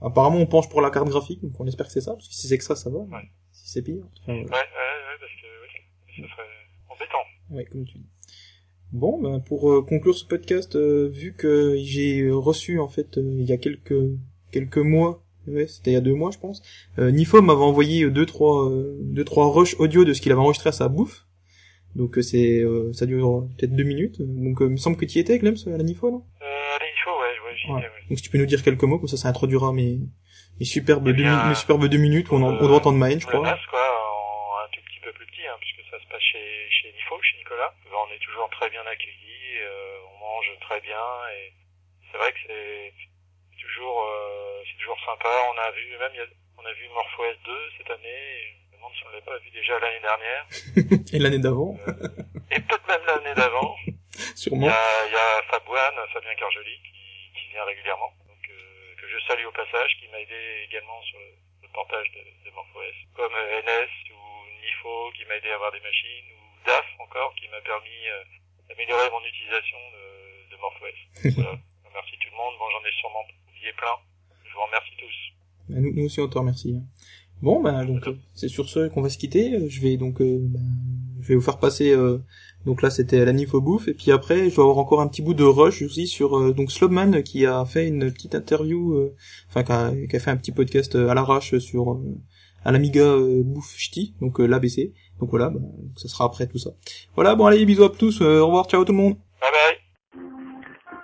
apparemment 0.00 0.38
on 0.38 0.46
penche 0.46 0.68
pour 0.68 0.80
la 0.80 0.90
carte 0.90 1.08
graphique, 1.08 1.40
donc 1.42 1.52
on 1.60 1.66
espère 1.66 1.86
que 1.86 1.92
c'est 1.92 2.00
ça 2.00 2.14
parce 2.14 2.26
que 2.26 2.34
si 2.34 2.48
c'est 2.48 2.58
que 2.58 2.64
ça 2.64 2.74
ça 2.74 2.90
va. 2.90 2.98
Ouais. 2.98 3.30
Si 3.52 3.70
c'est 3.70 3.82
pire. 3.82 4.04
Enfin, 4.22 4.32
ouais, 4.32 4.38
ouais, 4.38 4.48
ouais, 4.48 5.18
parce 5.20 5.32
que 5.32 5.46
oui, 5.62 6.26
ça 6.26 6.34
serait 6.34 6.42
embêtant. 6.88 7.16
Ouais, 7.50 7.64
comme 7.66 7.84
tu 7.84 7.98
dis. 7.98 8.06
Bon, 8.92 9.20
ben 9.20 9.40
pour 9.40 9.70
euh, 9.70 9.82
conclure 9.82 10.16
ce 10.16 10.24
podcast, 10.24 10.76
vu 10.76 11.34
que 11.34 11.76
j'ai 11.78 12.30
reçu 12.30 12.80
en 12.80 12.88
fait 12.88 13.18
il 13.18 13.42
y 13.42 13.52
a 13.52 13.58
quelques 13.58 14.16
quelques 14.50 14.78
mois 14.78 15.22
ouais, 15.48 15.66
c'était 15.66 15.90
il 15.90 15.94
y 15.94 15.96
a 15.96 16.00
deux 16.00 16.14
mois 16.14 16.30
je 16.30 16.38
pense. 16.38 16.62
Euh, 16.98 17.10
Nifo 17.10 17.40
m'avait 17.42 17.60
envoyé 17.60 18.08
deux 18.10 18.26
trois 18.26 18.68
euh, 18.70 18.96
deux 19.00 19.24
trois 19.24 19.52
rushs 19.52 19.74
audio 19.78 20.04
de 20.04 20.12
ce 20.12 20.20
qu'il 20.20 20.32
avait 20.32 20.40
enregistré 20.40 20.68
à 20.68 20.72
sa 20.72 20.88
bouffe. 20.88 21.24
Donc 21.94 22.18
euh, 22.18 22.22
c'est 22.22 22.60
euh, 22.60 22.92
ça 22.92 23.06
dure 23.06 23.46
peut-être 23.56 23.74
deux 23.74 23.84
minutes. 23.84 24.16
Donc 24.20 24.58
il 24.60 24.68
me 24.68 24.76
semble 24.76 24.96
que 24.96 25.04
tu 25.06 25.18
y 25.18 25.20
étais, 25.20 25.38
Clems, 25.38 25.56
à 25.66 25.76
la 25.78 25.84
Nifo, 25.84 26.10
non? 26.10 26.24
Euh, 26.42 26.44
À 26.44 26.78
la 26.78 26.84
Nifo, 26.84 27.10
ouais, 27.10 27.50
ouais, 27.50 27.56
j'y 27.56 27.72
ouais. 27.72 27.78
étais, 27.80 27.88
ouais. 27.88 28.04
Donc 28.10 28.18
si 28.18 28.24
tu 28.24 28.30
peux 28.30 28.38
nous 28.38 28.46
dire 28.46 28.62
quelques 28.62 28.84
mots, 28.84 28.98
comme 28.98 29.08
ça 29.08 29.16
ça 29.16 29.28
introduira 29.28 29.72
mes 29.72 30.00
mes 30.60 30.64
superbes 30.66 31.08
deux, 31.10 31.24
mes 31.24 31.54
superbes 31.54 31.86
deux 31.86 31.98
minutes 31.98 32.30
où 32.30 32.34
on, 32.36 32.42
on 32.42 32.66
doit 32.66 32.76
entendre 32.76 32.98
Maën, 32.98 33.20
je 33.20 33.26
crois. 33.26 33.42
Passe, 33.42 33.66
quoi, 33.70 33.80
en 33.80 34.64
un 34.64 34.68
tout 34.72 34.80
petit 34.88 35.00
peu 35.04 35.12
plus 35.12 35.26
petit, 35.26 35.44
hein, 35.48 35.56
puisque 35.60 35.84
ça 35.90 35.98
se 36.00 36.06
passe 36.08 36.22
chez 36.32 36.44
chez 36.70 36.88
Nifo, 36.92 37.16
chez 37.22 37.36
Nicolas. 37.38 37.72
On 37.88 38.08
est 38.12 38.20
toujours 38.24 38.48
très 38.52 38.68
bien 38.68 38.80
accueillis, 38.84 39.56
on 40.12 40.14
mange 40.20 40.48
très 40.68 40.80
bien 40.80 41.00
et 41.32 41.52
c'est 42.12 42.18
vrai 42.18 42.32
que 42.32 42.40
c'est 42.46 42.92
toujours, 43.76 44.02
euh, 44.02 44.62
c'est 44.66 44.78
toujours 44.78 44.98
sympa. 45.04 45.28
On 45.52 45.58
a 45.58 45.70
vu 45.70 45.98
même, 45.98 46.12
on 46.58 46.64
a 46.64 46.72
vu 46.72 46.88
MorphOS 46.88 47.36
2 47.44 47.52
cette 47.78 47.90
année. 47.90 48.08
Et 48.08 48.56
je 48.56 48.72
me 48.72 48.76
demande 48.76 48.92
si 48.94 49.04
on 49.04 49.08
l'avait 49.10 49.24
pas 49.24 49.38
vu 49.38 49.50
déjà 49.50 49.78
l'année 49.78 50.00
dernière. 50.00 50.46
et 51.12 51.18
l'année 51.18 51.38
d'avant. 51.38 51.76
Euh, 51.88 52.08
et 52.50 52.60
peut-être 52.60 52.88
même 52.88 53.04
l'année 53.06 53.34
d'avant. 53.34 53.76
Sûrement. 54.34 54.66
Il 54.66 54.70
y 54.70 54.72
a, 54.72 55.06
il 55.06 55.12
y 55.12 55.16
a 55.16 55.42
Fabouane, 55.50 56.00
Fabien 56.12 56.34
Carjoli, 56.36 56.76
qui, 56.80 57.40
qui 57.40 57.48
vient 57.52 57.64
régulièrement. 57.64 58.12
Donc, 58.26 58.42
euh, 58.48 58.94
que 58.96 59.08
je 59.08 59.18
salue 59.28 59.44
au 59.44 59.52
passage, 59.52 59.96
qui 60.00 60.08
m'a 60.08 60.20
aidé 60.20 60.64
également 60.68 61.02
sur 61.02 61.18
le, 61.18 61.36
le 61.62 61.68
portage 61.68 62.10
de, 62.12 62.48
de 62.48 62.50
MorphOS. 62.54 62.96
Comme 63.14 63.34
euh, 63.34 63.60
NS 63.60 63.92
ou 64.12 64.20
Nifo, 64.64 65.12
qui 65.12 65.24
m'a 65.26 65.36
aidé 65.36 65.50
à 65.50 65.56
avoir 65.56 65.72
des 65.72 65.80
machines, 65.80 66.32
ou 66.32 66.64
DAF 66.64 66.86
encore, 67.00 67.34
qui 67.36 67.48
m'a 67.48 67.60
permis 67.60 68.08
euh, 68.08 68.24
d'améliorer 68.68 69.10
mon 69.10 69.20
utilisation 69.24 69.78
de, 69.92 70.48
de 70.48 70.56
MorphOS. 70.56 71.00
voilà. 71.36 71.58
Merci 71.92 72.16
tout 72.18 72.28
le 72.30 72.36
monde. 72.36 72.54
Bon, 72.58 72.68
j'en 72.70 72.84
ai 72.84 72.92
sûrement 72.92 73.24
oublié 73.56 73.72
plein. 73.76 73.96
Je 74.44 74.54
vous 74.54 74.64
remercie 74.66 74.92
tous. 74.98 75.16
Bah, 75.68 75.80
nous, 75.80 75.92
nous 75.94 76.04
aussi, 76.06 76.20
on 76.20 76.28
te 76.28 76.38
remercie. 76.38 76.76
Hein. 76.76 76.84
Bon, 77.42 77.62
ben 77.62 77.84
donc 77.84 78.08
euh, 78.08 78.16
c'est 78.32 78.48
sur 78.48 78.66
ce 78.68 78.88
qu'on 78.88 79.02
va 79.02 79.10
se 79.10 79.18
quitter. 79.18 79.68
Je 79.68 79.80
vais 79.82 79.98
donc, 79.98 80.22
euh, 80.22 80.38
ben, 80.40 80.62
je 81.20 81.28
vais 81.28 81.34
vous 81.34 81.42
faire 81.42 81.58
passer. 81.58 81.90
Euh, 81.92 82.18
donc 82.64 82.82
là, 82.82 82.90
c'était 82.90 83.24
la 83.24 83.32
Nifo 83.32 83.60
bouffe, 83.60 83.88
et 83.88 83.94
puis 83.94 84.10
après, 84.10 84.50
je 84.50 84.56
vais 84.56 84.62
avoir 84.62 84.78
encore 84.78 85.00
un 85.00 85.08
petit 85.08 85.22
bout 85.22 85.34
de 85.34 85.44
rush 85.44 85.82
aussi 85.82 86.06
sur 86.06 86.38
euh, 86.38 86.52
donc 86.52 86.72
Slobman 86.72 87.22
qui 87.22 87.46
a 87.46 87.64
fait 87.64 87.86
une 87.86 88.12
petite 88.12 88.34
interview, 88.34 88.94
euh, 88.94 89.14
enfin 89.48 89.62
qui 89.62 89.72
a, 89.72 89.92
qui, 90.08 90.16
a, 90.16 90.20
fait 90.20 90.30
un 90.30 90.36
petit 90.36 90.52
podcast 90.52 90.94
à 90.94 91.14
l'arrache 91.14 91.58
sur 91.58 92.00
à 92.64 92.72
l'Amiga 92.72 93.16
bouffe 93.44 93.76
ch'ti, 93.76 94.14
donc 94.20 94.38
l'ABC. 94.38 94.92
Donc 95.20 95.30
voilà, 95.30 95.50
ben, 95.50 95.62
ça 95.96 96.08
sera 96.08 96.24
après 96.24 96.46
tout 96.46 96.58
ça. 96.58 96.70
Voilà, 97.14 97.34
bon 97.34 97.46
allez, 97.46 97.64
bisous 97.64 97.84
à 97.84 97.90
tous. 97.90 98.20
au 98.20 98.46
revoir, 98.46 98.66
ciao 98.66 98.84
tout 98.84 98.92
le 98.92 98.98
monde. 98.98 99.14
Bye 99.40 99.50
bye. 99.52 99.85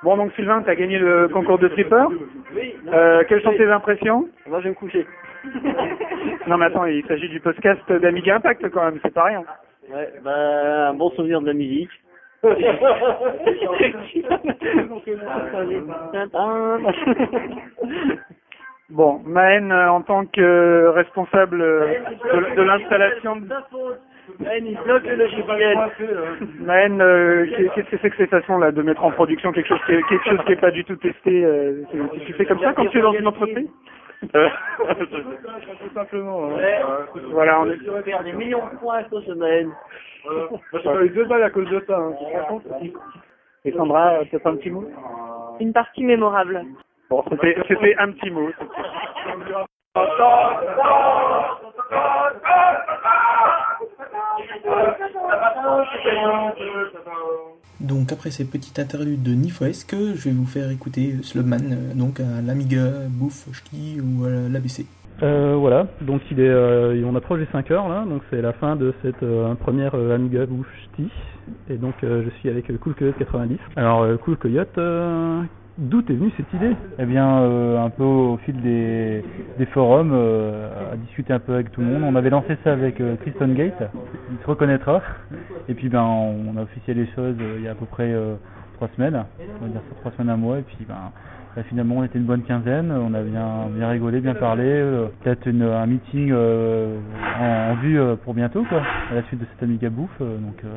Bon, 0.02 0.16
donc 0.16 0.32
Sylvain, 0.32 0.62
tu 0.62 0.70
as 0.70 0.74
gagné 0.74 0.98
le 0.98 1.28
concours 1.28 1.58
de 1.58 1.68
stripper 1.68 2.06
Oui. 2.54 2.74
Euh, 2.92 3.22
quelles 3.28 3.42
sont 3.42 3.52
tes 3.52 3.70
impressions 3.70 4.28
Moi, 4.48 4.58
je 4.58 4.64
vais 4.64 4.70
me 4.70 4.74
coucher. 4.74 5.06
non, 6.48 6.58
mais 6.58 6.66
attends, 6.66 6.86
il 6.86 7.04
s'agit 7.06 7.28
du 7.28 7.38
podcast 7.38 7.80
d'Amiga 7.90 8.36
Impact 8.36 8.68
quand 8.70 8.84
même, 8.84 8.98
c'est 9.02 9.14
pas 9.14 9.24
rien. 9.24 9.44
Ouais, 9.92 10.12
bah, 10.24 10.88
un 10.88 10.94
bon 10.94 11.10
souvenir 11.10 11.40
de 11.40 11.46
la 11.46 11.52
musique. 11.52 11.90
bon, 18.90 19.20
Maën, 19.24 19.72
en 19.72 20.02
tant 20.02 20.26
que 20.26 20.88
responsable 20.88 21.58
de, 21.60 22.56
de 22.56 22.62
l'installation... 22.62 23.36
Maën, 24.42 24.66
il 24.66 24.78
bloque 24.84 25.04
le 25.04 25.16
logiciel. 25.16 25.78
Euh, 27.02 27.46
qu'est-ce 27.74 27.90
que 27.90 27.96
c'est 28.00 28.10
que 28.10 28.16
cette 28.16 28.30
façon-là 28.30 28.72
de 28.72 28.82
mettre 28.82 29.04
en 29.04 29.10
production 29.10 29.52
quelque 29.52 29.68
chose 29.68 29.80
qui 29.86 29.92
est, 29.92 30.02
quelque 30.08 30.28
chose 30.28 30.40
qui 30.46 30.52
est 30.52 30.60
pas 30.60 30.70
du 30.70 30.84
tout 30.84 30.96
testé 30.96 31.44
euh, 31.44 31.82
Tu 32.26 32.32
fais 32.34 32.44
comme 32.46 32.60
ça 32.60 32.72
quand 32.72 32.86
tu 32.86 32.98
es 32.98 33.02
dans 33.02 33.12
une 33.12 33.26
entreprise 33.26 33.68
Tout 34.20 35.94
simplement. 35.94 36.46
hein. 36.46 36.56
Ouais. 36.56 36.80
Voilà, 37.30 37.60
on 37.60 37.70
est... 37.70 38.02
Faire 38.04 38.22
des 38.24 38.32
millions 38.32 38.64
de 38.72 38.78
points 38.78 38.98
à 38.98 39.04
cause 39.04 39.26
de 39.26 39.34
Maën. 39.34 39.70
J'ai 40.84 41.06
eu 41.06 41.10
deux 41.10 41.24
balles 41.24 41.42
à 41.42 41.50
cause 41.50 41.68
de 41.68 41.84
ça. 41.86 41.96
Hein. 41.98 42.14
Et 43.64 43.72
Sandra, 43.72 44.18
peut-être 44.30 44.46
un 44.46 44.56
petit 44.56 44.70
mot 44.70 44.84
Une 45.60 45.72
partie 45.72 46.04
mémorable. 46.04 46.62
Bon, 47.10 47.22
c'était 47.30 47.56
c'était 47.68 47.94
un 47.98 48.10
petit 48.12 48.30
mot. 48.30 48.50
Donc 57.80 58.12
après 58.12 58.30
ces 58.30 58.44
petites 58.44 58.78
interludes 58.78 59.22
de 59.22 59.32
Nifoesque, 59.32 59.94
je 60.14 60.28
vais 60.28 60.34
vous 60.34 60.46
faire 60.46 60.70
écouter 60.70 61.16
Slubman, 61.22 61.72
euh, 61.72 61.94
donc 61.94 62.20
à 62.20 62.40
l'Amiga, 62.40 62.86
Bouffe, 63.08 63.48
Ch'ti 63.52 64.00
ou 64.00 64.24
à 64.24 64.30
l'ABC. 64.30 64.86
Euh, 65.22 65.54
voilà, 65.56 65.86
donc 66.00 66.22
il 66.30 66.40
est, 66.40 66.48
euh, 66.48 67.00
on 67.04 67.14
approche 67.14 67.40
des 67.40 67.48
5 67.52 67.70
heures 67.70 67.88
là, 67.88 68.04
donc 68.08 68.22
c'est 68.30 68.40
la 68.40 68.52
fin 68.52 68.76
de 68.76 68.92
cette 69.02 69.22
euh, 69.22 69.54
première 69.54 69.94
euh, 69.94 70.14
Amiga 70.14 70.46
Bouchti. 70.46 71.08
Et 71.68 71.76
donc 71.76 71.94
je 72.02 72.28
suis 72.38 72.48
avec 72.48 72.66
Cool 72.78 72.94
Coyote 72.94 73.18
90. 73.18 73.58
Alors 73.74 74.06
Cool 74.20 74.36
Coyote, 74.36 74.78
d'où 75.78 76.00
est 76.00 76.12
venue 76.12 76.32
cette 76.36 76.52
idée? 76.54 76.76
Eh 76.98 77.04
bien, 77.04 77.40
euh, 77.40 77.84
un 77.84 77.90
peu 77.90 78.04
au 78.04 78.36
fil 78.38 78.60
des, 78.60 79.24
des 79.58 79.66
forums, 79.66 80.12
euh, 80.12 80.92
à 80.92 80.96
discuter 80.96 81.32
un 81.32 81.38
peu 81.38 81.54
avec 81.54 81.72
tout 81.72 81.80
le 81.80 81.86
monde. 81.86 82.02
On 82.04 82.16
avait 82.16 82.30
lancé 82.30 82.56
ça 82.64 82.72
avec 82.72 83.00
euh, 83.00 83.16
Kristen 83.16 83.54
Gate, 83.54 83.82
il 84.30 84.38
se 84.42 84.46
reconnaîtra. 84.46 85.02
Et 85.68 85.74
puis, 85.74 85.88
ben, 85.88 86.02
on 86.02 86.56
a 86.56 86.62
officié 86.62 86.94
les 86.94 87.06
choses 87.14 87.36
euh, 87.40 87.56
il 87.58 87.64
y 87.64 87.68
a 87.68 87.72
à 87.72 87.74
peu 87.74 87.86
près 87.86 88.12
euh, 88.12 88.34
trois 88.74 88.88
semaines, 88.96 89.24
on 89.60 89.64
va 89.64 89.70
dire 89.70 89.80
ça, 89.88 89.96
trois 90.00 90.12
semaines, 90.12 90.30
un 90.30 90.36
mois. 90.36 90.58
Et 90.58 90.62
puis, 90.62 90.84
ben, 90.86 91.12
ben, 91.54 91.64
finalement, 91.68 91.96
on 91.98 92.04
était 92.04 92.18
une 92.18 92.24
bonne 92.24 92.42
quinzaine, 92.42 92.90
on 92.92 93.12
a 93.14 93.20
bien, 93.22 93.68
bien 93.76 93.88
rigolé, 93.90 94.20
bien 94.20 94.34
parlé. 94.34 94.64
euh, 94.66 95.06
Peut-être 95.22 95.46
un 95.48 95.86
meeting 95.86 96.30
euh, 96.32 96.96
en, 97.40 97.74
vue 97.76 98.00
euh, 98.00 98.16
pour 98.16 98.34
bientôt, 98.34 98.64
quoi, 98.68 98.80
à 99.10 99.14
la 99.14 99.22
suite 99.24 99.40
de 99.40 99.46
cette 99.52 99.62
Amiga 99.62 99.90
Bouffe. 99.90 100.10
euh, 100.20 100.36
donc, 100.38 100.56
euh, 100.64 100.68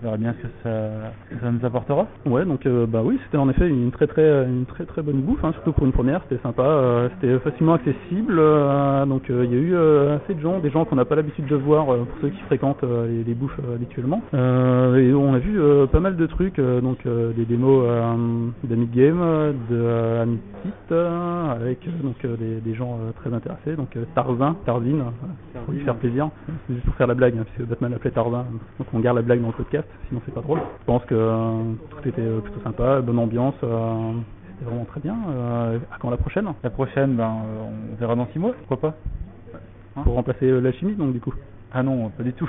on 0.00 0.04
verra 0.06 0.16
bien 0.16 0.34
ce 0.38 0.46
que 0.46 0.52
ça, 0.62 1.40
ça 1.42 1.50
nous 1.50 1.64
apportera. 1.64 2.06
Ouais, 2.24 2.44
donc 2.46 2.66
bah 2.88 3.02
oui, 3.04 3.18
c'était 3.24 3.36
en 3.36 3.50
effet 3.50 3.68
une 3.68 3.90
très 3.90 4.06
très 4.06 4.46
une 4.46 4.64
très 4.64 4.86
très 4.86 5.02
bonne 5.02 5.20
bouffe, 5.20 5.44
hein, 5.44 5.52
surtout 5.52 5.72
pour 5.72 5.84
une 5.84 5.92
première, 5.92 6.22
c'était 6.22 6.42
sympa, 6.42 7.10
c'était 7.20 7.38
facilement 7.40 7.74
accessible, 7.74 8.40
donc 9.08 9.24
il 9.28 9.34
y 9.52 9.54
a 9.54 9.58
eu 9.58 9.76
assez 9.76 10.32
de 10.32 10.40
gens, 10.40 10.58
des 10.58 10.70
gens 10.70 10.86
qu'on 10.86 10.96
n'a 10.96 11.04
pas 11.04 11.16
l'habitude 11.16 11.44
de 11.44 11.54
voir 11.54 11.84
pour 11.84 12.06
ceux 12.22 12.30
qui 12.30 12.40
fréquentent 12.44 12.82
les, 12.82 13.24
les 13.24 13.34
bouffes 13.34 13.60
habituellement, 13.74 14.22
et 14.32 15.12
on 15.12 15.34
a 15.34 15.38
vu 15.38 15.60
pas 15.92 16.00
mal 16.00 16.16
de 16.16 16.24
trucs, 16.24 16.58
donc 16.58 17.00
des 17.04 17.44
démos 17.44 17.84
d'Amid 18.64 18.90
Game, 18.92 19.20
de 19.68 19.99
euh, 20.00 20.22
Amid 20.22 20.40
Site, 20.62 20.92
euh, 20.92 21.50
avec 21.52 21.86
euh, 21.86 21.90
donc 22.02 22.26
des, 22.38 22.60
des 22.60 22.74
gens 22.74 22.98
très 23.16 23.32
intéressés, 23.32 23.76
donc 23.76 23.96
Tarzin, 24.14 24.56
Tarzin, 24.64 24.98
euh, 24.98 25.60
pour 25.64 25.74
lui 25.74 25.80
faire 25.80 25.96
plaisir, 25.96 26.30
c'est 26.66 26.74
juste 26.74 26.86
pour 26.86 26.94
faire 26.94 27.06
la 27.06 27.14
blague, 27.14 27.36
hein, 27.38 27.44
puisque 27.44 27.68
Batman 27.68 27.92
l'appelait 27.92 28.10
Tarzin, 28.10 28.46
donc 28.78 28.88
on 28.92 29.00
garde 29.00 29.16
la 29.16 29.22
blague 29.22 29.40
dans 29.40 29.48
le 29.48 29.52
podcast, 29.52 29.86
sinon 30.08 30.20
c'est 30.24 30.34
pas 30.34 30.40
drôle. 30.40 30.60
Je 30.80 30.86
pense 30.86 31.04
que 31.04 31.14
tout 31.90 32.08
était 32.08 32.22
plutôt 32.42 32.60
sympa, 32.64 33.00
bonne 33.00 33.18
ambiance, 33.18 33.54
c'était 33.60 34.64
vraiment 34.64 34.84
très 34.84 35.00
bien. 35.00 35.16
Euh, 35.28 35.78
à 35.92 35.98
quand 35.98 36.10
la 36.10 36.16
prochaine? 36.16 36.46
La 36.62 36.70
prochaine, 36.70 37.14
ben, 37.14 37.24
euh, 37.44 37.70
on 37.92 37.96
verra 37.96 38.14
dans 38.16 38.26
six 38.32 38.38
mois, 38.38 38.52
pourquoi 38.52 38.90
pas 38.90 38.96
Hein? 39.96 40.02
Pour 40.04 40.14
remplacer 40.14 40.46
euh, 40.46 40.60
l'alchimie, 40.60 40.94
donc 40.94 41.12
du 41.12 41.20
coup? 41.20 41.34
Ah 41.72 41.82
non, 41.82 42.10
pas 42.10 42.22
du 42.22 42.32
tout. 42.32 42.48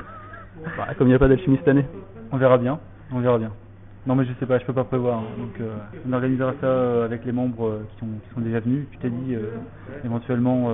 Bah, 0.78 0.88
comme 0.98 1.08
il 1.08 1.12
n'y 1.12 1.16
a 1.16 1.20
pas 1.20 1.28
d'alchimie 1.28 1.58
cette 1.58 1.68
année. 1.68 1.86
On 2.32 2.38
verra 2.38 2.58
bien, 2.58 2.80
on 3.12 3.20
verra 3.20 3.38
bien. 3.38 3.52
Non 4.06 4.16
mais 4.16 4.26
je 4.26 4.34
sais 4.40 4.48
pas, 4.48 4.58
je 4.60 4.66
peux 4.66 4.74
pas 4.74 4.84
prévoir. 4.86 5.20
hein. 5.20 5.36
Donc 5.38 5.60
euh, 5.60 5.78
on 6.06 6.14
organisera 6.14 6.54
ça 6.60 6.66
euh, 6.68 7.06
avec 7.06 7.24
les 7.26 7.32
membres 7.32 7.68
euh, 7.68 7.88
qui, 7.92 7.98
sont, 8.00 8.20
qui 8.20 8.30
sont 8.34 8.42
déjà 8.42 8.60
venus. 8.60 8.90
Tu 8.92 8.98
t'es 8.98 9.10
dit 9.12 9.36
euh, 9.36 9.60
éventuellement 10.04 10.72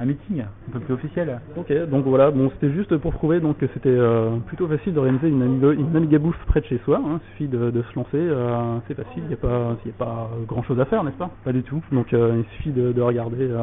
un 0.00 0.06
meeting 0.06 0.40
un 0.42 0.72
peu 0.72 0.80
plus 0.80 0.94
officiel. 0.94 1.40
Ok, 1.56 1.72
donc 1.90 2.04
voilà, 2.06 2.30
bon 2.30 2.50
c'était 2.50 2.72
juste 2.72 2.96
pour 2.96 3.12
prouver 3.12 3.40
donc 3.40 3.58
que 3.58 3.66
c'était 3.74 3.88
euh, 3.90 4.30
plutôt 4.46 4.66
facile 4.66 4.94
d'organiser 4.94 5.28
une 5.28 5.42
Amiga, 5.42 5.72
une 5.72 5.94
Amiga 5.94 6.18
bouffe 6.18 6.42
près 6.46 6.60
de 6.60 6.66
chez 6.66 6.80
soi. 6.84 7.00
Hein, 7.04 7.20
il 7.22 7.30
suffit 7.30 7.48
de, 7.48 7.70
de 7.70 7.82
se 7.82 7.94
lancer, 7.96 8.08
euh, 8.14 8.78
c'est 8.88 8.94
facile, 8.94 9.22
il 9.24 9.28
n'y 9.28 9.34
a 9.34 9.36
pas, 9.36 9.76
y 9.84 9.90
a 9.90 9.92
pas 9.98 10.30
grand 10.48 10.62
chose 10.62 10.80
à 10.80 10.86
faire, 10.86 11.04
n'est-ce 11.04 11.16
pas? 11.16 11.30
Pas 11.44 11.52
du 11.52 11.62
tout. 11.62 11.82
Donc 11.92 12.12
euh, 12.12 12.36
il 12.38 12.56
suffit 12.56 12.70
de, 12.70 12.92
de 12.92 13.02
regarder 13.02 13.48
euh, 13.50 13.58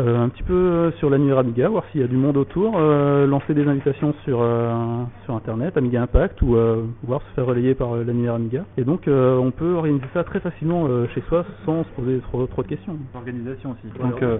euh, 0.00 0.24
un 0.24 0.28
petit 0.30 0.42
peu 0.42 0.90
sur 0.98 1.10
l'annuaire 1.10 1.38
Amiga, 1.38 1.68
voir 1.68 1.84
s'il 1.92 2.00
y 2.00 2.04
a 2.04 2.08
du 2.08 2.16
monde 2.16 2.36
autour, 2.36 2.74
euh, 2.76 3.26
lancer 3.26 3.52
des 3.54 3.66
invitations 3.66 4.14
sur 4.24 4.40
euh, 4.40 5.02
sur 5.24 5.34
internet, 5.34 5.76
Amiga 5.76 6.02
Impact, 6.02 6.40
ou 6.42 6.56
euh, 6.56 6.84
voir 7.04 7.20
se 7.22 7.34
faire 7.34 7.46
relayer 7.46 7.74
par 7.74 7.96
l'annuaire 7.96 8.34
Amiga. 8.34 8.64
Et 8.78 8.84
donc 8.84 9.08
euh, 9.08 9.36
on 9.36 9.50
peut 9.50 9.74
organiser 9.74 10.06
ça 10.14 10.24
très 10.24 10.40
facilement 10.40 10.86
euh, 10.88 11.06
chez 11.14 11.20
soi 11.28 11.44
sans 11.66 11.84
se 11.84 11.88
poser 11.90 12.18
trop 12.20 12.46
trop 12.46 12.62
de 12.62 12.68
questions. 12.68 12.96
Organisation 13.14 13.72
aussi. 13.72 14.00
Donc 14.00 14.22
euh, 14.22 14.38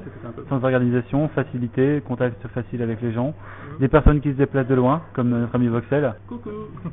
sans 0.49 0.62
organisation, 0.65 1.29
facilité, 1.44 2.02
contact 2.07 2.46
facile 2.48 2.83
avec 2.83 3.00
les 3.02 3.12
gens, 3.12 3.35
des 3.81 3.88
personnes 3.88 4.20
qui 4.20 4.31
se 4.33 4.37
déplacent 4.37 4.66
de 4.68 4.74
loin, 4.74 5.02
comme 5.14 5.31
notre 5.31 5.55
ami 5.55 5.68
Voxel. 5.68 6.12
Coucou. 6.28 6.50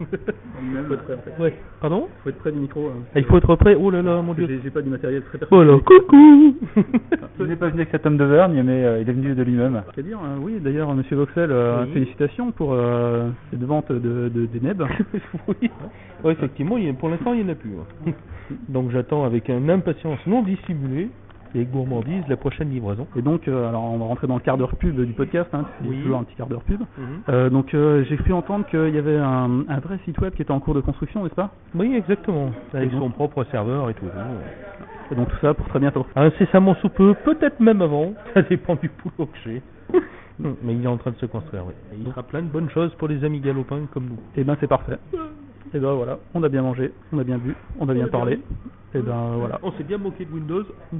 Faut 0.87 0.93
être 0.93 1.03
prêt, 1.03 1.13
en 1.15 1.17
fait. 1.37 1.41
Ouais. 1.43 1.53
Pardon? 1.81 2.07
Faut 2.23 2.29
être 2.29 2.37
près 2.39 2.51
du 2.51 2.59
micro. 2.59 2.87
hein. 2.87 3.03
Ah, 3.15 3.19
Il 3.19 3.25
faut 3.25 3.37
être 3.37 3.55
prêt. 3.55 3.75
Oh 3.79 3.89
là 3.91 4.01
là, 4.01 4.21
mon 4.21 4.33
dieu. 4.33 4.47
j'ai 4.63 4.69
pas 4.69 4.81
du 4.81 4.89
matériel 4.89 5.21
très 5.23 5.37
Oh 5.51 5.63
là, 5.63 5.77
personnel. 5.77 6.01
coucou 6.01 6.55
Il 7.39 7.45
n'est 7.45 7.55
pas 7.55 7.67
venu 7.67 7.81
avec 7.81 7.91
sa 7.91 7.99
tome 7.99 8.17
de 8.17 8.23
Vergne, 8.25 8.61
mais 8.63 8.83
euh, 8.85 9.01
il 9.01 9.09
est 9.09 9.13
venu 9.13 9.33
de 9.33 9.43
lui-même. 9.43 9.81
Qu'à 9.95 10.01
dire 10.01 10.19
hein, 10.19 10.37
Oui, 10.41 10.59
d'ailleurs, 10.59 10.93
Monsieur 10.93 11.15
Voxel, 11.15 11.49
euh, 11.51 11.83
Oui. 11.85 11.93
félicitations 11.93 12.51
pour 12.51 12.73
euh, 12.73 13.29
cette 13.51 13.63
vente 13.63 13.91
de, 13.91 14.29
de, 14.29 14.45
des 14.45 14.59
NEB. 14.59 14.83
oui. 15.47 15.69
Ouais, 16.23 16.33
effectivement, 16.33 16.77
il 16.77 16.85
y 16.85 16.89
a- 16.89 16.93
pour 16.93 17.09
l'instant, 17.09 17.33
il 17.33 17.43
n'y 17.43 17.49
en 17.49 17.53
a 17.53 17.55
plus. 17.55 17.71
hein. 18.07 18.11
Donc 18.67 18.89
j'attends 18.91 19.25
avec 19.25 19.47
une 19.49 19.69
impatience 19.69 20.19
non 20.25 20.41
dissimulée 20.41 21.09
et 21.55 21.65
gourmandise 21.65 22.23
la 22.27 22.37
prochaine 22.37 22.69
livraison. 22.69 23.07
Et 23.15 23.21
donc, 23.21 23.47
euh, 23.47 23.67
alors 23.69 23.83
on 23.83 23.97
va 23.97 24.05
rentrer 24.05 24.27
dans 24.27 24.35
le 24.35 24.41
quart 24.41 24.57
d'heure 24.57 24.75
pub 24.75 24.99
du 24.99 25.13
podcast, 25.13 25.49
hein, 25.53 25.65
c'est 25.81 25.87
Oui. 25.89 26.01
toujours 26.01 26.19
un 26.19 26.23
petit 26.23 26.35
quart 26.35 26.47
d'heure 26.47 26.61
pub. 26.63 26.79
Mhm. 26.81 27.05
Euh, 27.29 27.49
donc 27.49 27.73
euh, 27.73 28.03
j'ai 28.07 28.17
cru 28.17 28.33
entendre 28.33 28.65
qu'il 28.67 28.93
y 28.93 28.97
avait 28.97 29.17
un, 29.17 29.63
un 29.67 29.79
vrai 29.79 29.99
site 30.05 30.19
web 30.19 30.33
qui 30.33 30.41
était 30.41 30.51
en 30.51 30.59
cours 30.59 30.73
de 30.75 30.81
construction, 30.81 31.23
n'est-ce 31.23 31.35
pas? 31.35 31.49
Oui, 31.75 31.93
exactement. 31.95 32.51
Avec 32.73 32.91
son 32.91 33.09
propre 33.09 33.43
serveur 33.45 33.89
et 33.89 33.93
tout. 33.93 34.05
Et 35.11 35.15
donc 35.15 35.27
tout 35.29 35.37
ça 35.41 35.53
pour 35.55 35.67
très 35.67 35.79
bientôt. 35.79 36.05
Incessamment 36.15 36.75
sous 36.75 36.89
peu, 36.89 37.15
peut-être 37.25 37.59
même 37.59 37.81
avant. 37.81 38.13
Ça 38.33 38.43
dépend 38.43 38.75
du 38.75 38.91
boulot 39.03 39.27
que 39.31 39.37
j'ai. 39.43 39.61
Mais 40.39 40.73
il 40.73 40.83
est 40.83 40.87
en 40.87 40.97
train 40.97 41.11
de 41.11 41.17
se 41.17 41.25
construire, 41.25 41.65
oui. 41.65 41.73
Et 41.93 41.97
il 41.99 42.09
fera 42.11 42.23
plein 42.23 42.41
de 42.41 42.47
bonnes 42.47 42.69
choses 42.69 42.93
pour 42.95 43.07
les 43.07 43.23
amis 43.25 43.39
galopins 43.41 43.87
comme 43.93 44.05
nous. 44.05 44.19
Et 44.37 44.43
ben 44.43 44.55
c'est 44.59 44.67
parfait. 44.67 44.97
Et 45.73 45.79
ben 45.79 45.93
voilà, 45.93 46.19
on 46.33 46.43
a 46.43 46.49
bien 46.49 46.61
mangé, 46.61 46.91
on 47.11 47.19
a 47.19 47.23
bien 47.23 47.37
bu, 47.37 47.55
on 47.79 47.87
a 47.89 47.93
bien 47.93 48.07
parlé. 48.07 48.39
Et 48.95 48.99
ben 48.99 49.35
voilà. 49.37 49.59
On 49.61 49.71
s'est 49.73 49.83
bien 49.83 49.97
moqué 49.97 50.25
de 50.25 50.31
Windows. 50.31 50.63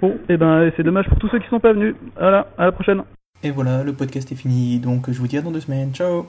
Bon, 0.00 0.18
et 0.28 0.36
ben 0.36 0.70
c'est 0.76 0.82
dommage 0.82 1.08
pour 1.08 1.18
tous 1.18 1.28
ceux 1.28 1.38
qui 1.38 1.48
sont 1.48 1.60
pas 1.60 1.72
venus. 1.72 1.94
Voilà, 2.16 2.48
à 2.58 2.66
la 2.66 2.72
prochaine. 2.72 3.02
Et 3.42 3.50
voilà, 3.50 3.82
le 3.82 3.94
podcast 3.94 4.30
est 4.30 4.34
fini, 4.34 4.78
donc 4.78 5.10
je 5.10 5.18
vous 5.18 5.26
dis 5.26 5.38
à 5.38 5.42
dans 5.42 5.50
deux 5.50 5.60
semaines. 5.60 5.92
Ciao 5.94 6.26